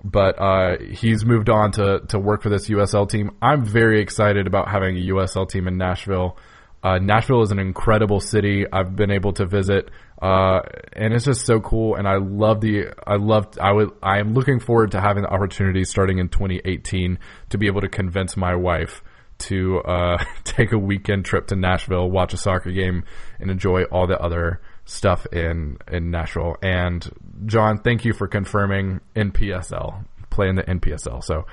but 0.05 0.38
uh, 0.38 0.78
he's 0.78 1.24
moved 1.24 1.49
on 1.49 1.72
to 1.72 2.01
to 2.09 2.18
work 2.18 2.42
for 2.42 2.49
this 2.49 2.68
USL 2.68 3.09
team. 3.09 3.30
I'm 3.42 3.64
very 3.64 4.01
excited 4.01 4.47
about 4.47 4.68
having 4.68 4.97
a 4.97 5.01
USL 5.09 5.49
team 5.49 5.68
in 5.68 5.76
Nashville. 5.76 6.36
Uh, 6.82 6.99
Nashville 6.99 7.42
is 7.42 7.51
an 7.51 7.59
incredible 7.59 8.20
city. 8.20 8.64
I've 8.70 8.94
been 8.94 9.11
able 9.11 9.32
to 9.32 9.47
visit, 9.47 9.90
uh, 10.22 10.61
and 10.92 11.12
it's 11.12 11.24
just 11.24 11.44
so 11.44 11.59
cool. 11.59 11.97
And 11.97 12.07
I 12.07 12.18
love 12.18 12.61
the, 12.61 12.92
I 13.05 13.16
loved, 13.16 13.59
I 13.59 13.72
would, 13.72 13.90
I 14.03 14.18
am 14.18 14.34
looking 14.34 14.61
forward 14.61 14.92
to 14.92 15.01
having 15.01 15.24
the 15.24 15.28
opportunity 15.28 15.84
starting 15.84 16.18
in 16.18 16.28
2018 16.28 17.18
to 17.49 17.59
be 17.59 17.66
able 17.66 17.80
to 17.80 17.88
convince 17.88 18.36
my 18.36 18.55
wife 18.55 19.03
to 19.38 19.80
uh, 19.80 20.22
take 20.44 20.72
a 20.72 20.78
weekend 20.78 21.24
trip 21.24 21.49
to 21.49 21.57
Nashville, 21.57 22.09
watch 22.09 22.32
a 22.34 22.36
soccer 22.36 22.70
game, 22.70 23.05
and 23.40 23.51
enjoy 23.51 23.82
all 23.84 24.07
the 24.07 24.18
other 24.20 24.61
stuff 24.84 25.26
in 25.32 25.78
in 25.90 26.11
Nashville. 26.11 26.57
And 26.62 27.11
John, 27.45 27.78
thank 27.78 28.05
you 28.05 28.12
for 28.12 28.26
confirming 28.26 29.01
NPSL, 29.14 30.05
playing 30.30 30.57
the 30.57 30.62
NPSL. 30.62 31.22
So, 31.22 31.47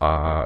uh, 0.00 0.44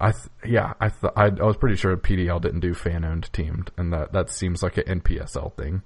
I 0.00 0.12
th- 0.12 0.28
yeah, 0.44 0.74
I, 0.80 0.88
th- 0.88 1.12
I, 1.16 1.26
I 1.26 1.44
was 1.44 1.56
pretty 1.56 1.76
sure 1.76 1.96
PDL 1.96 2.40
didn't 2.40 2.60
do 2.60 2.74
fan 2.74 3.04
owned 3.04 3.32
teamed, 3.32 3.70
and 3.76 3.92
that 3.92 4.12
that 4.12 4.30
seems 4.30 4.62
like 4.62 4.76
an 4.76 5.00
NPSL 5.00 5.54
thing 5.56 5.82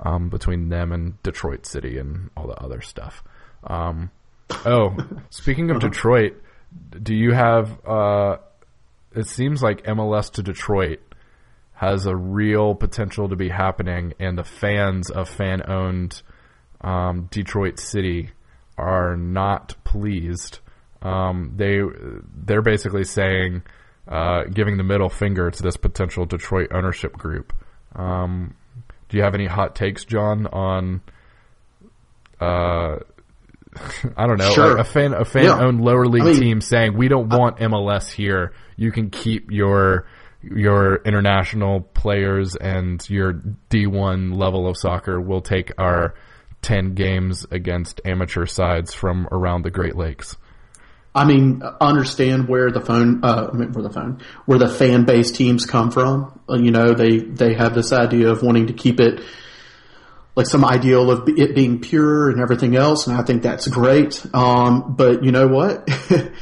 um, 0.00 0.28
between 0.28 0.68
them 0.68 0.92
and 0.92 1.22
Detroit 1.22 1.66
City 1.66 1.98
and 1.98 2.30
all 2.36 2.46
the 2.46 2.60
other 2.60 2.80
stuff. 2.80 3.22
Um, 3.64 4.10
oh, 4.64 4.96
speaking 5.30 5.70
of 5.70 5.80
Detroit, 5.80 6.42
do 7.02 7.14
you 7.14 7.32
have? 7.32 7.86
Uh, 7.86 8.38
it 9.14 9.28
seems 9.28 9.62
like 9.62 9.84
MLS 9.84 10.32
to 10.32 10.42
Detroit 10.42 11.00
has 11.74 12.06
a 12.06 12.16
real 12.16 12.74
potential 12.74 13.28
to 13.28 13.36
be 13.36 13.48
happening, 13.48 14.14
and 14.18 14.36
the 14.36 14.44
fans 14.44 15.10
of 15.10 15.28
fan 15.28 15.62
owned 15.68 16.22
um, 16.82 17.28
Detroit 17.30 17.78
City 17.78 18.30
are 18.76 19.16
not 19.16 19.74
pleased. 19.84 20.58
Um, 21.00 21.54
they 21.56 21.80
they're 22.44 22.62
basically 22.62 23.04
saying, 23.04 23.62
uh, 24.08 24.44
giving 24.44 24.76
the 24.76 24.84
middle 24.84 25.08
finger 25.08 25.50
to 25.50 25.62
this 25.62 25.76
potential 25.76 26.26
Detroit 26.26 26.70
ownership 26.72 27.12
group. 27.14 27.52
Um, 27.94 28.54
do 29.08 29.16
you 29.16 29.22
have 29.22 29.34
any 29.34 29.46
hot 29.46 29.74
takes, 29.74 30.04
John, 30.04 30.46
on? 30.46 31.00
Uh, 32.40 32.98
I 34.16 34.26
don't 34.26 34.38
know, 34.38 34.52
sure. 34.52 34.76
a 34.76 34.84
fan 34.84 35.14
a 35.14 35.24
fan 35.24 35.48
owned 35.48 35.80
lower 35.82 36.06
league 36.06 36.22
I 36.22 36.26
mean, 36.26 36.40
team 36.40 36.60
saying 36.60 36.94
we 36.96 37.08
don't 37.08 37.30
want 37.30 37.56
MLS 37.58 38.10
here 38.10 38.52
you 38.76 38.90
can 38.90 39.10
keep 39.10 39.50
your 39.50 40.06
your 40.42 40.96
international 41.04 41.80
players 41.80 42.56
and 42.56 43.08
your 43.08 43.34
D1 43.70 44.36
level 44.36 44.66
of 44.66 44.76
soccer. 44.76 45.20
We'll 45.20 45.40
take 45.40 45.70
our 45.78 46.14
10 46.62 46.94
games 46.94 47.46
against 47.50 48.00
amateur 48.04 48.46
sides 48.46 48.94
from 48.94 49.28
around 49.30 49.62
the 49.62 49.70
Great 49.70 49.96
Lakes. 49.96 50.36
I 51.14 51.24
mean, 51.26 51.62
understand 51.80 52.48
where 52.48 52.70
the 52.70 52.80
phone, 52.80 53.22
uh, 53.22 53.48
where 53.50 53.82
the 53.82 53.90
phone, 53.90 54.22
where 54.46 54.58
the 54.58 54.68
fan 54.68 55.04
base 55.04 55.30
teams 55.30 55.66
come 55.66 55.90
from. 55.90 56.40
Uh, 56.48 56.56
you 56.56 56.70
know, 56.70 56.94
they, 56.94 57.18
they 57.18 57.54
have 57.54 57.74
this 57.74 57.92
idea 57.92 58.30
of 58.30 58.42
wanting 58.42 58.68
to 58.68 58.72
keep 58.72 58.98
it 58.98 59.20
like 60.34 60.46
some 60.46 60.64
ideal 60.64 61.10
of 61.10 61.28
it 61.28 61.54
being 61.54 61.80
pure 61.80 62.30
and 62.30 62.40
everything 62.40 62.74
else. 62.76 63.06
And 63.06 63.16
I 63.16 63.22
think 63.22 63.42
that's 63.42 63.68
great. 63.68 64.24
Um, 64.34 64.94
but 64.96 65.22
you 65.22 65.32
know 65.32 65.46
what? 65.46 65.86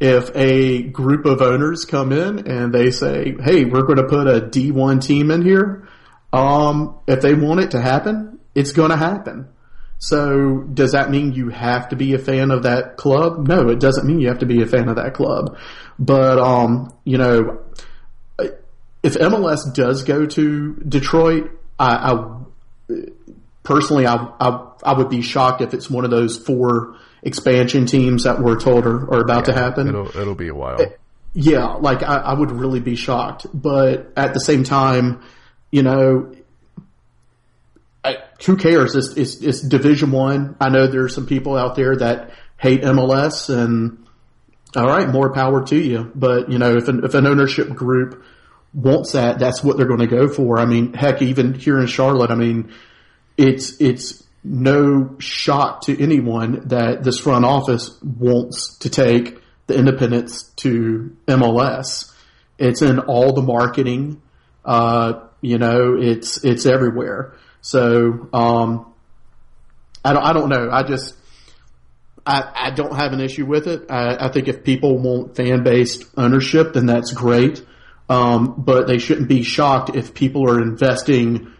if 0.00 0.30
a 0.34 0.82
group 0.82 1.24
of 1.24 1.40
owners 1.40 1.86
come 1.86 2.12
in 2.12 2.46
and 2.46 2.74
they 2.74 2.90
say, 2.90 3.34
Hey, 3.42 3.64
we're 3.64 3.84
going 3.84 3.96
to 3.96 4.08
put 4.08 4.26
a 4.26 4.42
D1 4.42 5.02
team 5.02 5.30
in 5.30 5.42
here. 5.42 5.88
Um, 6.32 6.98
if 7.06 7.22
they 7.22 7.32
want 7.32 7.60
it 7.60 7.70
to 7.70 7.80
happen, 7.80 8.35
it's 8.56 8.72
going 8.72 8.90
to 8.90 8.96
happen. 8.96 9.48
So 9.98 10.62
does 10.62 10.92
that 10.92 11.10
mean 11.10 11.32
you 11.32 11.50
have 11.50 11.90
to 11.90 11.96
be 11.96 12.14
a 12.14 12.18
fan 12.18 12.50
of 12.50 12.64
that 12.64 12.96
club? 12.96 13.46
No, 13.46 13.68
it 13.68 13.78
doesn't 13.78 14.06
mean 14.06 14.18
you 14.18 14.28
have 14.28 14.40
to 14.40 14.46
be 14.46 14.62
a 14.62 14.66
fan 14.66 14.88
of 14.88 14.96
that 14.96 15.14
club. 15.14 15.56
But, 15.98 16.38
um, 16.38 16.92
you 17.04 17.18
know, 17.18 17.60
if 19.02 19.14
MLS 19.14 19.72
does 19.74 20.02
go 20.02 20.26
to 20.26 20.74
Detroit, 20.88 21.50
I, 21.78 22.12
I 22.12 22.94
personally, 23.62 24.06
I, 24.06 24.16
I, 24.40 24.72
I, 24.82 24.92
would 24.94 25.08
be 25.08 25.22
shocked 25.22 25.60
if 25.60 25.72
it's 25.74 25.88
one 25.88 26.04
of 26.04 26.10
those 26.10 26.38
four 26.38 26.96
expansion 27.22 27.86
teams 27.86 28.24
that 28.24 28.40
we're 28.40 28.58
told 28.58 28.86
are, 28.86 29.14
are 29.14 29.20
about 29.20 29.46
yeah, 29.46 29.54
to 29.54 29.60
happen. 29.60 29.88
It'll, 29.88 30.16
it'll 30.16 30.34
be 30.34 30.48
a 30.48 30.54
while. 30.54 30.78
Yeah, 31.34 31.74
like 31.74 32.02
I, 32.02 32.16
I 32.16 32.34
would 32.34 32.50
really 32.50 32.80
be 32.80 32.96
shocked. 32.96 33.46
But 33.52 34.12
at 34.16 34.34
the 34.34 34.40
same 34.40 34.64
time, 34.64 35.22
you 35.70 35.82
know, 35.82 36.34
who 38.44 38.56
cares? 38.56 38.94
It's, 38.94 39.16
it's, 39.16 39.36
it's 39.36 39.60
Division 39.60 40.10
One. 40.12 40.56
I. 40.60 40.68
Know 40.68 40.86
there's 40.86 41.14
some 41.14 41.26
people 41.26 41.56
out 41.56 41.74
there 41.74 41.96
that 41.96 42.30
hate 42.58 42.82
MLS, 42.82 43.48
and 43.48 44.06
all 44.74 44.86
right, 44.86 45.08
more 45.08 45.32
power 45.32 45.64
to 45.66 45.76
you. 45.76 46.10
But 46.14 46.50
you 46.50 46.58
know, 46.58 46.76
if 46.76 46.88
an, 46.88 47.04
if 47.04 47.14
an 47.14 47.26
ownership 47.26 47.70
group 47.70 48.22
wants 48.74 49.12
that, 49.12 49.38
that's 49.38 49.64
what 49.64 49.76
they're 49.76 49.86
going 49.86 50.00
to 50.00 50.06
go 50.06 50.28
for. 50.28 50.58
I 50.58 50.66
mean, 50.66 50.92
heck, 50.92 51.22
even 51.22 51.54
here 51.54 51.78
in 51.78 51.86
Charlotte, 51.86 52.30
I 52.30 52.34
mean, 52.34 52.72
it's 53.36 53.80
it's 53.80 54.22
no 54.44 55.16
shock 55.18 55.82
to 55.82 56.00
anyone 56.00 56.68
that 56.68 57.02
this 57.02 57.18
front 57.18 57.44
office 57.44 58.00
wants 58.02 58.78
to 58.78 58.90
take 58.90 59.40
the 59.66 59.76
Independence 59.76 60.44
to 60.56 61.16
MLS. 61.26 62.12
It's 62.58 62.82
in 62.82 63.00
all 63.00 63.32
the 63.32 63.42
marketing. 63.42 64.22
Uh, 64.64 65.24
you 65.40 65.58
know, 65.58 65.96
it's 65.98 66.44
it's 66.44 66.66
everywhere. 66.66 67.34
So 67.60 68.28
um, 68.32 68.92
I 70.04 70.12
don't 70.12 70.22
I 70.22 70.32
don't 70.32 70.48
know. 70.48 70.70
I 70.70 70.82
just 70.82 71.14
I, 72.26 72.50
I 72.54 72.70
don't 72.70 72.94
have 72.94 73.12
an 73.12 73.20
issue 73.20 73.46
with 73.46 73.68
it. 73.68 73.90
I, 73.90 74.26
I 74.26 74.28
think 74.30 74.48
if 74.48 74.64
people 74.64 74.98
want 74.98 75.36
fan 75.36 75.62
based 75.62 76.04
ownership, 76.16 76.72
then 76.74 76.86
that's 76.86 77.12
great. 77.12 77.64
Um, 78.08 78.54
but 78.58 78.86
they 78.86 78.98
shouldn't 78.98 79.28
be 79.28 79.42
shocked 79.42 79.94
if 79.94 80.14
people 80.14 80.48
are 80.50 80.60
investing, 80.60 81.52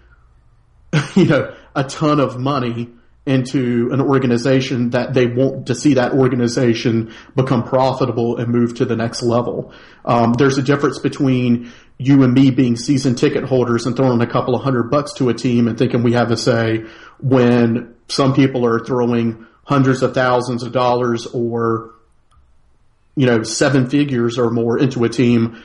you 1.14 1.24
know, 1.24 1.54
a 1.74 1.84
ton 1.84 2.20
of 2.20 2.38
money 2.38 2.90
into 3.26 3.90
an 3.92 4.00
organization 4.00 4.90
that 4.90 5.12
they 5.12 5.26
want 5.26 5.66
to 5.66 5.74
see 5.74 5.94
that 5.94 6.12
organization 6.12 7.12
become 7.34 7.64
profitable 7.64 8.36
and 8.36 8.48
move 8.48 8.76
to 8.76 8.84
the 8.84 8.94
next 8.94 9.22
level. 9.22 9.72
Um, 10.04 10.32
there's 10.34 10.58
a 10.58 10.62
difference 10.62 11.00
between 11.00 11.72
you 11.98 12.22
and 12.22 12.32
me 12.32 12.52
being 12.52 12.76
season 12.76 13.16
ticket 13.16 13.44
holders 13.44 13.84
and 13.86 13.96
throwing 13.96 14.20
a 14.20 14.26
couple 14.26 14.54
of 14.54 14.62
hundred 14.62 14.90
bucks 14.90 15.14
to 15.14 15.28
a 15.28 15.34
team 15.34 15.66
and 15.66 15.76
thinking 15.76 16.04
we 16.04 16.12
have 16.12 16.30
a 16.30 16.36
say 16.36 16.84
when 17.18 17.94
some 18.08 18.32
people 18.32 18.64
are 18.64 18.84
throwing 18.84 19.44
hundreds 19.64 20.02
of 20.02 20.14
thousands 20.14 20.62
of 20.62 20.70
dollars 20.70 21.26
or, 21.26 21.94
you 23.16 23.26
know, 23.26 23.42
seven 23.42 23.90
figures 23.90 24.38
or 24.38 24.50
more 24.50 24.78
into 24.78 25.02
a 25.02 25.08
team. 25.08 25.60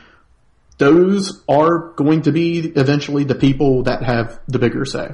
Those 0.80 1.44
are 1.48 1.92
going 1.94 2.24
to 2.24 2.32
be 2.32 2.60
eventually 2.76 3.24
the 3.24 3.36
people 3.36 3.84
that 3.84 4.02
have 4.02 4.40
the 4.48 4.58
bigger 4.58 4.84
say. 4.86 5.12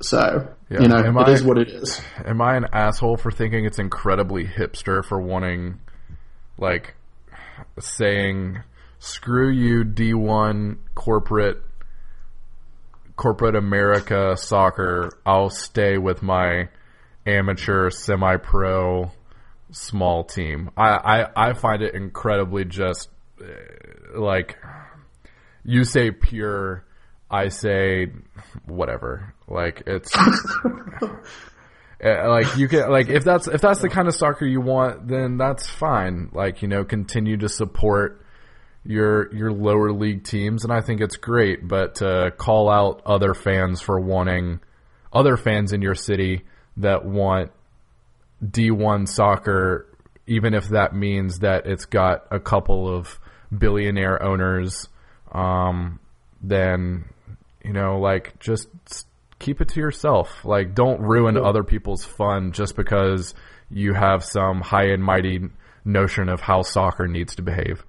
So, 0.00 0.48
yeah. 0.70 0.82
you 0.82 0.88
know, 0.88 0.98
am 0.98 1.16
it 1.16 1.28
I, 1.28 1.32
is 1.32 1.42
what 1.42 1.58
it 1.58 1.68
is. 1.68 2.00
Am 2.24 2.40
I 2.40 2.56
an 2.56 2.66
asshole 2.72 3.16
for 3.16 3.30
thinking 3.30 3.64
it's 3.64 3.78
incredibly 3.78 4.44
hipster 4.44 5.04
for 5.04 5.20
wanting, 5.20 5.80
like, 6.56 6.94
saying 7.80 8.62
screw 8.98 9.50
you 9.50 9.84
D1 9.84 10.78
corporate 10.94 11.62
corporate 13.16 13.56
America 13.56 14.36
soccer. 14.36 15.18
I'll 15.26 15.50
stay 15.50 15.98
with 15.98 16.22
my 16.22 16.68
amateur 17.26 17.90
semi-pro 17.90 19.10
small 19.72 20.24
team. 20.24 20.70
I, 20.76 20.88
I, 20.88 21.48
I 21.48 21.52
find 21.52 21.82
it 21.82 21.94
incredibly 21.94 22.64
just 22.64 23.08
uh, 23.40 24.18
like 24.18 24.56
you 25.64 25.84
say 25.84 26.10
pure, 26.10 26.84
I 27.30 27.48
say 27.48 28.08
whatever. 28.66 29.34
Like 29.46 29.82
it's 29.86 30.10
uh, 30.16 31.10
like 32.28 32.56
you 32.56 32.68
can 32.68 32.90
like 32.90 33.08
if 33.08 33.24
that's 33.24 33.48
if 33.48 33.60
that's 33.60 33.80
the 33.80 33.88
kind 33.88 34.08
of 34.08 34.14
soccer 34.14 34.46
you 34.46 34.60
want, 34.60 35.08
then 35.08 35.36
that's 35.36 35.68
fine. 35.68 36.30
Like 36.32 36.62
you 36.62 36.68
know, 36.68 36.84
continue 36.84 37.36
to 37.38 37.48
support 37.48 38.24
your 38.84 39.34
your 39.34 39.52
lower 39.52 39.92
league 39.92 40.24
teams, 40.24 40.64
and 40.64 40.72
I 40.72 40.80
think 40.80 41.00
it's 41.00 41.16
great. 41.16 41.66
But 41.66 41.96
to 41.96 42.32
call 42.36 42.70
out 42.70 43.02
other 43.04 43.34
fans 43.34 43.80
for 43.80 44.00
wanting 44.00 44.60
other 45.12 45.36
fans 45.36 45.72
in 45.72 45.82
your 45.82 45.94
city 45.94 46.44
that 46.78 47.04
want 47.04 47.50
D1 48.44 49.08
soccer, 49.08 49.86
even 50.26 50.54
if 50.54 50.68
that 50.68 50.94
means 50.94 51.40
that 51.40 51.66
it's 51.66 51.86
got 51.86 52.26
a 52.30 52.38
couple 52.40 52.88
of 52.88 53.18
billionaire 53.56 54.22
owners, 54.22 54.88
um, 55.32 55.98
then 56.42 57.04
you 57.68 57.74
know, 57.74 58.00
like 58.00 58.38
just 58.40 58.66
keep 59.38 59.60
it 59.60 59.68
to 59.68 59.80
yourself. 59.80 60.42
Like, 60.42 60.74
don't 60.74 61.02
ruin 61.02 61.36
other 61.36 61.62
people's 61.62 62.02
fun 62.02 62.52
just 62.52 62.74
because 62.76 63.34
you 63.70 63.92
have 63.92 64.24
some 64.24 64.62
high 64.62 64.86
and 64.86 65.04
mighty 65.04 65.50
notion 65.84 66.30
of 66.30 66.40
how 66.40 66.62
soccer 66.62 67.06
needs 67.06 67.36
to 67.36 67.42
behave. 67.42 67.84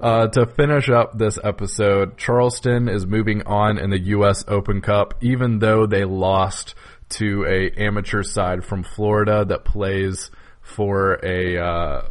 Uh, 0.00 0.26
to 0.26 0.46
finish 0.46 0.88
up 0.88 1.16
this 1.16 1.38
episode, 1.42 2.18
Charleston 2.18 2.88
is 2.88 3.06
moving 3.06 3.42
on 3.46 3.78
in 3.78 3.90
the 3.90 3.98
U.S. 3.98 4.44
Open 4.48 4.80
Cup, 4.80 5.14
even 5.20 5.60
though 5.60 5.86
they 5.86 6.04
lost 6.04 6.74
to 7.10 7.44
a 7.46 7.70
amateur 7.80 8.24
side 8.24 8.64
from 8.64 8.82
Florida 8.82 9.44
that 9.44 9.64
plays 9.64 10.30
for 10.62 11.18
a 11.24 11.58
uh, 11.58 12.02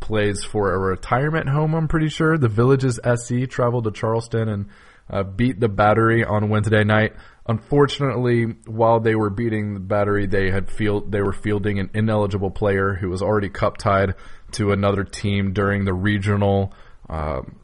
plays 0.00 0.42
for 0.42 0.72
a 0.72 0.78
retirement 0.78 1.48
home. 1.48 1.74
I'm 1.74 1.86
pretty 1.86 2.08
sure 2.08 2.36
the 2.36 2.48
Villages 2.48 2.98
SC 3.04 3.48
traveled 3.48 3.84
to 3.84 3.92
Charleston 3.92 4.48
and 4.48 4.66
uh, 5.10 5.22
beat 5.22 5.60
the 5.60 5.68
Battery 5.68 6.24
on 6.24 6.48
Wednesday 6.48 6.84
night. 6.84 7.14
Unfortunately, 7.46 8.44
while 8.66 9.00
they 9.00 9.14
were 9.14 9.30
beating 9.30 9.74
the 9.74 9.80
Battery, 9.80 10.26
they 10.26 10.50
had 10.50 10.70
field 10.70 11.10
they 11.10 11.22
were 11.22 11.32
fielding 11.32 11.78
an 11.78 11.90
ineligible 11.94 12.50
player 12.50 12.94
who 12.94 13.08
was 13.08 13.22
already 13.22 13.48
cup 13.48 13.78
tied 13.78 14.14
to 14.52 14.72
another 14.72 15.04
team 15.04 15.52
during 15.52 15.84
the 15.84 15.94
regional 15.94 16.72
um, 17.08 17.58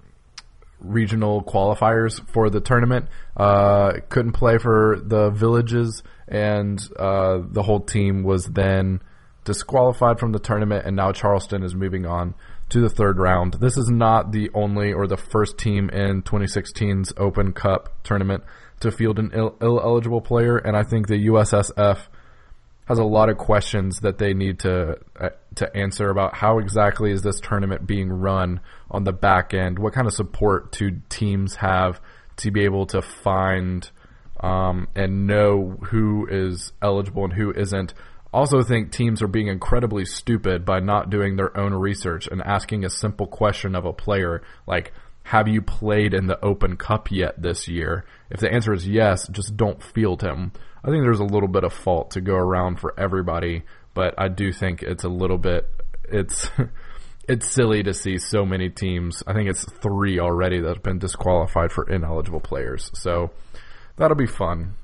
regional 0.80 1.42
qualifiers 1.42 2.26
for 2.30 2.50
the 2.50 2.60
tournament. 2.60 3.08
Uh, 3.36 3.94
couldn't 4.08 4.32
play 4.32 4.58
for 4.58 5.00
the 5.02 5.30
villages, 5.30 6.02
and 6.28 6.80
uh, 6.98 7.40
the 7.42 7.62
whole 7.62 7.80
team 7.80 8.22
was 8.22 8.46
then 8.46 9.00
disqualified 9.44 10.18
from 10.18 10.32
the 10.32 10.38
tournament. 10.38 10.86
And 10.86 10.96
now 10.96 11.12
Charleston 11.12 11.62
is 11.62 11.74
moving 11.74 12.06
on 12.06 12.34
to 12.70 12.80
the 12.80 12.88
third 12.88 13.18
round. 13.18 13.54
This 13.54 13.76
is 13.76 13.88
not 13.88 14.32
the 14.32 14.50
only 14.54 14.92
or 14.92 15.06
the 15.06 15.16
first 15.16 15.58
team 15.58 15.90
in 15.90 16.22
2016's 16.22 17.12
Open 17.16 17.52
Cup 17.52 18.02
tournament 18.04 18.42
to 18.80 18.90
field 18.90 19.18
an 19.18 19.30
Ill- 19.34 19.56
eligible 19.60 20.20
player, 20.20 20.56
and 20.56 20.76
I 20.76 20.82
think 20.82 21.06
the 21.06 21.26
USSF 21.26 21.98
has 22.86 22.98
a 22.98 23.04
lot 23.04 23.30
of 23.30 23.38
questions 23.38 24.00
that 24.00 24.18
they 24.18 24.34
need 24.34 24.58
to 24.60 24.98
uh, 25.18 25.30
to 25.54 25.76
answer 25.76 26.10
about 26.10 26.34
how 26.34 26.58
exactly 26.58 27.10
is 27.10 27.22
this 27.22 27.40
tournament 27.40 27.86
being 27.86 28.10
run 28.10 28.60
on 28.90 29.04
the 29.04 29.12
back 29.12 29.54
end? 29.54 29.78
What 29.78 29.94
kind 29.94 30.06
of 30.06 30.12
support 30.12 30.72
do 30.72 31.00
teams 31.08 31.56
have 31.56 32.00
to 32.38 32.50
be 32.50 32.64
able 32.64 32.86
to 32.86 33.00
find 33.00 33.88
um, 34.40 34.88
and 34.94 35.26
know 35.26 35.78
who 35.84 36.26
is 36.30 36.72
eligible 36.82 37.24
and 37.24 37.32
who 37.32 37.52
isn't? 37.52 37.94
Also, 38.34 38.62
think 38.62 38.90
teams 38.90 39.22
are 39.22 39.28
being 39.28 39.48
incredibly 39.48 40.04
stupid 40.04 40.64
by 40.64 40.80
not 40.80 41.08
doing 41.08 41.36
their 41.36 41.56
own 41.56 41.72
research 41.72 42.26
and 42.26 42.42
asking 42.42 42.84
a 42.84 42.90
simple 42.90 43.26
question 43.26 43.74
of 43.74 43.84
a 43.84 43.92
player 43.92 44.42
like, 44.66 44.92
"Have 45.22 45.48
you 45.48 45.62
played 45.62 46.12
in 46.12 46.26
the 46.26 46.44
Open 46.44 46.76
Cup 46.76 47.10
yet 47.10 47.40
this 47.40 47.68
year?" 47.68 48.04
If 48.30 48.40
the 48.40 48.52
answer 48.52 48.72
is 48.72 48.88
yes, 48.88 49.28
just 49.28 49.56
don't 49.56 49.82
field 49.82 50.22
him 50.22 50.52
I 50.84 50.90
think 50.90 51.02
there's 51.02 51.20
a 51.20 51.24
little 51.24 51.48
bit 51.48 51.64
of 51.64 51.72
fault 51.72 52.10
to 52.10 52.20
go 52.20 52.34
around 52.34 52.78
for 52.78 52.92
everybody, 53.00 53.62
but 53.94 54.14
I 54.18 54.28
do 54.28 54.52
think 54.52 54.82
it's 54.82 55.04
a 55.04 55.08
little 55.08 55.38
bit 55.38 55.66
it's 56.04 56.50
it's 57.28 57.50
silly 57.50 57.82
to 57.84 57.94
see 57.94 58.18
so 58.18 58.44
many 58.44 58.68
teams. 58.68 59.22
I 59.26 59.32
think 59.32 59.48
it's 59.48 59.64
three 59.64 60.20
already 60.20 60.60
that 60.60 60.68
have 60.68 60.82
been 60.82 60.98
disqualified 60.98 61.72
for 61.72 61.88
ineligible 61.88 62.40
players. 62.40 62.90
So 62.92 63.30
that'll 63.96 64.16
be 64.16 64.26
fun. 64.26 64.74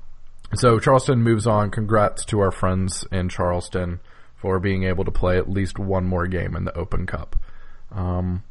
So 0.55 0.79
Charleston 0.79 1.23
moves 1.23 1.47
on. 1.47 1.71
Congrats 1.71 2.25
to 2.25 2.39
our 2.39 2.51
friends 2.51 3.05
in 3.11 3.29
Charleston 3.29 3.99
for 4.35 4.59
being 4.59 4.83
able 4.83 5.05
to 5.05 5.11
play 5.11 5.37
at 5.37 5.49
least 5.49 5.79
one 5.79 6.05
more 6.05 6.27
game 6.27 6.55
in 6.55 6.65
the 6.65 6.77
Open 6.77 7.05
Cup. 7.05 7.35
Um, 7.91 8.43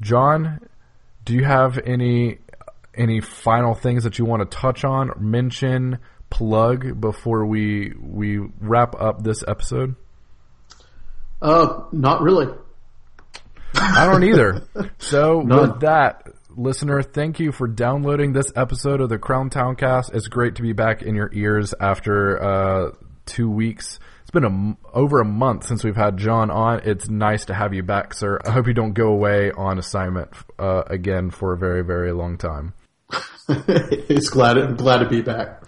John, 0.00 0.68
do 1.24 1.34
you 1.34 1.44
have 1.44 1.78
any 1.78 2.38
any 2.94 3.20
final 3.20 3.74
things 3.74 4.04
that 4.04 4.18
you 4.18 4.24
want 4.24 4.48
to 4.48 4.56
touch 4.56 4.84
on, 4.84 5.12
mention, 5.18 5.98
plug 6.30 7.00
before 7.00 7.46
we 7.46 7.94
we 8.00 8.38
wrap 8.60 8.94
up 9.00 9.22
this 9.22 9.44
episode? 9.46 9.94
Uh, 11.40 11.84
not 11.92 12.22
really. 12.22 12.46
I 13.74 14.06
don't 14.06 14.24
either. 14.24 14.62
So 14.98 15.38
with 15.38 15.80
that, 15.80 16.28
listener, 16.56 17.02
thank 17.02 17.40
you 17.40 17.52
for 17.52 17.66
downloading 17.66 18.32
this 18.32 18.52
episode 18.56 19.00
of 19.00 19.08
the 19.08 19.18
Crown 19.18 19.50
Town 19.50 19.76
Cast. 19.76 20.12
It's 20.14 20.28
great 20.28 20.56
to 20.56 20.62
be 20.62 20.72
back 20.72 21.02
in 21.02 21.14
your 21.14 21.30
ears 21.32 21.74
after 21.80 22.42
uh, 22.42 22.90
two 23.26 23.50
weeks. 23.50 23.98
It's 24.22 24.30
been 24.30 24.44
a, 24.44 24.96
over 24.96 25.20
a 25.20 25.24
month 25.24 25.66
since 25.66 25.84
we've 25.84 25.96
had 25.96 26.16
John 26.16 26.50
on. 26.50 26.80
It's 26.84 27.08
nice 27.08 27.46
to 27.46 27.54
have 27.54 27.74
you 27.74 27.82
back, 27.82 28.14
sir. 28.14 28.38
I 28.44 28.50
hope 28.50 28.66
you 28.66 28.74
don't 28.74 28.92
go 28.92 29.08
away 29.08 29.52
on 29.52 29.78
assignment 29.78 30.30
uh, 30.58 30.82
again 30.86 31.30
for 31.30 31.52
a 31.52 31.58
very, 31.58 31.82
very 31.82 32.12
long 32.12 32.38
time. 32.38 32.74
it's 33.48 34.30
glad 34.30 34.76
glad 34.76 34.98
to 34.98 35.08
be 35.08 35.20
back. 35.20 35.62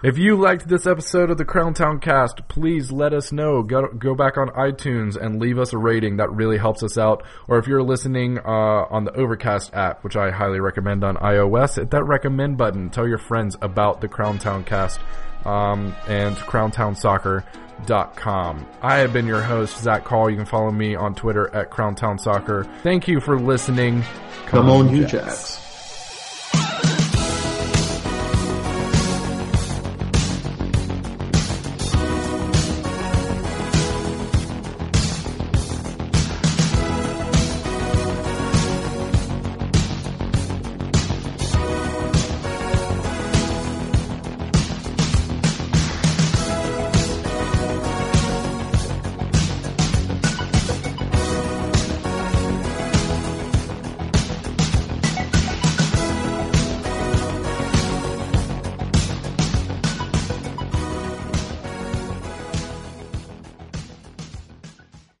If 0.00 0.16
you 0.16 0.36
liked 0.36 0.68
this 0.68 0.86
episode 0.86 1.28
of 1.28 1.38
the 1.38 1.44
Crown 1.44 1.74
Town 1.74 1.98
Cast, 1.98 2.46
please 2.46 2.92
let 2.92 3.12
us 3.12 3.32
know. 3.32 3.64
Go, 3.64 3.88
go 3.88 4.14
back 4.14 4.38
on 4.38 4.46
iTunes 4.50 5.20
and 5.20 5.40
leave 5.40 5.58
us 5.58 5.72
a 5.72 5.78
rating. 5.78 6.18
That 6.18 6.30
really 6.30 6.56
helps 6.56 6.84
us 6.84 6.96
out. 6.96 7.24
Or 7.48 7.58
if 7.58 7.66
you're 7.66 7.82
listening 7.82 8.38
uh, 8.38 8.86
on 8.90 9.02
the 9.02 9.12
Overcast 9.12 9.74
app, 9.74 10.04
which 10.04 10.14
I 10.14 10.30
highly 10.30 10.60
recommend 10.60 11.02
on 11.02 11.16
iOS, 11.16 11.78
hit 11.78 11.90
that 11.90 12.04
recommend 12.04 12.56
button. 12.56 12.90
Tell 12.90 13.08
your 13.08 13.18
friends 13.18 13.56
about 13.60 14.00
the 14.00 14.06
Crown 14.06 14.38
Town 14.38 14.62
Cast 14.62 15.00
um, 15.44 15.92
and 16.06 16.36
crowntownsoccer.com. 16.36 18.66
I 18.80 18.98
have 18.98 19.12
been 19.12 19.26
your 19.26 19.42
host, 19.42 19.82
Zach 19.82 20.04
Call. 20.04 20.30
You 20.30 20.36
can 20.36 20.46
follow 20.46 20.70
me 20.70 20.94
on 20.94 21.16
Twitter 21.16 21.52
at 21.52 21.72
Crowntown 21.72 22.20
Soccer. 22.20 22.62
Thank 22.84 23.08
you 23.08 23.18
for 23.18 23.36
listening. 23.36 24.02
Come, 24.46 24.66
Come 24.66 24.70
on, 24.70 24.94
you 24.94 25.06
Jacks. 25.06 25.56
Jacks. 25.56 25.67